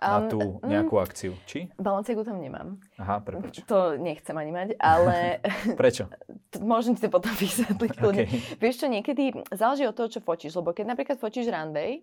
na 0.00 0.18
Um, 0.24 0.30
tú 0.30 0.40
mm. 0.58 0.66
nejakú 0.66 0.94
akciu. 0.98 1.32
Či? 1.46 1.70
Balenciagu 1.78 2.26
tam 2.26 2.42
nemám. 2.42 2.80
Aha, 2.98 3.22
prepač. 3.22 3.62
To 3.68 3.94
nechcem 3.94 4.34
ani 4.34 4.50
mať, 4.50 4.68
ale 4.80 5.38
Prečo? 5.80 6.10
môžem 6.64 6.98
ti 6.98 7.06
to 7.06 7.10
potom 7.12 7.30
vysvetliť. 7.42 7.90
Okay. 8.00 8.26
Vieš 8.58 8.82
čo, 8.82 8.86
niekedy 8.90 9.36
záleží 9.52 9.86
od 9.86 9.94
toho, 9.94 10.08
čo 10.10 10.24
fotíš, 10.24 10.58
lebo 10.58 10.74
keď 10.74 10.96
napríklad 10.96 11.20
fotíš 11.22 11.52
runway, 11.52 12.02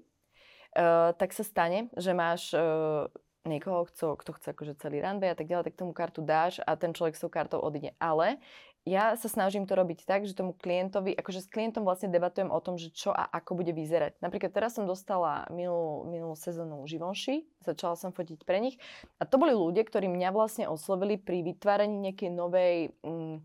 uh, 0.79 1.11
tak 1.19 1.35
sa 1.35 1.43
stane, 1.43 1.91
že 1.99 2.15
máš 2.15 2.55
uh, 2.55 3.11
niekoho, 3.43 3.83
kto, 3.91 4.15
kto 4.15 4.31
chce 4.39 4.47
akože 4.55 4.73
celý 4.79 5.03
runway 5.03 5.31
a 5.31 5.37
tak 5.37 5.51
ďalej, 5.51 5.71
tak 5.71 5.79
tomu 5.79 5.91
kartu 5.91 6.23
dáš 6.23 6.63
a 6.63 6.79
ten 6.79 6.95
človek 6.95 7.19
s 7.19 7.23
tou 7.23 7.31
kartou 7.31 7.59
odíde. 7.59 7.91
Ale 7.99 8.39
ja 8.87 9.13
sa 9.19 9.27
snažím 9.27 9.67
to 9.67 9.75
robiť 9.75 10.07
tak, 10.07 10.23
že 10.23 10.37
tomu 10.37 10.55
klientovi, 10.55 11.11
akože 11.13 11.43
s 11.43 11.51
klientom 11.51 11.83
vlastne 11.83 12.07
debatujem 12.07 12.47
o 12.47 12.59
tom, 12.63 12.79
že 12.79 12.89
čo 12.89 13.11
a 13.11 13.27
ako 13.27 13.59
bude 13.59 13.75
vyzerať. 13.75 14.17
Napríklad 14.23 14.55
teraz 14.55 14.79
som 14.79 14.87
dostala 14.87 15.45
minulú, 15.51 16.07
minulú 16.07 16.35
sezónu 16.39 16.87
Živonši, 16.87 17.43
začala 17.61 17.99
som 17.99 18.15
fotiť 18.15 18.47
pre 18.47 18.63
nich 18.63 18.79
a 19.19 19.27
to 19.27 19.35
boli 19.35 19.51
ľudia, 19.51 19.83
ktorí 19.83 20.07
mňa 20.07 20.29
vlastne 20.31 20.65
oslovili 20.71 21.19
pri 21.19 21.43
vytváraní 21.43 21.99
nejakej 22.11 22.31
novej, 22.31 22.75
mm, 23.03 23.35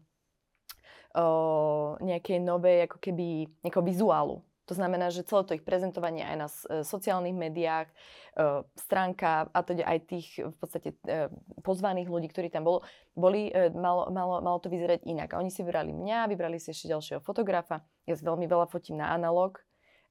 o, 1.18 1.27
nejakej 1.99 2.38
novej 2.38 2.87
ako 2.87 2.99
keby, 3.03 3.27
vizuálu. 3.83 4.38
To 4.64 4.72
znamená, 4.72 5.12
že 5.12 5.29
celé 5.29 5.42
to 5.44 5.57
ich 5.57 5.64
prezentovanie 5.64 6.24
aj 6.24 6.37
na 6.37 6.48
e, 6.48 6.57
sociálnych 6.85 7.37
médiách, 7.37 7.88
e, 7.92 7.94
stránka 8.81 9.53
a 9.53 9.59
teda 9.61 9.85
aj 9.85 9.98
tých 10.09 10.29
v 10.40 10.57
podstate 10.57 10.96
e, 11.05 11.29
pozvaných 11.61 12.09
ľudí, 12.09 12.33
ktorí 12.33 12.48
tam 12.48 12.64
bol, 12.64 12.81
boli, 13.12 13.53
e, 13.53 13.68
malo, 13.77 14.09
malo, 14.09 14.40
malo 14.40 14.59
to 14.61 14.72
vyzerať 14.72 15.05
inak. 15.05 15.37
A 15.37 15.40
oni 15.40 15.53
si 15.53 15.61
vybrali 15.61 15.92
mňa, 15.92 16.33
vybrali 16.33 16.57
si 16.57 16.72
ešte 16.72 16.88
ďalšieho 16.88 17.20
fotografa. 17.20 17.85
Ja 18.09 18.16
veľmi 18.16 18.48
veľa 18.48 18.66
fotím 18.72 18.96
na 19.00 19.12
analog, 19.12 19.61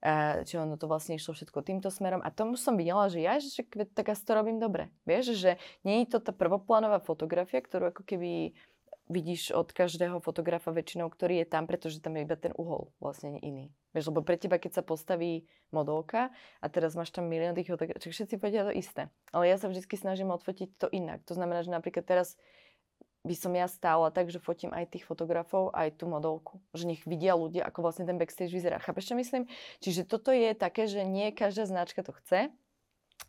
e, 0.05 0.45
čiže 0.45 0.61
ono 0.61 0.77
to 0.77 0.85
vlastne 0.85 1.17
išlo 1.17 1.33
všetko 1.33 1.65
týmto 1.65 1.89
smerom. 1.89 2.21
A 2.21 2.29
tomu 2.29 2.53
som 2.53 2.77
videla, 2.77 3.09
že 3.09 3.25
ja, 3.25 3.41
že 3.41 3.65
tak 3.89 4.13
asi 4.13 4.21
to 4.21 4.37
robím 4.37 4.61
dobre. 4.61 4.93
Vieš, 5.09 5.33
že 5.33 5.51
nie 5.81 6.05
je 6.05 6.13
to 6.13 6.21
tá 6.21 6.29
prvoplánová 6.29 7.01
fotografia, 7.01 7.57
ktorú 7.57 7.89
ako 7.89 8.05
keby 8.05 8.53
vidíš 9.13 9.53
od 9.53 9.69
každého 9.69 10.17
fotografa 10.17 10.73
väčšinou, 10.73 11.13
ktorý 11.13 11.45
je 11.45 11.47
tam, 11.47 11.69
pretože 11.69 12.01
tam 12.01 12.17
je 12.17 12.25
iba 12.25 12.33
ten 12.33 12.49
uhol 12.57 12.89
vlastne 12.97 13.37
iný. 13.37 13.69
Vieš, 13.93 14.09
lebo 14.09 14.25
pre 14.25 14.41
teba, 14.41 14.57
keď 14.57 14.81
sa 14.81 14.83
postaví 14.83 15.45
modelka 15.69 16.33
a 16.57 16.65
teraz 16.73 16.97
máš 16.97 17.13
tam 17.13 17.29
milión 17.29 17.53
tých 17.53 17.69
fotografov, 17.69 18.01
všetci 18.09 18.41
povedia 18.41 18.65
to 18.65 18.73
isté. 18.73 19.13
Ale 19.29 19.45
ja 19.45 19.61
sa 19.61 19.69
vždy 19.69 19.85
snažím 19.93 20.33
odfotiť 20.33 20.81
to 20.81 20.89
inak. 20.89 21.21
To 21.29 21.37
znamená, 21.37 21.61
že 21.61 21.69
napríklad 21.69 22.09
teraz 22.09 22.33
by 23.23 23.35
som 23.39 23.55
ja 23.55 23.71
stála 23.71 24.11
tak, 24.11 24.27
že 24.27 24.43
fotím 24.43 24.75
aj 24.75 24.97
tých 24.97 25.07
fotografov, 25.07 25.71
aj 25.71 25.95
tú 25.95 26.11
modelku. 26.11 26.59
Že 26.75 26.91
nech 26.91 27.01
vidia 27.07 27.39
ľudia, 27.39 27.63
ako 27.63 27.79
vlastne 27.87 28.03
ten 28.03 28.19
backstage 28.19 28.51
vyzerá. 28.51 28.83
Chápeš, 28.83 29.13
čo 29.13 29.15
myslím? 29.15 29.47
Čiže 29.79 30.03
toto 30.03 30.35
je 30.35 30.51
také, 30.51 30.91
že 30.91 31.07
nie 31.07 31.31
každá 31.31 31.63
značka 31.63 32.03
to 32.03 32.11
chce, 32.19 32.51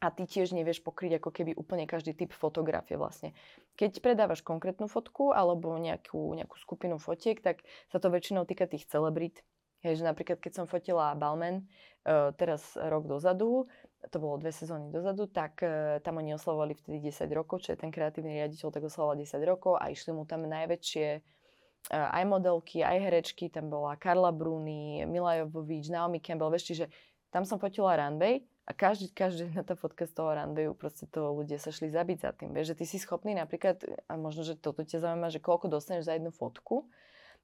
a 0.00 0.11
ty 0.11 0.26
tiež 0.26 0.54
nevieš 0.54 0.83
pokryť 0.83 1.22
ako 1.22 1.30
keby 1.30 1.52
úplne 1.54 1.87
každý 1.87 2.14
typ 2.14 2.35
fotografie 2.35 2.98
vlastne. 2.98 3.37
Keď 3.78 4.00
predávaš 4.02 4.42
konkrétnu 4.42 4.90
fotku 4.90 5.30
alebo 5.35 5.74
nejakú, 5.78 6.35
nejakú 6.35 6.57
skupinu 6.59 6.98
fotiek, 6.98 7.38
tak 7.38 7.62
sa 7.90 7.98
to 8.02 8.11
väčšinou 8.11 8.46
týka 8.46 8.66
tých 8.66 8.87
celebrit. 8.87 9.42
Hej, 9.85 10.00
že 10.00 10.04
napríklad 10.09 10.40
keď 10.40 10.52
som 10.57 10.64
fotila 10.64 11.12
Balmen 11.12 11.68
uh, 12.09 12.33
teraz 12.40 12.72
rok 12.72 13.04
dozadu, 13.04 13.68
to 14.09 14.16
bolo 14.16 14.40
dve 14.40 14.48
sezóny 14.48 14.88
dozadu, 14.88 15.28
tak 15.28 15.61
uh, 15.61 16.00
tam 16.00 16.24
oni 16.24 16.33
oslavovali 16.33 16.72
vtedy 16.72 17.12
10 17.12 17.28
rokov, 17.37 17.68
čo 17.68 17.76
je 17.76 17.85
ten 17.85 17.92
kreatívny 17.92 18.40
riaditeľ, 18.40 18.72
tak 18.72 18.88
oslavoval 18.88 19.20
10 19.20 19.37
rokov 19.44 19.76
a 19.76 19.92
išli 19.92 20.16
mu 20.16 20.24
tam 20.24 20.48
najväčšie 20.48 21.07
uh, 21.20 22.16
aj 22.16 22.24
modelky, 22.24 22.80
aj 22.80 22.96
herečky, 22.96 23.52
tam 23.52 23.68
bola 23.68 24.00
Karla 24.00 24.33
Bruni, 24.33 25.04
Mila 25.04 25.44
Jovovič, 25.44 25.92
Naomi 25.92 26.16
Campbell, 26.24 26.48
vieš, 26.48 26.72
čiže 26.72 26.85
tam 27.28 27.44
som 27.44 27.61
fotila 27.61 27.92
runway 28.00 28.40
a 28.64 28.72
každý, 28.72 29.12
každý 29.12 29.53
na 29.53 29.61
tá 29.61 29.77
fotka 29.77 30.09
z 30.09 30.16
toho 30.16 30.33
runwayu, 30.33 30.72
proste 30.72 31.05
to 31.05 31.37
ľudia 31.37 31.61
sa 31.61 31.68
šli 31.68 31.92
zabiť 31.92 32.18
za 32.24 32.31
tým. 32.33 32.57
Vieš, 32.57 32.72
že 32.72 32.79
ty 32.81 32.85
si 32.88 32.96
schopný 32.96 33.37
napríklad, 33.37 33.85
a 34.09 34.16
možno, 34.16 34.40
že 34.40 34.57
toto 34.57 34.81
ťa 34.81 35.05
zaujíma, 35.05 35.29
že 35.29 35.44
koľko 35.44 35.68
dostaneš 35.68 36.09
za 36.09 36.16
jednu 36.16 36.33
fotku, 36.33 36.88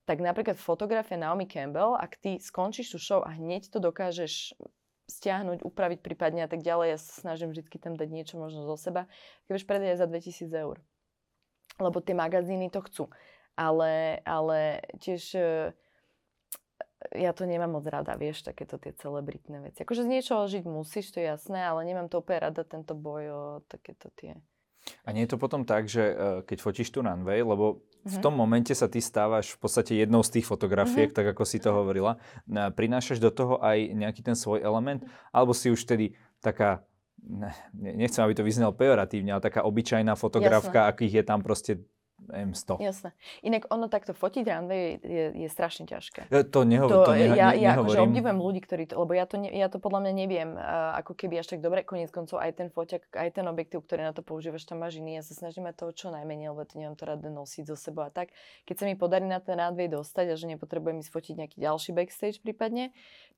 tak 0.09 0.25
napríklad 0.25 0.57
fotografia 0.57 1.21
Naomi 1.21 1.45
Campbell, 1.45 1.93
ak 1.93 2.17
ty 2.25 2.41
skončíš 2.41 2.97
tú 2.97 2.99
show 2.99 3.21
a 3.21 3.37
hneď 3.37 3.69
to 3.69 3.79
dokážeš 3.85 4.57
stiahnuť, 5.13 5.61
upraviť 5.61 6.01
prípadne 6.01 6.47
a 6.47 6.49
tak 6.49 6.65
ďalej, 6.65 6.97
ja 6.97 6.99
sa 6.99 7.13
snažím 7.21 7.53
vždy 7.53 7.69
tam 7.77 7.99
dať 8.01 8.09
niečo 8.09 8.41
možno 8.41 8.65
zo 8.65 8.81
seba, 8.81 9.05
keď 9.45 9.51
vieš 9.61 9.67
predať 9.69 10.01
za 10.01 10.07
2000 10.09 10.49
eur. 10.57 10.77
Lebo 11.77 11.99
tie 12.01 12.17
magazíny 12.17 12.73
to 12.73 12.81
chcú. 12.87 13.05
Ale, 13.59 14.25
ale 14.25 14.81
tiež 15.03 15.37
ja 17.11 17.33
to 17.33 17.45
nemám 17.45 17.73
moc 17.73 17.85
rada, 17.85 18.13
vieš, 18.15 18.43
takéto 18.43 18.77
tie 18.77 18.93
celebritné 18.93 19.61
veci. 19.61 19.81
Akože 19.81 20.05
z 20.05 20.13
niečoho 20.13 20.45
žiť 20.45 20.65
musíš, 20.65 21.11
to 21.11 21.19
je 21.19 21.29
jasné, 21.29 21.61
ale 21.61 21.85
nemám 21.85 22.07
to 22.07 22.21
úplne 22.21 22.45
rada, 22.45 22.63
tento 22.63 22.93
boj 22.93 23.25
o 23.29 23.43
takéto 23.65 24.13
tie... 24.15 24.37
A 25.05 25.13
nie 25.13 25.29
je 25.29 25.33
to 25.33 25.39
potom 25.39 25.63
tak, 25.63 25.87
že 25.87 26.03
uh, 26.03 26.15
keď 26.41 26.59
fotíš 26.61 26.89
tu 26.89 27.01
runway, 27.01 27.41
lebo 27.41 27.85
v 28.01 28.17
Mhm. 28.17 28.23
tom 28.25 28.33
momente 28.33 28.73
sa 28.73 28.89
ty 28.89 28.97
stávaš 28.97 29.53
v 29.53 29.61
podstate 29.61 29.93
jednou 29.93 30.25
z 30.25 30.41
tých 30.41 30.49
fotografiek, 30.49 31.13
Mhm. 31.13 31.17
tak 31.21 31.27
ako 31.37 31.45
si 31.45 31.61
to 31.61 31.69
hovorila. 31.69 32.17
Na- 32.49 32.73
Prinášaš 32.73 33.21
do 33.21 33.29
toho 33.29 33.61
aj 33.61 33.93
nejaký 33.93 34.25
ten 34.25 34.33
svoj 34.33 34.65
element, 34.65 35.05
alebo 35.29 35.53
si 35.53 35.69
už 35.69 35.85
tedy 35.85 36.17
taká, 36.41 36.81
ne, 37.21 37.53
nechcem, 37.77 38.25
aby 38.25 38.33
to 38.33 38.41
vyznelo 38.41 38.73
pejoratívne, 38.73 39.37
ale 39.37 39.45
taká 39.45 39.69
obyčajná 39.69 40.17
fotografka, 40.17 40.89
akých 40.89 41.21
je 41.21 41.25
tam 41.25 41.45
proste 41.45 41.73
neviem, 42.29 42.53
100. 42.53 42.77
Jasné. 42.85 43.11
Inak 43.41 43.71
ono 43.73 43.89
takto 43.89 44.13
fotiť 44.13 44.45
runway 44.45 45.01
je, 45.01 45.25
je 45.35 45.49
strašne 45.49 45.89
ťažké. 45.89 46.29
Ja 46.29 46.45
To, 46.45 46.61
neho, 46.69 46.87
to, 46.87 47.09
to 47.09 47.13
neho, 47.17 47.35
ja, 47.35 47.57
ne, 47.57 47.63
ja 47.63 47.79
akože 47.81 48.05
obdivujem 48.05 48.39
ľudí, 48.39 48.61
ktorí 48.61 48.85
to, 48.91 49.01
lebo 49.01 49.13
ja 49.17 49.25
to, 49.25 49.41
ne, 49.41 49.49
ja 49.49 49.73
to 49.73 49.81
podľa 49.81 50.07
mňa 50.07 50.13
neviem, 50.13 50.51
uh, 50.55 50.99
ako 51.01 51.17
keby 51.17 51.41
až 51.41 51.57
tak 51.57 51.65
dobre, 51.65 51.87
koniec 51.87 52.13
koncov 52.13 52.43
aj 52.43 52.61
ten 52.61 52.69
foťak, 52.69 53.09
aj 53.17 53.29
ten 53.33 53.47
objektív, 53.49 53.87
ktorý 53.87 54.05
na 54.05 54.13
to 54.13 54.21
používaš, 54.21 54.69
tam 54.69 54.85
máš 54.85 55.01
iný. 55.01 55.19
Ja 55.19 55.25
sa 55.25 55.33
snažím 55.33 55.65
mať 55.65 55.87
toho 55.87 55.93
čo 55.97 56.07
najmenej, 56.13 56.53
lebo 56.53 56.63
to 56.69 56.77
nemám 56.77 56.97
to 56.99 57.05
rada 57.09 57.29
nosiť 57.31 57.65
zo 57.71 57.77
sebou 57.79 58.05
a 58.05 58.13
tak. 58.13 58.35
Keď 58.69 58.77
sa 58.77 58.85
mi 58.85 58.95
podarí 58.99 59.25
na 59.25 59.41
ten 59.41 59.57
runway 59.57 59.89
dostať 59.89 60.27
a 60.31 60.35
že 60.37 60.47
nepotrebujem 60.51 61.01
ísť 61.01 61.11
fotiť 61.11 61.35
nejaký 61.41 61.57
ďalší 61.63 61.91
backstage 61.97 62.39
prípadne, 62.45 62.93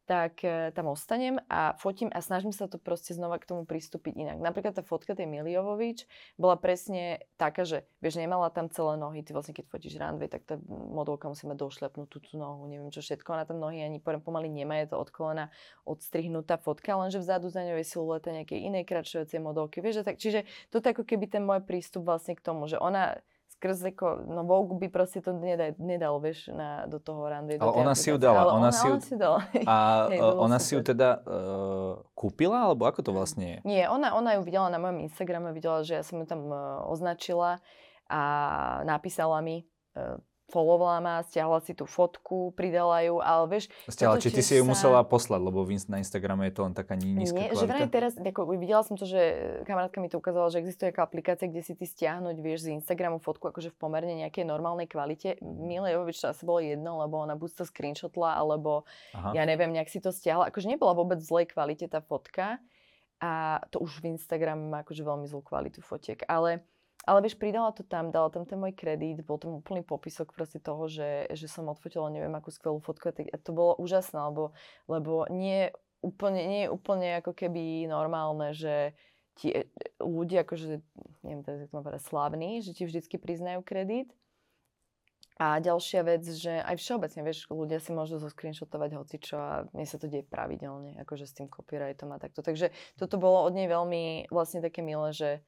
tak 0.05 0.43
uh, 0.43 0.75
tam 0.75 0.91
ostanem 0.91 1.39
a 1.47 1.79
fotím 1.79 2.11
a 2.11 2.19
snažím 2.19 2.51
sa 2.51 2.67
to 2.67 2.77
proste 2.77 3.15
znova 3.15 3.39
k 3.39 3.49
tomu 3.49 3.63
pristúpiť 3.63 4.15
inak. 4.19 4.39
Napríklad 4.43 4.75
tá 4.75 4.83
fotka 4.83 5.15
tej 5.15 5.31
Miliovovič 5.31 6.07
bola 6.37 6.59
presne 6.59 7.23
taká, 7.39 7.63
že 7.63 7.87
vieš, 8.03 8.19
nemala 8.19 8.51
tam 8.51 8.67
celé 8.69 8.99
nohy, 8.99 9.23
ty 9.23 9.31
vlastne 9.31 9.55
keď 9.55 9.65
fotíš 9.71 9.99
runway, 9.99 10.27
tak 10.27 10.43
tá 10.43 10.59
modelka 10.69 11.31
musí 11.31 11.47
mať 11.47 11.59
došľapnutú 11.59 12.17
tú 12.19 12.33
nohu, 12.35 12.67
neviem 12.67 12.91
čo 12.91 13.01
všetko, 13.01 13.29
ona 13.33 13.45
tam 13.47 13.63
nohy 13.63 13.83
ani 13.83 14.03
pomaly 14.03 14.51
nemá, 14.51 14.83
je 14.83 14.93
to 14.93 14.97
od 14.99 15.11
kolena 15.15 15.49
odstrihnutá 15.87 16.59
fotka, 16.59 16.99
lenže 16.99 17.23
vzadu 17.23 17.49
za 17.49 17.63
ňou 17.63 17.79
je 17.79 17.87
silueta 17.87 18.35
nejakej 18.35 18.59
inej 18.59 18.85
kračujúcej 18.87 19.39
modelky, 19.39 19.81
vieš, 19.81 20.03
tak, 20.03 20.19
čiže 20.19 20.45
toto 20.69 20.91
ako 20.91 21.07
keby 21.07 21.31
ten 21.31 21.43
môj 21.43 21.63
prístup 21.63 22.07
vlastne 22.07 22.35
k 22.35 22.43
tomu, 22.43 22.67
že 22.67 22.77
ona 22.77 23.19
skrz 23.63 23.95
ako, 23.95 24.27
no 24.27 24.43
Vogue 24.43 24.75
by 24.75 24.91
proste 24.91 25.23
to 25.23 25.31
nedal, 25.31 25.71
nedal 25.79 26.19
vieš, 26.19 26.51
na, 26.51 26.91
do 26.91 26.99
toho 26.99 27.31
do 27.31 27.63
Ale 27.63 27.73
ona 27.79 27.95
si 27.95 28.11
ju 28.11 28.19
dala, 28.19 28.43
Ale 28.43 28.53
ona 28.59 28.59
ona, 28.59 28.73
si 28.75 28.87
ju- 28.91 28.95
ona 28.99 29.07
si 29.07 29.15
ju 29.15 29.19
dala. 29.23 29.39
A 29.71 29.77
Hej, 30.11 30.19
ona 30.19 30.59
si 30.59 30.71
ju 30.75 30.81
teda 30.83 31.09
uh, 31.23 32.03
kúpila, 32.19 32.67
alebo 32.67 32.91
ako 32.91 33.07
to 33.07 33.15
vlastne 33.15 33.47
je? 33.47 33.59
Nie, 33.63 33.87
ona, 33.87 34.19
ona 34.19 34.35
ju 34.35 34.43
videla 34.43 34.67
na 34.67 34.83
mojom 34.83 35.07
Instagrame, 35.07 35.55
videla, 35.55 35.87
že 35.87 35.95
ja 35.95 36.03
som 36.03 36.19
ju 36.19 36.27
tam 36.27 36.51
uh, 36.51 36.83
označila 36.91 37.63
a 38.11 38.23
napísala 38.83 39.39
mi, 39.39 39.63
uh, 39.95 40.19
followovala 40.53 41.01
ma, 41.01 41.15
stiahla 41.25 41.65
si 41.65 41.73
tú 41.73 41.89
fotku, 41.89 42.53
pridala 42.53 43.01
ju, 43.01 43.25
ale 43.25 43.49
vieš... 43.49 43.73
Stiala, 43.89 44.21
toto 44.21 44.29
či 44.29 44.37
ty 44.37 44.45
si 44.45 44.61
ju 44.61 44.69
sa- 44.69 44.71
musela 44.77 45.01
poslať, 45.01 45.41
lebo 45.41 45.65
na 45.89 45.97
Instagrame 45.97 46.53
je 46.53 46.55
to 46.55 46.63
len 46.69 46.77
taká 46.77 46.93
ní- 46.93 47.17
nízka 47.17 47.41
Nie, 47.41 47.57
že 47.57 47.65
vraj 47.65 47.89
kvalita? 47.89 47.97
teraz, 47.97 48.13
ako, 48.21 48.53
videla 48.61 48.85
som 48.85 49.01
to, 49.01 49.09
že 49.09 49.19
kamarátka 49.65 50.05
mi 50.05 50.13
to 50.13 50.21
ukázala, 50.21 50.53
že 50.53 50.61
existuje 50.61 50.93
taká 50.93 51.09
aplikácia, 51.09 51.49
kde 51.49 51.65
si 51.65 51.73
ty 51.73 51.89
stiahnuť, 51.89 52.37
vieš, 52.45 52.69
z 52.69 52.77
Instagramu 52.77 53.17
fotku 53.25 53.49
akože 53.49 53.73
v 53.73 53.77
pomerne 53.81 54.13
nejakej 54.21 54.45
normálnej 54.45 54.85
kvalite. 54.85 55.41
Mile 55.41 55.97
Jovovič 55.97 56.21
to 56.21 56.29
asi 56.29 56.45
bolo 56.45 56.61
jedno, 56.61 57.01
lebo 57.01 57.25
ona 57.25 57.33
buď 57.33 57.63
to 57.63 57.65
screenshotla, 57.65 58.37
alebo 58.37 58.85
Aha. 59.17 59.33
ja 59.33 59.49
neviem, 59.49 59.73
nejak 59.73 59.89
si 59.89 60.05
to 60.05 60.13
stiahla. 60.13 60.53
Akože 60.53 60.69
nebola 60.69 60.93
vôbec 60.93 61.17
v 61.17 61.27
zlej 61.27 61.47
kvalite 61.49 61.89
tá 61.89 62.05
fotka 62.05 62.61
a 63.23 63.63
to 63.71 63.79
už 63.79 64.03
v 64.03 64.19
Instagrame 64.19 64.67
má 64.67 64.83
akože 64.83 65.07
veľmi 65.07 65.31
zlú 65.31 65.47
kvalitu 65.47 65.79
fotiek. 65.79 66.27
Ale, 66.27 66.67
ale 67.03 67.19
vieš, 67.27 67.35
pridala 67.35 67.75
to 67.75 67.83
tam, 67.83 68.15
dala 68.15 68.31
tam 68.31 68.47
ten 68.47 68.59
môj 68.59 68.75
kredit, 68.79 69.27
bol 69.27 69.39
tam 69.39 69.59
úplný 69.59 69.83
popisok 69.83 70.31
proste 70.31 70.63
toho, 70.63 70.87
že, 70.87 71.27
že 71.35 71.51
som 71.51 71.67
odfotila 71.67 72.07
neviem 72.15 72.31
akú 72.35 72.55
skvelú 72.55 72.79
fotku 72.79 73.11
a, 73.11 73.37
to 73.43 73.51
bolo 73.51 73.75
úžasné, 73.83 74.19
lebo, 74.31 74.55
lebo 74.87 75.27
nie, 75.27 75.75
úplne, 75.99 76.43
nie 76.47 76.61
je 76.67 76.71
úplne 76.71 77.19
ako 77.19 77.35
keby 77.35 77.91
normálne, 77.91 78.55
že 78.55 78.95
ti 79.35 79.51
e, 79.51 79.67
ľudia 79.99 80.47
akože, 80.47 80.79
neviem 81.27 81.43
teraz, 81.43 81.59
jak 81.67 81.71
to 81.71 81.77
mám 81.79 81.87
povedať, 81.91 82.63
že 82.63 82.73
ti 82.77 82.83
vždycky 82.87 83.17
priznajú 83.19 83.67
kredit. 83.67 84.15
A 85.41 85.59
ďalšia 85.59 86.07
vec, 86.07 86.23
že 86.23 86.61
aj 86.63 86.79
všeobecne, 86.79 87.27
vieš, 87.27 87.51
ľudia 87.51 87.83
si 87.83 87.91
môžu 87.91 88.23
zoscreenshotovať 88.23 88.91
hocičo 88.95 89.37
a 89.41 89.67
mne 89.75 89.87
sa 89.89 89.99
to 89.99 90.07
deje 90.07 90.23
pravidelne, 90.23 90.95
akože 91.03 91.27
s 91.27 91.35
tým 91.35 91.51
copyrightom 91.51 92.15
a 92.15 92.23
takto. 92.23 92.47
Takže 92.47 92.71
toto 92.95 93.19
bolo 93.19 93.43
od 93.43 93.57
nej 93.57 93.67
veľmi 93.67 94.31
vlastne 94.31 94.63
také 94.63 94.87
milé, 94.87 95.11
že 95.11 95.43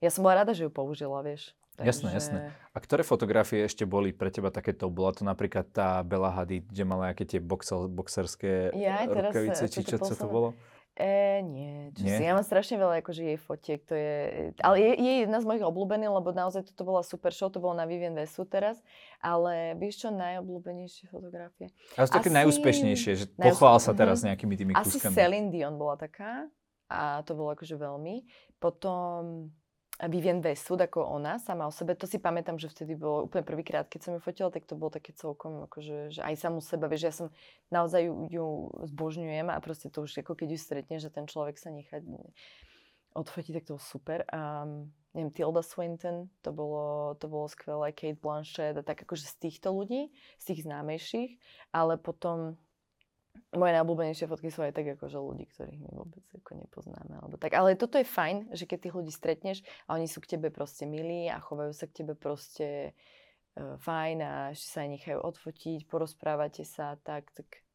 ja 0.00 0.10
som 0.10 0.24
bola 0.24 0.42
rada, 0.42 0.52
že 0.52 0.64
ju 0.66 0.70
použila, 0.72 1.20
vieš. 1.20 1.52
Jasné, 1.80 2.12
jasné. 2.12 2.38
A 2.72 2.78
ktoré 2.78 3.00
fotografie 3.00 3.64
ešte 3.64 3.88
boli 3.88 4.12
pre 4.12 4.28
teba 4.28 4.52
takéto? 4.52 4.92
Bola 4.92 5.16
to 5.16 5.24
napríklad 5.24 5.64
tá 5.72 6.04
Bella 6.04 6.28
Hadid, 6.28 6.68
kde 6.68 6.84
mala 6.84 7.16
aké 7.16 7.24
tie 7.24 7.40
boxer, 7.40 7.88
boxerské 7.88 8.68
Ja 8.76 9.00
teraz, 9.08 9.32
rukavice, 9.32 9.64
eh, 9.64 9.70
či 9.72 9.80
čo, 9.88 9.96
čo 9.96 10.12
to 10.12 10.28
bolo? 10.28 10.52
E, 10.92 11.40
nie, 11.40 11.88
čo 11.96 12.04
Nie? 12.04 12.20
si, 12.20 12.22
ja 12.28 12.36
mám 12.36 12.44
strašne 12.44 12.76
veľa 12.76 13.00
akože 13.00 13.22
jej 13.24 13.38
fotiek, 13.40 13.80
to 13.88 13.96
je, 13.96 14.12
ale 14.60 14.76
je, 14.76 14.90
je 15.00 15.12
jedna 15.24 15.40
z 15.40 15.48
mojich 15.48 15.64
obľúbených, 15.64 16.12
lebo 16.12 16.28
naozaj 16.36 16.68
toto 16.68 16.84
bola 16.84 17.00
super 17.00 17.32
show, 17.32 17.48
to 17.48 17.56
bolo 17.56 17.72
na 17.72 17.88
Vivian 17.88 18.12
Vesu 18.12 18.44
teraz, 18.44 18.76
ale 19.16 19.72
vieš 19.80 20.04
čo, 20.04 20.08
najobľúbenejšie 20.12 21.08
fotografie? 21.08 21.72
A 21.96 22.04
sú 22.04 22.12
také 22.12 22.28
Asi- 22.28 22.36
najúspešnejšie, 22.44 23.12
že 23.16 23.24
najúspe- 23.32 23.40
pochvál 23.40 23.80
sa 23.80 23.96
teraz 23.96 24.20
nejakými 24.20 24.52
tými 24.60 24.72
Asi 24.76 25.00
kúskami. 25.00 25.14
Celine 25.16 25.48
Dion 25.48 25.80
bola 25.80 25.96
taká 25.96 26.50
a 26.92 27.24
to 27.24 27.32
bolo 27.32 27.54
akože 27.56 27.80
veľmi. 27.80 28.26
Potom 28.60 29.48
Vivian 30.08 30.40
Westwood 30.40 30.80
ako 30.80 31.04
ona 31.04 31.36
sama 31.36 31.68
o 31.68 31.72
sebe, 31.74 31.92
to 31.92 32.08
si 32.08 32.16
pamätám, 32.16 32.56
že 32.56 32.72
vtedy 32.72 32.96
bolo 32.96 33.28
úplne 33.28 33.44
prvýkrát, 33.44 33.84
keď 33.84 34.00
som 34.00 34.12
ju 34.16 34.20
fotila, 34.24 34.48
tak 34.48 34.64
to 34.64 34.72
bolo 34.72 34.88
také 34.88 35.12
celkom 35.12 35.68
akože, 35.68 36.16
že 36.16 36.20
aj 36.24 36.34
samú 36.40 36.64
seba, 36.64 36.88
vieš, 36.88 37.04
ja 37.04 37.12
som 37.12 37.28
naozaj 37.68 38.08
ju, 38.08 38.14
ju 38.32 38.46
zbožňujem 38.88 39.52
a 39.52 39.60
proste 39.60 39.92
to 39.92 40.08
už 40.08 40.24
ako 40.24 40.32
keď 40.32 40.48
ju 40.56 40.58
stretne, 40.58 40.96
že 40.96 41.12
ten 41.12 41.28
človek 41.28 41.60
sa 41.60 41.68
nechá 41.68 42.00
odfotiť, 43.12 43.52
tak 43.60 43.66
to 43.68 43.76
bolo 43.76 43.84
super. 43.84 44.18
A 44.30 44.64
neviem, 45.12 45.34
Tilda 45.34 45.60
Swinton, 45.60 46.30
to 46.40 46.50
bolo, 46.54 47.18
to 47.18 47.26
bolo 47.26 47.50
skvelé, 47.50 47.90
Kate 47.90 48.16
Blanchett 48.16 48.78
a 48.78 48.86
tak 48.86 49.02
akože 49.02 49.26
z 49.26 49.34
týchto 49.36 49.74
ľudí, 49.74 50.14
z 50.38 50.44
tých 50.46 50.64
známejších, 50.64 51.30
ale 51.74 51.98
potom 51.98 52.56
moje 53.50 53.72
najobľúbenejšie 53.74 54.30
fotky 54.30 54.48
sú 54.54 54.62
aj 54.62 54.72
tak 54.78 54.86
akože 54.94 55.18
ľudí, 55.18 55.50
ktorých 55.50 55.80
my 55.82 55.90
vôbec 55.90 56.22
ako 56.38 56.54
nepoznáme. 56.54 57.18
Alebo 57.18 57.34
tak. 57.34 57.58
Ale 57.58 57.74
toto 57.74 57.98
je 57.98 58.06
fajn, 58.06 58.54
že 58.54 58.66
keď 58.66 58.78
tých 58.86 58.96
ľudí 58.96 59.10
stretneš 59.10 59.66
a 59.90 59.98
oni 59.98 60.06
sú 60.06 60.22
k 60.22 60.38
tebe 60.38 60.54
proste 60.54 60.86
milí 60.86 61.26
a 61.26 61.42
chovajú 61.42 61.74
sa 61.74 61.90
k 61.90 62.02
tebe 62.02 62.14
proste 62.14 62.94
uh, 63.58 63.74
fajn 63.82 64.16
a 64.22 64.32
ešte 64.54 64.66
sa 64.70 64.78
aj 64.86 64.90
nechajú 64.94 65.18
odfotiť, 65.18 65.80
porozprávate 65.90 66.62
sa 66.62 66.94
tak, 67.02 67.34
tak 67.34 67.66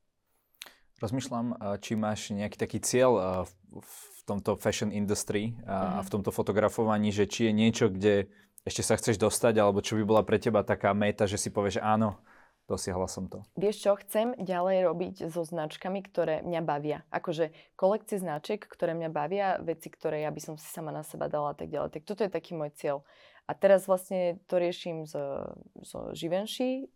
Rozmýšľam, 0.96 1.60
a 1.60 1.76
či 1.76 2.00
máš 2.00 2.32
nejaký 2.32 2.56
taký 2.56 2.80
cieľ 2.80 3.12
a, 3.20 3.30
v, 3.44 3.96
tomto 4.24 4.56
fashion 4.56 4.96
industry 4.96 5.52
a, 5.68 6.00
a 6.00 6.00
Mhm. 6.00 6.04
v 6.08 6.10
tomto 6.10 6.32
fotografovaní, 6.32 7.12
že 7.12 7.28
či 7.28 7.52
je 7.52 7.54
niečo, 7.54 7.92
kde 7.92 8.32
ešte 8.64 8.82
sa 8.82 8.96
chceš 8.96 9.20
dostať, 9.20 9.60
alebo 9.60 9.84
čo 9.84 10.00
by 10.00 10.04
bola 10.08 10.24
pre 10.24 10.40
teba 10.40 10.64
taká 10.64 10.96
meta, 10.96 11.28
že 11.28 11.38
si 11.38 11.52
povieš, 11.52 11.78
že 11.78 11.86
áno, 11.86 12.18
dosiahla 12.66 13.06
som 13.06 13.30
to. 13.30 13.46
Vieš 13.58 13.76
čo, 13.86 13.92
chcem 14.02 14.34
ďalej 14.38 14.90
robiť 14.90 15.16
so 15.30 15.46
značkami, 15.46 16.02
ktoré 16.02 16.42
mňa 16.42 16.62
bavia. 16.66 17.06
Akože 17.14 17.54
kolekcie 17.78 18.18
značiek, 18.18 18.62
ktoré 18.62 18.98
mňa 18.98 19.10
bavia, 19.14 19.48
veci, 19.62 19.90
ktoré 19.94 20.26
ja 20.26 20.32
by 20.34 20.42
som 20.42 20.56
si 20.58 20.66
sama 20.66 20.90
na 20.90 21.06
seba 21.06 21.30
dala 21.30 21.54
a 21.54 21.58
tak 21.58 21.70
ďalej. 21.70 21.94
Tak 21.94 22.04
toto 22.04 22.26
je 22.26 22.32
taký 22.34 22.58
môj 22.58 22.74
cieľ. 22.74 23.06
A 23.46 23.54
teraz 23.54 23.86
vlastne 23.86 24.42
to 24.50 24.58
riešim 24.58 25.06
so, 25.06 25.54
so 25.86 26.10
Givenchy 26.18 26.90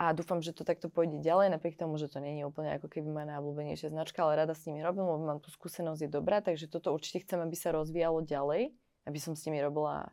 a 0.00 0.16
dúfam, 0.16 0.40
že 0.40 0.56
to 0.56 0.64
takto 0.64 0.88
pôjde 0.88 1.20
ďalej, 1.20 1.52
napriek 1.52 1.76
tomu, 1.76 2.00
že 2.00 2.08
to 2.08 2.24
nie 2.24 2.40
je 2.40 2.48
úplne 2.48 2.72
ako 2.80 2.88
keby 2.88 3.04
moja 3.12 3.36
najobľúbenejšia 3.36 3.92
značka, 3.92 4.24
ale 4.24 4.40
rada 4.40 4.56
s 4.56 4.64
nimi 4.64 4.80
robím, 4.80 5.04
lebo 5.04 5.20
mám 5.20 5.44
tú 5.44 5.52
skúsenosť, 5.52 6.08
je 6.08 6.10
dobrá, 6.10 6.40
takže 6.40 6.72
toto 6.72 6.88
určite 6.96 7.28
chcem, 7.28 7.36
aby 7.44 7.52
sa 7.52 7.76
rozvíjalo 7.76 8.24
ďalej, 8.24 8.72
aby 9.04 9.18
som 9.20 9.36
s 9.36 9.44
nimi 9.44 9.60
robila 9.60 10.08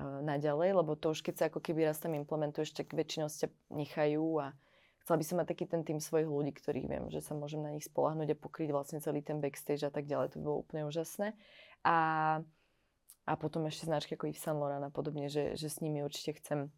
naďalej, 0.00 0.76
lebo 0.76 0.92
to 0.92 1.16
už 1.16 1.24
keď 1.24 1.34
sa 1.36 1.44
ako 1.48 1.64
keby 1.64 1.88
raz 1.88 1.96
tam 1.96 2.12
implementuješ, 2.12 2.76
tak 2.76 2.92
väčšinou 2.92 3.32
sa 3.32 3.48
nechajú 3.72 4.44
a 4.44 4.52
chcela 5.00 5.16
by 5.16 5.24
som 5.24 5.36
mať 5.40 5.48
taký 5.56 5.64
ten 5.64 5.82
tým 5.86 5.98
svojich 6.02 6.28
ľudí, 6.28 6.52
ktorých 6.52 6.86
viem, 6.86 7.04
že 7.08 7.24
sa 7.24 7.32
môžem 7.32 7.64
na 7.64 7.72
nich 7.72 7.88
spolahnuť 7.88 8.36
a 8.36 8.36
pokryť 8.36 8.68
vlastne 8.76 8.98
celý 9.00 9.24
ten 9.24 9.40
backstage 9.40 9.86
a 9.88 9.92
tak 9.92 10.04
ďalej. 10.04 10.36
To 10.36 10.42
bolo 10.42 10.56
úplne 10.66 10.84
úžasné. 10.84 11.32
A, 11.86 11.96
a 13.24 13.32
potom 13.40 13.64
ešte 13.64 13.88
značky 13.88 14.18
ako 14.18 14.28
Yves 14.28 14.42
Saint 14.42 14.58
Laurent 14.60 14.84
a 14.84 14.92
podobne, 14.92 15.32
že, 15.32 15.56
že 15.56 15.72
s 15.72 15.80
nimi 15.80 16.04
určite 16.04 16.36
chcem 16.42 16.68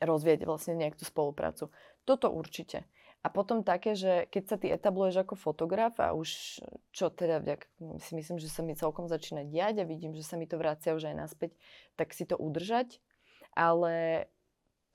rozvieť 0.00 0.48
vlastne 0.48 0.74
nejak 0.74 0.98
spoluprácu. 0.98 1.68
Toto 2.08 2.32
určite. 2.32 2.88
A 3.20 3.28
potom 3.28 3.60
také, 3.60 3.92
že 3.92 4.24
keď 4.32 4.44
sa 4.48 4.56
ty 4.56 4.72
etabluješ 4.72 5.28
ako 5.28 5.36
fotograf 5.36 6.00
a 6.00 6.16
už, 6.16 6.60
čo 6.88 7.12
teda 7.12 7.44
vďak, 7.44 7.68
si 8.00 8.12
myslím, 8.16 8.40
že 8.40 8.48
sa 8.48 8.64
mi 8.64 8.72
celkom 8.72 9.12
začína 9.12 9.44
diať 9.44 9.84
a 9.84 9.88
vidím, 9.88 10.16
že 10.16 10.24
sa 10.24 10.40
mi 10.40 10.48
to 10.48 10.56
vracia 10.56 10.96
už 10.96 11.12
aj 11.12 11.16
naspäť, 11.28 11.52
tak 12.00 12.16
si 12.16 12.24
to 12.24 12.40
udržať. 12.40 12.96
Ale 13.52 14.24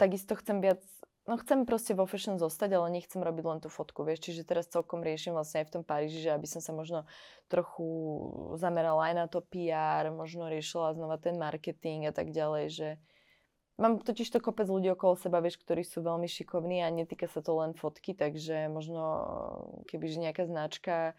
takisto 0.01 0.33
chcem 0.33 0.57
viac, 0.57 0.81
no 1.29 1.37
chcem 1.37 1.69
proste 1.69 1.93
vo 1.93 2.09
fashion 2.09 2.41
zostať, 2.41 2.73
ale 2.73 2.97
nechcem 2.97 3.21
robiť 3.21 3.45
len 3.45 3.59
tú 3.61 3.69
fotku, 3.69 4.01
vieš. 4.01 4.25
Čiže 4.25 4.41
teraz 4.41 4.73
celkom 4.73 5.05
riešim 5.05 5.37
vlastne 5.37 5.61
aj 5.61 5.69
v 5.69 5.73
tom 5.77 5.83
Paríži, 5.85 6.25
že 6.25 6.33
aby 6.33 6.49
som 6.49 6.65
sa 6.65 6.73
možno 6.73 7.05
trochu 7.45 7.85
zamerala 8.57 9.13
aj 9.13 9.15
na 9.21 9.25
to 9.29 9.45
PR, 9.45 10.09
možno 10.09 10.49
riešila 10.49 10.97
znova 10.97 11.21
ten 11.21 11.37
marketing 11.37 12.09
a 12.09 12.13
tak 12.13 12.33
ďalej, 12.33 12.65
že 12.73 12.89
Mám 13.75 13.99
totiž 14.07 14.31
to 14.31 14.39
kopec 14.39 14.71
ľudí 14.71 14.87
okolo 14.95 15.19
seba, 15.19 15.43
vieš, 15.43 15.59
ktorí 15.59 15.83
sú 15.83 15.99
veľmi 15.99 16.31
šikovní 16.31 16.79
a 16.79 16.87
netýka 16.87 17.27
sa 17.27 17.43
to 17.43 17.59
len 17.59 17.75
fotky, 17.75 18.15
takže 18.15 18.71
možno 18.71 19.03
kebyže 19.91 20.23
nejaká 20.23 20.47
značka, 20.47 21.11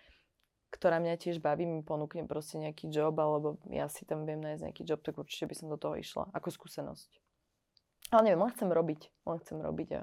ktorá 0.73 0.97
mňa 0.97 1.21
tiež 1.21 1.45
baví, 1.45 1.69
mi 1.69 1.85
ponúkne 1.85 2.25
proste 2.25 2.57
nejaký 2.57 2.89
job, 2.89 3.13
alebo 3.21 3.61
ja 3.69 3.93
si 3.93 4.09
tam 4.09 4.25
viem 4.25 4.41
nájsť 4.41 4.63
nejaký 4.73 4.83
job, 4.89 5.05
tak 5.05 5.21
určite 5.21 5.53
by 5.53 5.55
som 5.55 5.69
do 5.69 5.77
toho 5.77 6.01
išla, 6.01 6.33
ako 6.33 6.49
skúsenosť. 6.49 7.11
Ale 8.17 8.33
neviem, 8.33 8.41
len 8.41 8.55
chcem 8.57 8.71
robiť, 8.73 9.01
len 9.29 9.39
chcem 9.45 9.59
robiť 9.61 9.89
a 9.99 10.03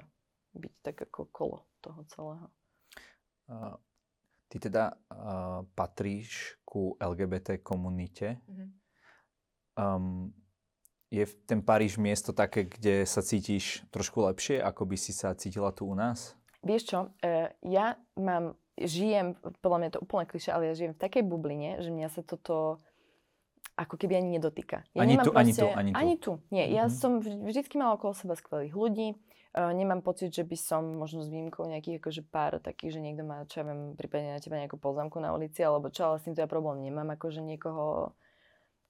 byť 0.54 0.72
tak 0.86 0.96
ako 1.10 1.20
kolo 1.34 1.58
toho 1.82 2.00
celého. 2.06 2.46
Uh, 3.50 3.74
ty 4.46 4.62
teda 4.62 4.94
uh, 4.94 5.66
patríš 5.74 6.54
ku 6.62 6.94
LGBT 7.02 7.58
komunite. 7.58 8.38
Mhm. 8.46 8.66
Um, 9.74 10.30
je 11.14 11.24
ten 11.44 11.60
Paríž 11.60 11.94
miesto 11.96 12.30
také, 12.30 12.64
kde 12.64 13.04
sa 13.04 13.20
cítiš 13.20 13.64
trošku 13.88 14.18
lepšie, 14.24 14.58
ako 14.58 14.82
by 14.84 14.96
si 14.96 15.10
sa 15.10 15.32
cítila 15.32 15.70
tu 15.70 15.84
u 15.84 15.94
nás? 15.94 16.34
Vieš 16.60 16.82
čo, 16.86 16.98
e, 17.20 17.48
ja 17.62 17.86
mám, 18.14 18.52
žijem, 18.74 19.32
podľa 19.60 19.78
mňa 19.78 19.86
je 19.86 19.94
to 19.94 20.02
úplne 20.02 20.24
klišé, 20.24 20.50
ale 20.50 20.66
ja 20.66 20.74
žijem 20.74 20.92
v 20.92 21.00
takej 21.00 21.22
bubline, 21.22 21.78
že 21.78 21.88
mňa 21.88 22.08
sa 22.08 22.20
toto 22.20 22.82
ako 23.74 23.94
keby 23.96 24.16
ani 24.16 24.30
nedotýka. 24.32 24.86
Ja 24.92 25.02
Ani 25.02 25.14
tu, 25.16 25.30
ani 25.30 25.50
tu, 25.50 25.62
proste- 25.62 25.74
ani 25.74 25.90
tu. 25.90 25.96
Ani 25.96 26.14
tu, 26.16 26.32
nie. 26.48 26.64
Ja 26.68 26.84
Mhm. 26.84 26.92
som 26.92 27.12
vž- 27.18 27.42
vždycky 27.42 27.74
mala 27.74 27.94
okolo 27.94 28.12
seba 28.12 28.34
skvelých 28.34 28.72
ľudí. 28.72 29.08
Uh, 29.52 29.70
nemám 29.70 30.00
pocit, 30.00 30.30
že 30.30 30.42
by 30.42 30.56
som 30.56 30.82
možno 30.96 31.22
s 31.22 31.30
výjimkou 31.30 31.62
nejakých 31.64 32.02
akože 32.02 32.22
pár 32.24 32.58
takých, 32.58 32.90
že 32.92 33.00
niekto 33.00 33.22
má, 33.22 33.42
čo 33.44 33.62
ja 33.62 33.64
viem, 33.64 33.94
prípadne 33.94 34.34
na 34.34 34.42
teba 34.42 34.58
nejakú 34.58 34.74
poznámku 34.76 35.18
na 35.18 35.30
ulici, 35.30 35.62
alebo 35.62 35.90
čo, 35.90 36.08
ale 36.08 36.18
s 36.18 36.26
týmto 36.26 36.42
ja 36.42 36.48
problém 36.48 36.82
nemám, 36.82 37.14
akože 37.14 37.38
niekoho 37.38 38.10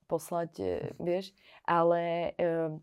poslať, 0.07 0.51
e, 0.61 0.67
vieš. 1.01 1.33
Ale 1.65 2.33
uh, 2.37 2.77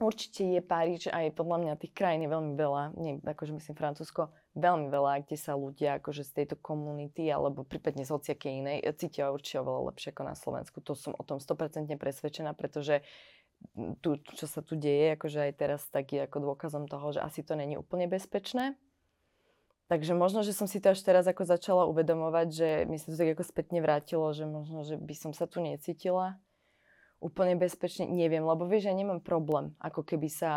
určite 0.00 0.44
je 0.44 0.60
Paríž 0.60 1.08
aj 1.08 1.36
podľa 1.36 1.58
mňa 1.62 1.80
tých 1.80 1.92
krajín 1.92 2.24
je 2.24 2.32
veľmi 2.32 2.52
veľa, 2.56 2.82
nie 3.00 3.20
akože 3.20 3.52
myslím 3.56 3.76
Francúzsko, 3.76 4.32
veľmi 4.56 4.88
veľa, 4.92 5.24
kde 5.24 5.36
sa 5.36 5.56
ľudia 5.56 6.00
akože 6.00 6.24
z 6.24 6.32
tejto 6.42 6.56
komunity 6.60 7.28
alebo 7.28 7.64
prípadne 7.64 8.04
z 8.04 8.12
hociakej 8.12 8.52
inej 8.64 8.78
e, 8.84 8.92
cítia 8.96 9.32
určite 9.32 9.60
oveľa 9.60 9.92
lepšie 9.92 10.12
ako 10.12 10.22
na 10.24 10.34
Slovensku. 10.36 10.78
To 10.84 10.92
som 10.92 11.12
o 11.16 11.22
tom 11.24 11.40
100% 11.40 11.92
presvedčená, 11.96 12.52
pretože 12.52 13.04
tu, 14.04 14.20
čo 14.36 14.44
sa 14.44 14.60
tu 14.60 14.76
deje, 14.76 15.16
akože 15.16 15.48
aj 15.48 15.52
teraz, 15.56 15.80
tak 15.88 16.12
je 16.12 16.24
ako 16.28 16.52
dôkazom 16.52 16.84
toho, 16.88 17.16
že 17.16 17.24
asi 17.24 17.40
to 17.40 17.56
není 17.56 17.80
úplne 17.80 18.04
bezpečné. 18.04 18.76
Takže 19.86 20.18
možno, 20.18 20.42
že 20.42 20.50
som 20.50 20.66
si 20.66 20.82
to 20.82 20.92
až 20.92 21.00
teraz 21.06 21.30
ako 21.30 21.46
začala 21.46 21.86
uvedomovať, 21.86 22.46
že 22.50 22.68
mi 22.90 22.98
sa 22.98 23.14
to 23.14 23.16
tak 23.22 23.38
ako 23.38 23.44
spätne 23.46 23.78
vrátilo, 23.78 24.26
že 24.34 24.42
možno, 24.42 24.82
že 24.82 24.98
by 24.98 25.14
som 25.14 25.30
sa 25.30 25.46
tu 25.46 25.62
necítila 25.62 26.42
úplne 27.20 27.56
bezpečne, 27.56 28.04
neviem, 28.06 28.44
lebo 28.44 28.68
vieš, 28.68 28.92
ja 28.92 28.94
nemám 28.94 29.24
problém, 29.24 29.72
ako 29.80 30.04
keby 30.04 30.28
sa, 30.28 30.52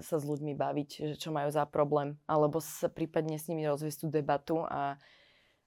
sa 0.00 0.16
s 0.16 0.24
ľuďmi 0.24 0.56
baviť, 0.56 0.88
že 1.12 1.14
čo 1.20 1.30
majú 1.30 1.52
za 1.52 1.68
problém, 1.68 2.16
alebo 2.24 2.64
sa 2.64 2.88
prípadne 2.88 3.36
s 3.36 3.46
nimi 3.46 3.68
rozviesť 3.68 4.04
tú 4.04 4.08
debatu 4.08 4.64
a, 4.64 4.96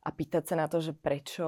a 0.02 0.10
pýtať 0.10 0.44
sa 0.50 0.56
na 0.58 0.66
to, 0.66 0.82
že 0.82 0.98
prečo 0.98 1.46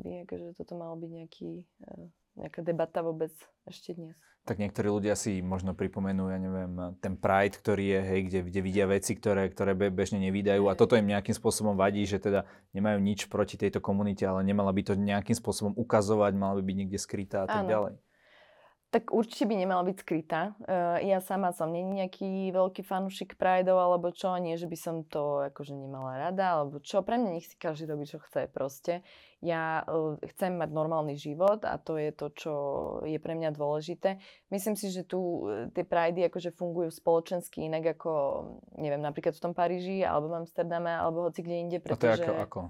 by 0.00 0.24
akože 0.24 0.56
toto 0.56 0.74
malo 0.80 0.96
byť 0.96 1.10
nejaký, 1.12 1.50
eh, 1.60 2.04
nejaká 2.40 2.60
debata 2.64 3.04
vôbec 3.04 3.32
ešte 3.68 3.92
dnes. 3.92 4.16
Tak 4.46 4.62
niektorí 4.62 4.86
ľudia 4.86 5.18
si 5.18 5.42
možno 5.42 5.74
pripomenú, 5.74 6.30
ja 6.30 6.38
neviem, 6.38 6.94
ten 7.02 7.18
Pride, 7.18 7.58
ktorý 7.58 7.98
je, 7.98 8.00
hej, 8.00 8.20
kde, 8.30 8.40
kde 8.46 8.60
vidia 8.62 8.86
veci, 8.86 9.18
ktoré, 9.18 9.50
ktoré 9.50 9.74
be- 9.74 9.90
bežne 9.90 10.22
nevydajú 10.22 10.70
a 10.70 10.78
toto 10.78 10.94
im 10.94 11.10
nejakým 11.10 11.34
spôsobom 11.34 11.74
vadí, 11.74 12.06
že 12.06 12.22
teda 12.22 12.46
nemajú 12.70 13.02
nič 13.02 13.26
proti 13.26 13.58
tejto 13.58 13.82
komunite, 13.82 14.22
ale 14.22 14.46
nemala 14.46 14.70
by 14.70 14.86
to 14.86 14.94
nejakým 14.94 15.34
spôsobom 15.34 15.74
ukazovať, 15.74 16.38
mala 16.38 16.62
by 16.62 16.62
byť 16.62 16.76
niekde 16.78 16.98
skrytá 17.02 17.42
a 17.42 17.50
tak 17.50 17.66
Áno. 17.66 17.70
ďalej. 17.74 17.94
Tak 18.96 19.12
určite 19.12 19.44
by 19.44 19.60
nemala 19.60 19.84
byť 19.84 19.96
skrytá. 20.00 20.56
Uh, 20.64 20.96
ja 21.04 21.20
sama 21.20 21.52
som 21.52 21.68
není 21.68 22.00
nejaký 22.00 22.48
veľký 22.48 22.80
fanúšik 22.80 23.36
Prideov 23.36 23.76
alebo 23.76 24.08
čo, 24.08 24.32
nie, 24.40 24.56
že 24.56 24.64
by 24.64 24.78
som 24.80 25.04
to 25.04 25.44
akože 25.52 25.76
nemala 25.76 26.16
rada, 26.16 26.56
alebo 26.56 26.80
čo. 26.80 27.04
Pre 27.04 27.20
mňa 27.20 27.36
nech 27.36 27.44
si 27.44 27.60
každý 27.60 27.92
robí, 27.92 28.08
čo 28.08 28.24
chce 28.24 28.48
proste. 28.48 29.04
Ja 29.44 29.84
uh, 29.84 30.16
chcem 30.32 30.56
mať 30.56 30.72
normálny 30.72 31.12
život 31.20 31.68
a 31.68 31.76
to 31.76 32.00
je 32.00 32.08
to, 32.08 32.32
čo 32.32 32.52
je 33.04 33.20
pre 33.20 33.36
mňa 33.36 33.52
dôležité. 33.52 34.16
Myslím 34.48 34.80
si, 34.80 34.88
že 34.88 35.04
tu 35.04 35.44
uh, 35.44 35.68
tie 35.76 35.84
Pridey 35.84 36.32
akože 36.32 36.56
fungujú 36.56 36.88
spoločensky 36.88 37.68
inak 37.68 38.00
ako, 38.00 38.12
neviem, 38.80 39.04
napríklad 39.04 39.36
v 39.36 39.44
tom 39.44 39.52
Paríži 39.52 40.08
alebo 40.08 40.32
v 40.32 40.40
Amsterdame 40.40 40.96
alebo 40.96 41.28
hoci 41.28 41.44
kde 41.44 41.56
inde, 41.68 41.78
A 41.84 41.92
to 41.92 41.92
je 41.92 42.16
pretože... 42.16 42.24
ako, 42.24 42.32
ako? 42.48 42.60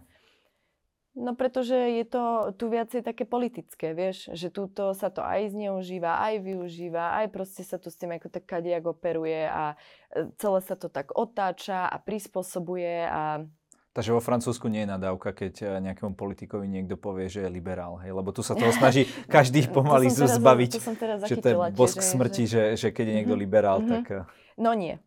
No 1.16 1.32
pretože 1.32 1.72
je 1.72 2.04
to 2.04 2.52
tu 2.60 2.68
viacej 2.68 3.00
také 3.00 3.24
politické, 3.24 3.96
vieš, 3.96 4.28
že 4.36 4.52
túto 4.52 4.92
sa 4.92 5.08
to 5.08 5.24
aj 5.24 5.56
zneužíva, 5.56 6.20
aj 6.20 6.44
využíva, 6.44 7.16
aj 7.24 7.32
proste 7.32 7.64
sa 7.64 7.80
tu 7.80 7.88
s 7.88 7.96
tým 7.96 8.12
ako 8.12 8.28
tak 8.28 8.44
kadejak 8.44 8.84
operuje 8.84 9.48
a 9.48 9.80
e, 10.12 10.28
celé 10.36 10.60
sa 10.60 10.76
to 10.76 10.92
tak 10.92 11.16
otáča 11.16 11.88
a 11.88 11.96
prispôsobuje 11.96 13.08
a 13.08 13.48
Takže 13.96 14.12
vo 14.12 14.20
Francúzsku 14.20 14.68
nie 14.68 14.84
je 14.84 14.92
nadávka, 14.92 15.32
keď 15.32 15.52
eh, 15.64 15.68
nejakému 15.80 16.12
politikovi 16.20 16.68
niekto 16.68 17.00
povie, 17.00 17.32
že 17.32 17.48
je 17.48 17.48
liberál, 17.48 17.96
hej? 18.04 18.12
Lebo 18.12 18.28
tu 18.28 18.44
sa 18.44 18.52
toho 18.52 18.68
snaží 18.68 19.08
každý 19.32 19.72
pomaly 19.72 20.12
to 20.12 20.28
zbaviť. 20.28 20.70
To 20.76 20.84
som 20.84 21.00
teraz 21.00 21.24
že 21.24 21.40
to 21.40 21.48
je 21.48 21.56
bosk 21.72 22.04
tiež, 22.04 22.12
smrti, 22.12 22.44
že, 22.44 22.62
že, 22.76 22.92
keď 22.92 23.04
je 23.08 23.14
niekto 23.16 23.32
mm-hmm. 23.32 23.44
liberál, 23.48 23.80
mm-hmm. 23.80 24.04
tak... 24.04 24.04
Eh, 24.12 24.60
no 24.60 24.76
nie. 24.76 25.00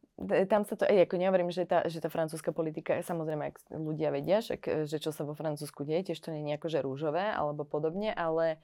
Tam 0.51 0.67
sa 0.67 0.75
to, 0.75 0.83
ej, 0.83 1.07
ako 1.07 1.15
nehovorím, 1.15 1.47
že 1.47 1.63
tá, 1.63 1.87
že 1.87 2.03
tá 2.03 2.11
francúzska 2.11 2.51
politika, 2.51 2.99
samozrejme, 2.99 3.55
ak 3.55 3.55
ľudia 3.71 4.11
vedia, 4.11 4.43
že, 4.43 4.59
že 4.59 4.99
čo 4.99 5.15
sa 5.15 5.23
vo 5.23 5.31
Francúzsku 5.31 5.87
deje, 5.87 6.11
tiež 6.11 6.19
to 6.19 6.35
nie 6.35 6.43
je 6.43 6.47
nejako, 6.51 6.67
že 6.67 6.83
rúžové 6.83 7.31
alebo 7.31 7.63
podobne, 7.63 8.11
ale, 8.11 8.59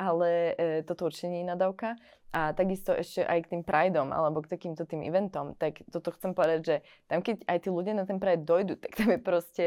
ale 0.00 0.56
e, 0.56 0.64
toto 0.80 1.04
určite 1.04 1.28
nie 1.28 1.44
je 1.44 1.52
nadávka. 1.52 2.00
A 2.34 2.50
takisto 2.56 2.90
ešte 2.90 3.22
aj 3.22 3.46
k 3.46 3.50
tým 3.52 3.62
prideom 3.62 4.10
alebo 4.10 4.42
k 4.42 4.50
takýmto 4.50 4.88
tým 4.88 5.04
eventom, 5.06 5.54
tak 5.54 5.84
toto 5.92 6.10
chcem 6.16 6.34
povedať, 6.34 6.60
že 6.64 6.76
tam 7.06 7.22
keď 7.22 7.46
aj 7.46 7.58
tí 7.62 7.68
ľudia 7.70 7.94
na 7.94 8.08
ten 8.08 8.18
pride 8.18 8.42
dojdu, 8.42 8.74
tak 8.80 8.96
tam 8.96 9.14
je 9.14 9.20
proste 9.20 9.64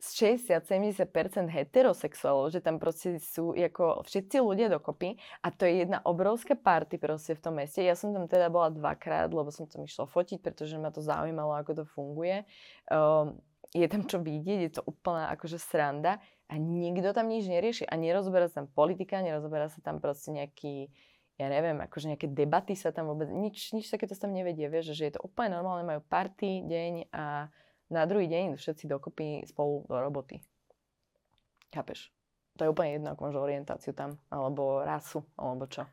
60-70% 0.00 1.48
heterosexuálov, 1.48 2.52
že 2.52 2.60
tam 2.60 2.76
proste 2.76 3.16
sú 3.20 3.56
ako 3.56 4.04
všetci 4.04 4.36
ľudia 4.38 4.68
dokopy 4.68 5.16
a 5.40 5.48
to 5.48 5.64
je 5.64 5.84
jedna 5.84 6.04
obrovská 6.04 6.54
party 6.54 7.00
proste 7.00 7.34
v 7.36 7.40
tom 7.40 7.54
meste. 7.56 7.80
Ja 7.80 7.96
som 7.96 8.12
tam 8.12 8.28
teda 8.28 8.52
bola 8.52 8.68
dvakrát, 8.72 9.32
lebo 9.32 9.48
som 9.48 9.64
tam 9.64 9.88
išla 9.88 10.04
fotiť, 10.04 10.38
pretože 10.44 10.76
ma 10.76 10.92
to 10.92 11.00
zaujímalo, 11.00 11.56
ako 11.56 11.82
to 11.82 11.84
funguje. 11.88 12.44
Um, 12.92 13.40
je 13.74 13.86
tam 13.90 14.06
čo 14.06 14.22
vidieť, 14.22 14.58
je 14.62 14.72
to 14.78 14.82
úplná 14.86 15.32
akože 15.34 15.58
sranda 15.58 16.22
a 16.46 16.54
nikto 16.56 17.10
tam 17.10 17.26
nič 17.26 17.50
nerieši 17.50 17.84
a 17.84 17.94
nerozoberá 17.98 18.46
sa 18.46 18.62
tam 18.62 18.68
politika, 18.70 19.18
nerozoberá 19.20 19.68
sa 19.68 19.82
tam 19.82 19.98
proste 19.98 20.30
nejaký 20.30 20.88
ja 21.36 21.52
neviem, 21.52 21.76
akože 21.84 22.16
nejaké 22.16 22.32
debaty 22.32 22.72
sa 22.72 22.96
tam 22.96 23.12
vôbec, 23.12 23.28
nič, 23.28 23.76
nič 23.76 23.92
takéto 23.92 24.16
sa 24.16 24.24
tam 24.24 24.32
nevedie, 24.32 24.72
vieš, 24.72 24.96
že 24.96 25.04
je 25.04 25.14
to 25.20 25.24
úplne 25.24 25.52
normálne, 25.52 25.84
majú 25.84 26.00
party, 26.08 26.64
deň 26.64 27.12
a 27.12 27.52
na 27.90 28.02
druhý 28.06 28.26
deň 28.26 28.58
všetci 28.58 28.90
dokopy 28.90 29.46
spolu 29.46 29.86
do 29.86 29.96
roboty. 29.98 30.42
Chápeš? 31.70 32.10
To 32.56 32.64
je 32.64 32.72
úplne 32.72 32.96
jedno, 32.96 33.12
ako 33.12 33.20
máš 33.28 33.36
orientáciu 33.36 33.92
tam, 33.92 34.16
alebo 34.32 34.80
rasu, 34.80 35.20
alebo 35.36 35.68
čo. 35.68 35.84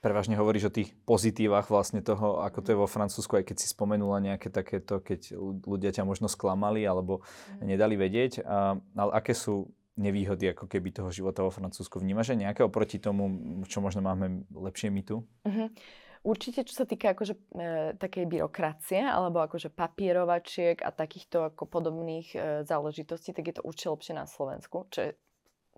Prevažne 0.00 0.38
hovoríš 0.40 0.72
o 0.72 0.72
tých 0.72 0.96
pozitívach 1.04 1.68
vlastne 1.68 2.00
toho, 2.00 2.40
ako 2.40 2.64
to 2.64 2.72
je 2.72 2.80
vo 2.80 2.88
Francúzsku, 2.88 3.36
aj 3.36 3.52
keď 3.52 3.56
si 3.60 3.68
spomenula 3.68 4.16
nejaké 4.24 4.48
takéto, 4.48 5.02
keď 5.04 5.36
ľudia 5.60 5.92
ťa 5.92 6.08
možno 6.08 6.24
sklamali 6.24 6.88
alebo 6.88 7.20
mm. 7.60 7.68
nedali 7.68 8.00
vedieť. 8.00 8.40
A, 8.40 8.80
ale 8.80 9.10
aké 9.12 9.36
sú 9.36 9.68
nevýhody 10.00 10.56
ako 10.56 10.64
keby 10.64 10.96
toho 10.96 11.12
života 11.12 11.44
vo 11.44 11.52
Francúzsku. 11.52 12.00
Vnímaš 12.00 12.32
aj 12.32 12.38
nejaké 12.48 12.60
oproti 12.64 12.96
tomu, 12.96 13.28
čo 13.68 13.84
možno 13.84 14.00
máme 14.00 14.48
lepšie 14.48 14.88
my 14.88 15.02
tu? 15.04 15.28
Uh-huh. 15.44 15.68
Určite, 16.20 16.68
čo 16.68 16.76
sa 16.76 16.84
týka 16.84 17.16
akože, 17.16 17.34
e, 17.56 17.72
takej 17.96 18.28
byrokracie 18.28 19.00
alebo 19.00 19.40
akože 19.40 19.72
papierovačiek 19.72 20.76
a 20.84 20.92
takýchto 20.92 21.48
ako 21.48 21.64
podobných 21.64 22.28
e, 22.36 22.38
záležitostí, 22.68 23.32
tak 23.32 23.48
je 23.48 23.54
to 23.56 23.64
určite 23.64 23.88
lepšie 23.88 24.14
na 24.20 24.28
Slovensku, 24.28 24.84
čo 24.92 25.00
je 25.00 25.10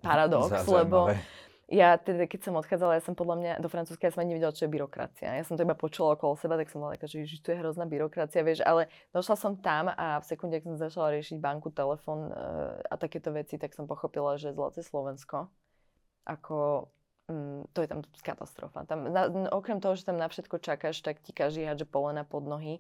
paradox, 0.03 0.51
lebo 0.67 1.15
ja 1.71 1.95
teda, 1.95 2.27
keď 2.27 2.41
som 2.43 2.59
odchádzala, 2.59 2.99
ja 2.99 3.03
som 3.07 3.15
podľa 3.15 3.37
mňa 3.39 3.53
do 3.63 3.71
Francúzska, 3.71 4.11
ja 4.11 4.13
som 4.13 4.27
ani 4.27 4.35
nevedela, 4.35 4.51
čo 4.51 4.67
je 4.67 4.75
byrokracia. 4.75 5.31
Ja 5.31 5.47
som 5.47 5.55
to 5.55 5.63
iba 5.63 5.79
počula 5.79 6.19
okolo 6.19 6.35
seba, 6.35 6.59
tak 6.59 6.69
som 6.69 6.83
bola 6.83 6.99
taká, 6.99 7.07
že 7.07 7.39
tu 7.39 7.49
je 7.49 7.57
hrozná 7.63 7.87
byrokracia, 7.87 8.43
vieš, 8.43 8.67
ale 8.67 8.91
došla 9.15 9.37
som 9.39 9.55
tam 9.57 9.95
a 9.95 10.19
v 10.21 10.25
sekunde, 10.27 10.59
ak 10.59 10.67
som 10.67 10.75
začala 10.75 11.15
riešiť 11.17 11.39
banku, 11.39 11.71
telefón 11.71 12.29
e, 12.29 12.33
a 12.83 12.95
takéto 12.99 13.31
veci, 13.31 13.63
tak 13.63 13.79
som 13.79 13.87
pochopila, 13.87 14.37
že 14.43 14.51
zlaté 14.53 14.83
Slovensko 14.83 15.49
ako 16.27 16.91
to 17.73 17.83
je 17.83 17.89
tam 17.89 18.01
katastrofa. 18.23 18.85
Tam, 18.85 19.09
na, 19.09 19.29
okrem 19.53 19.81
toho, 19.81 19.99
že 19.99 20.07
tam 20.07 20.17
na 20.21 20.31
všetko 20.31 20.59
čakáš, 20.59 21.03
tak 21.03 21.21
ti 21.21 21.35
každý 21.35 21.67
hádže 21.67 21.85
polena 21.85 22.23
pod 22.23 22.45
nohy. 22.47 22.79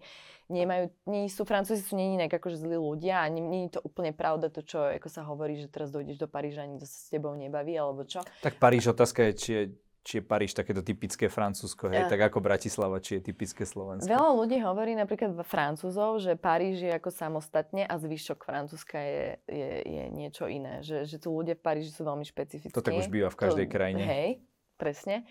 Nemajú, 0.52 0.92
nie 1.08 1.28
sú, 1.28 1.48
Francúzi 1.48 1.82
sú 1.82 1.96
nie 1.96 2.16
inak 2.16 2.32
akože 2.32 2.60
zlí 2.60 2.76
ľudia 2.76 3.24
a 3.24 3.26
nie, 3.32 3.66
je 3.68 3.78
to 3.78 3.80
úplne 3.84 4.12
pravda 4.12 4.52
to, 4.52 4.60
čo 4.62 4.84
ako 4.88 5.08
sa 5.08 5.22
hovorí, 5.24 5.56
že 5.56 5.72
teraz 5.72 5.90
dojdeš 5.90 6.18
do 6.20 6.28
Paríža 6.28 6.66
nikto 6.68 6.84
sa 6.84 6.96
s 6.96 7.08
tebou 7.08 7.32
nebaví, 7.34 7.76
alebo 7.76 8.04
čo. 8.04 8.20
Tak 8.44 8.60
Paríž, 8.60 8.92
otázka 8.92 9.30
je, 9.30 9.32
či 9.34 9.50
je 9.52 9.62
či 10.02 10.18
je 10.18 10.22
Paríž 10.22 10.52
takéto 10.58 10.82
typické 10.82 11.30
Francúzsko, 11.30 11.86
hej, 11.86 12.06
ja. 12.06 12.10
tak 12.10 12.26
ako 12.26 12.42
Bratislava, 12.42 12.98
či 12.98 13.18
je 13.18 13.30
typické 13.30 13.62
Slovensko. 13.62 14.10
Veľa 14.10 14.30
ľudí 14.34 14.58
hovorí 14.58 14.98
napríklad 14.98 15.38
Francúzov, 15.46 16.18
že 16.18 16.34
Paríž 16.34 16.82
je 16.82 16.90
ako 16.90 17.10
samostatne 17.14 17.86
a 17.86 17.94
zvyšok 17.94 18.42
Francúzska 18.42 18.98
je, 18.98 19.26
je, 19.46 19.70
je 19.86 20.04
niečo 20.10 20.50
iné. 20.50 20.82
Že, 20.82 21.06
že 21.06 21.16
tu 21.22 21.30
ľudia 21.30 21.54
v 21.54 21.62
Paríži 21.62 21.94
sú 21.94 22.02
veľmi 22.02 22.26
špecifickí. 22.26 22.74
To 22.74 22.82
tak 22.82 22.98
už 22.98 23.06
býva 23.06 23.30
v 23.30 23.38
každej 23.38 23.66
to, 23.66 23.72
krajine. 23.72 24.02
Hej, 24.02 24.28
presne 24.74 25.22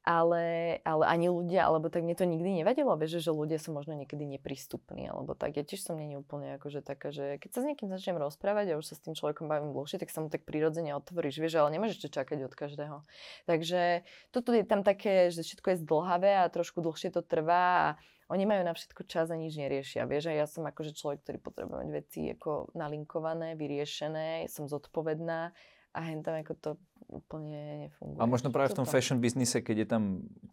ale, 0.00 0.78
ale 0.80 1.04
ani 1.04 1.28
ľudia, 1.28 1.68
alebo 1.68 1.92
tak 1.92 2.00
mne 2.08 2.16
to 2.16 2.24
nikdy 2.24 2.64
nevadilo, 2.64 2.96
vieš, 2.96 3.20
že 3.20 3.30
ľudia 3.36 3.60
sú 3.60 3.76
možno 3.76 3.92
niekedy 3.92 4.24
neprístupní, 4.24 5.12
alebo 5.12 5.36
tak. 5.36 5.60
Ja 5.60 5.64
tiež 5.64 5.84
som 5.84 6.00
není 6.00 6.16
úplne 6.16 6.56
akože 6.56 6.80
taká, 6.80 7.12
že 7.12 7.36
keď 7.36 7.50
sa 7.52 7.60
s 7.60 7.68
niekým 7.68 7.88
začnem 7.92 8.16
rozprávať 8.16 8.72
a 8.72 8.78
už 8.80 8.88
sa 8.88 8.94
s 8.96 9.04
tým 9.04 9.12
človekom 9.12 9.44
bavím 9.44 9.76
dlhšie, 9.76 10.00
tak 10.00 10.08
sa 10.08 10.24
mu 10.24 10.32
tak 10.32 10.48
prirodzene 10.48 10.96
otvoríš, 10.96 11.36
vieš, 11.36 11.60
ale 11.60 11.76
nemáš 11.76 12.00
ešte 12.00 12.16
čakať 12.16 12.48
od 12.48 12.54
každého. 12.56 12.96
Takže 13.44 14.08
toto 14.32 14.56
je 14.56 14.64
tam 14.64 14.80
také, 14.80 15.28
že 15.28 15.44
všetko 15.44 15.76
je 15.76 15.80
zdlhavé 15.84 16.40
a 16.40 16.48
trošku 16.48 16.80
dlhšie 16.80 17.12
to 17.12 17.20
trvá 17.20 17.64
a 17.76 17.88
oni 18.30 18.46
majú 18.46 18.62
na 18.62 18.72
všetko 18.72 19.10
čas 19.10 19.26
a 19.28 19.36
nič 19.36 19.58
neriešia. 19.58 20.06
Vieš, 20.06 20.30
a 20.30 20.38
ja 20.38 20.46
som 20.46 20.62
akože 20.62 20.94
človek, 20.94 21.26
ktorý 21.26 21.38
potrebuje 21.42 21.76
mať 21.82 21.90
veci 21.90 22.20
ako 22.30 22.72
nalinkované, 22.78 23.58
vyriešené, 23.58 24.46
som 24.46 24.70
zodpovedná 24.70 25.50
a 25.90 25.98
hen 26.06 26.22
tam 26.22 26.38
ako 26.38 26.54
to 26.58 26.70
úplne 27.10 27.90
nefunguje. 27.90 28.22
A 28.22 28.24
možno 28.24 28.54
práve 28.54 28.70
v 28.70 28.78
tom 28.82 28.86
fashion 28.86 29.18
biznise, 29.18 29.58
keď 29.58 29.76
je 29.82 29.86
tam 29.90 30.02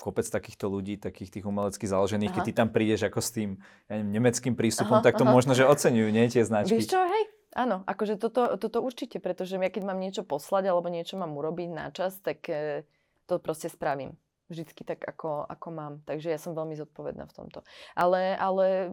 kopec 0.02 0.26
takýchto 0.26 0.66
ľudí, 0.66 0.98
takých 0.98 1.40
tých 1.40 1.46
umelecky 1.46 1.86
založených, 1.86 2.34
aha. 2.34 2.36
keď 2.42 2.44
ty 2.50 2.54
tam 2.58 2.70
prídeš 2.74 3.06
ako 3.06 3.20
s 3.22 3.30
tým 3.30 3.50
ja 3.88 4.02
neviem, 4.02 4.10
nemeckým 4.18 4.58
prístupom, 4.58 5.00
aha, 5.00 5.06
tak 5.06 5.22
to 5.22 5.26
aha. 5.26 5.34
možno, 5.34 5.54
že 5.54 5.70
oceňujú, 5.70 6.10
nie 6.10 6.26
tie 6.34 6.42
značky. 6.42 6.82
Vieš 6.82 6.90
čo, 6.90 7.00
hej, 7.00 7.24
áno, 7.54 7.86
akože 7.86 8.18
toto, 8.18 8.58
toto 8.58 8.82
určite, 8.82 9.22
pretože 9.22 9.62
ja 9.62 9.70
keď 9.70 9.84
mám 9.86 10.02
niečo 10.02 10.26
poslať 10.26 10.74
alebo 10.74 10.90
niečo 10.90 11.22
mám 11.22 11.38
urobiť 11.38 11.70
na 11.70 11.94
čas, 11.94 12.18
tak 12.18 12.42
e, 12.50 12.90
to 13.30 13.38
proste 13.38 13.70
spravím 13.70 14.18
vždycky 14.48 14.88
tak, 14.88 15.04
ako, 15.04 15.44
ako 15.48 15.68
mám. 15.72 15.94
Takže 16.08 16.32
ja 16.32 16.40
som 16.40 16.56
veľmi 16.56 16.76
zodpovedná 16.80 17.28
v 17.28 17.36
tomto. 17.36 17.60
Ale, 17.94 18.36
ale 18.36 18.88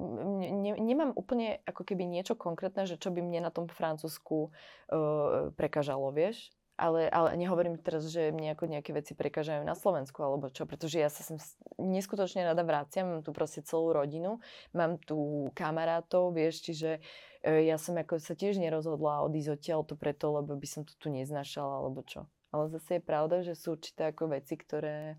ne, 0.51 0.75
nemám 0.79 1.15
úplne 1.15 1.63
ako 1.65 1.87
keby 1.87 2.07
niečo 2.07 2.35
konkrétne, 2.35 2.87
že 2.87 2.99
čo 2.99 3.15
by 3.15 3.23
mne 3.23 3.47
na 3.47 3.51
tom 3.55 3.71
Francúzsku 3.71 4.51
uh, 4.51 5.51
prekážalo, 5.55 6.11
vieš? 6.11 6.51
Ale, 6.75 7.07
ale 7.07 7.39
nehovorím 7.39 7.79
teraz, 7.79 8.11
že 8.11 8.35
mne 8.35 8.59
ako 8.59 8.67
nejaké 8.67 8.91
veci 8.91 9.15
prekážajú 9.15 9.63
na 9.63 9.79
Slovensku 9.79 10.19
alebo 10.27 10.51
čo, 10.51 10.67
pretože 10.67 10.99
ja 10.99 11.07
sa 11.07 11.23
sem 11.23 11.39
neskutočne 11.79 12.43
rada 12.43 12.67
vraciam, 12.67 13.07
mám 13.07 13.23
tu 13.23 13.31
proste 13.31 13.63
celú 13.63 13.95
rodinu, 13.95 14.43
mám 14.75 14.99
tu 14.99 15.47
kamarátov, 15.55 16.35
vieš, 16.35 16.67
čiže 16.67 16.99
uh, 16.99 17.63
ja 17.63 17.79
som 17.79 17.95
ako 17.95 18.19
sa 18.19 18.35
tiež 18.35 18.59
nerozhodla 18.59 19.23
odísť 19.23 19.55
odtiaľ 19.55 19.81
to 19.87 19.95
preto, 19.95 20.35
lebo 20.35 20.59
by 20.59 20.67
som 20.67 20.83
to 20.83 20.99
tu 20.99 21.15
neznašala 21.15 21.79
alebo 21.79 22.03
čo. 22.03 22.27
Ale 22.55 22.71
zase 22.71 22.99
je 22.99 23.03
pravda, 23.03 23.43
že 23.43 23.59
sú 23.59 23.75
určité 23.75 24.15
ako 24.15 24.31
veci, 24.31 24.55
ktoré 24.55 25.19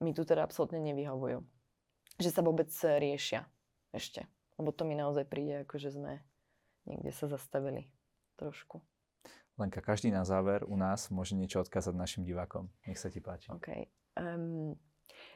mi 0.00 0.16
tu 0.16 0.24
teda 0.24 0.44
absolútne 0.44 0.80
nevyhovujú. 0.80 1.44
Že 2.20 2.30
sa 2.32 2.40
vôbec 2.44 2.68
riešia 2.72 3.46
ešte. 3.92 4.26
Lebo 4.60 4.72
to 4.72 4.84
mi 4.84 4.92
naozaj 4.92 5.24
príde, 5.24 5.64
ako 5.64 5.80
že 5.80 5.96
sme 5.96 6.20
niekde 6.84 7.12
sa 7.12 7.28
zastavili 7.28 7.88
trošku. 8.36 8.80
Lenka, 9.60 9.84
každý 9.84 10.08
na 10.08 10.24
záver 10.24 10.64
u 10.64 10.76
nás 10.76 11.12
môže 11.12 11.36
niečo 11.36 11.60
odkázať 11.60 11.92
našim 11.92 12.24
divákom. 12.24 12.72
Nech 12.88 12.96
sa 12.96 13.12
ti 13.12 13.20
páči. 13.20 13.52
OK. 13.52 13.68
Um, 14.16 14.72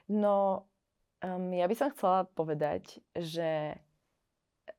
no, 0.09 0.65
um, 1.21 1.53
ja 1.53 1.69
by 1.69 1.75
som 1.77 1.93
chcela 1.93 2.25
povedať, 2.33 3.05
že 3.13 3.77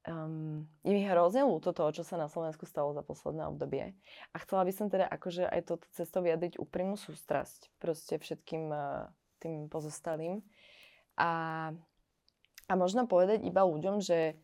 um, 0.09 0.65
je 0.81 0.93
mi 0.97 1.05
hrozne 1.05 1.45
ľúto 1.45 1.77
toho, 1.77 1.93
čo 1.93 2.01
sa 2.01 2.17
na 2.17 2.25
Slovensku 2.25 2.65
stalo 2.65 2.89
za 2.97 3.05
posledné 3.05 3.45
obdobie. 3.45 3.93
A 4.33 4.35
chcela 4.41 4.65
by 4.65 4.73
som 4.73 4.89
teda 4.89 5.05
akože 5.13 5.45
aj 5.45 5.61
toto 5.69 5.85
cestou 5.93 6.25
vyjadriť 6.25 6.57
úprimnú 6.57 6.97
sústrasť 6.97 7.69
proste 7.77 8.17
všetkým 8.17 8.73
uh, 8.73 9.13
tým 9.39 9.67
pozostalým. 9.67 10.43
A, 11.15 11.71
a 12.67 12.73
možno 12.75 13.07
povedať 13.07 13.43
iba 13.47 13.63
ľuďom, 13.63 14.03
že 14.03 14.35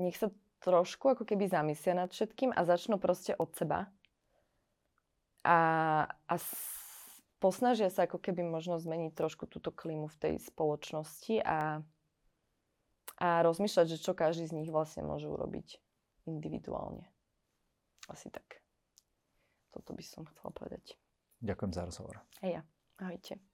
nech 0.00 0.16
sa 0.16 0.32
trošku 0.64 1.12
ako 1.12 1.28
keby 1.28 1.46
zamyslia 1.46 1.92
nad 1.92 2.10
všetkým 2.10 2.50
a 2.56 2.64
začnú 2.64 2.96
proste 2.96 3.36
od 3.36 3.52
seba. 3.52 3.92
A, 5.44 5.58
a 6.08 6.34
s, 6.40 6.56
posnažia 7.36 7.92
sa 7.92 8.08
ako 8.08 8.16
keby 8.16 8.40
možno 8.40 8.80
zmeniť 8.80 9.12
trošku 9.12 9.44
túto 9.44 9.68
klímu 9.68 10.08
v 10.08 10.16
tej 10.16 10.34
spoločnosti 10.40 11.44
a, 11.44 11.84
a 13.20 13.28
rozmýšľať, 13.44 13.86
že 13.92 14.00
čo 14.00 14.16
každý 14.16 14.48
z 14.48 14.56
nich 14.56 14.72
vlastne 14.72 15.04
môže 15.04 15.28
urobiť 15.28 15.76
individuálne. 16.24 17.04
Asi 18.08 18.32
tak. 18.32 18.64
Toto 19.76 19.92
by 19.92 20.00
som 20.00 20.24
chcela 20.32 20.48
povedať. 20.56 20.96
Ďakujem 21.44 21.72
za 21.76 21.82
rozhovor. 21.84 22.16
Hej 22.40 22.60
ja. 22.60 22.62
Ahojte. 23.04 23.53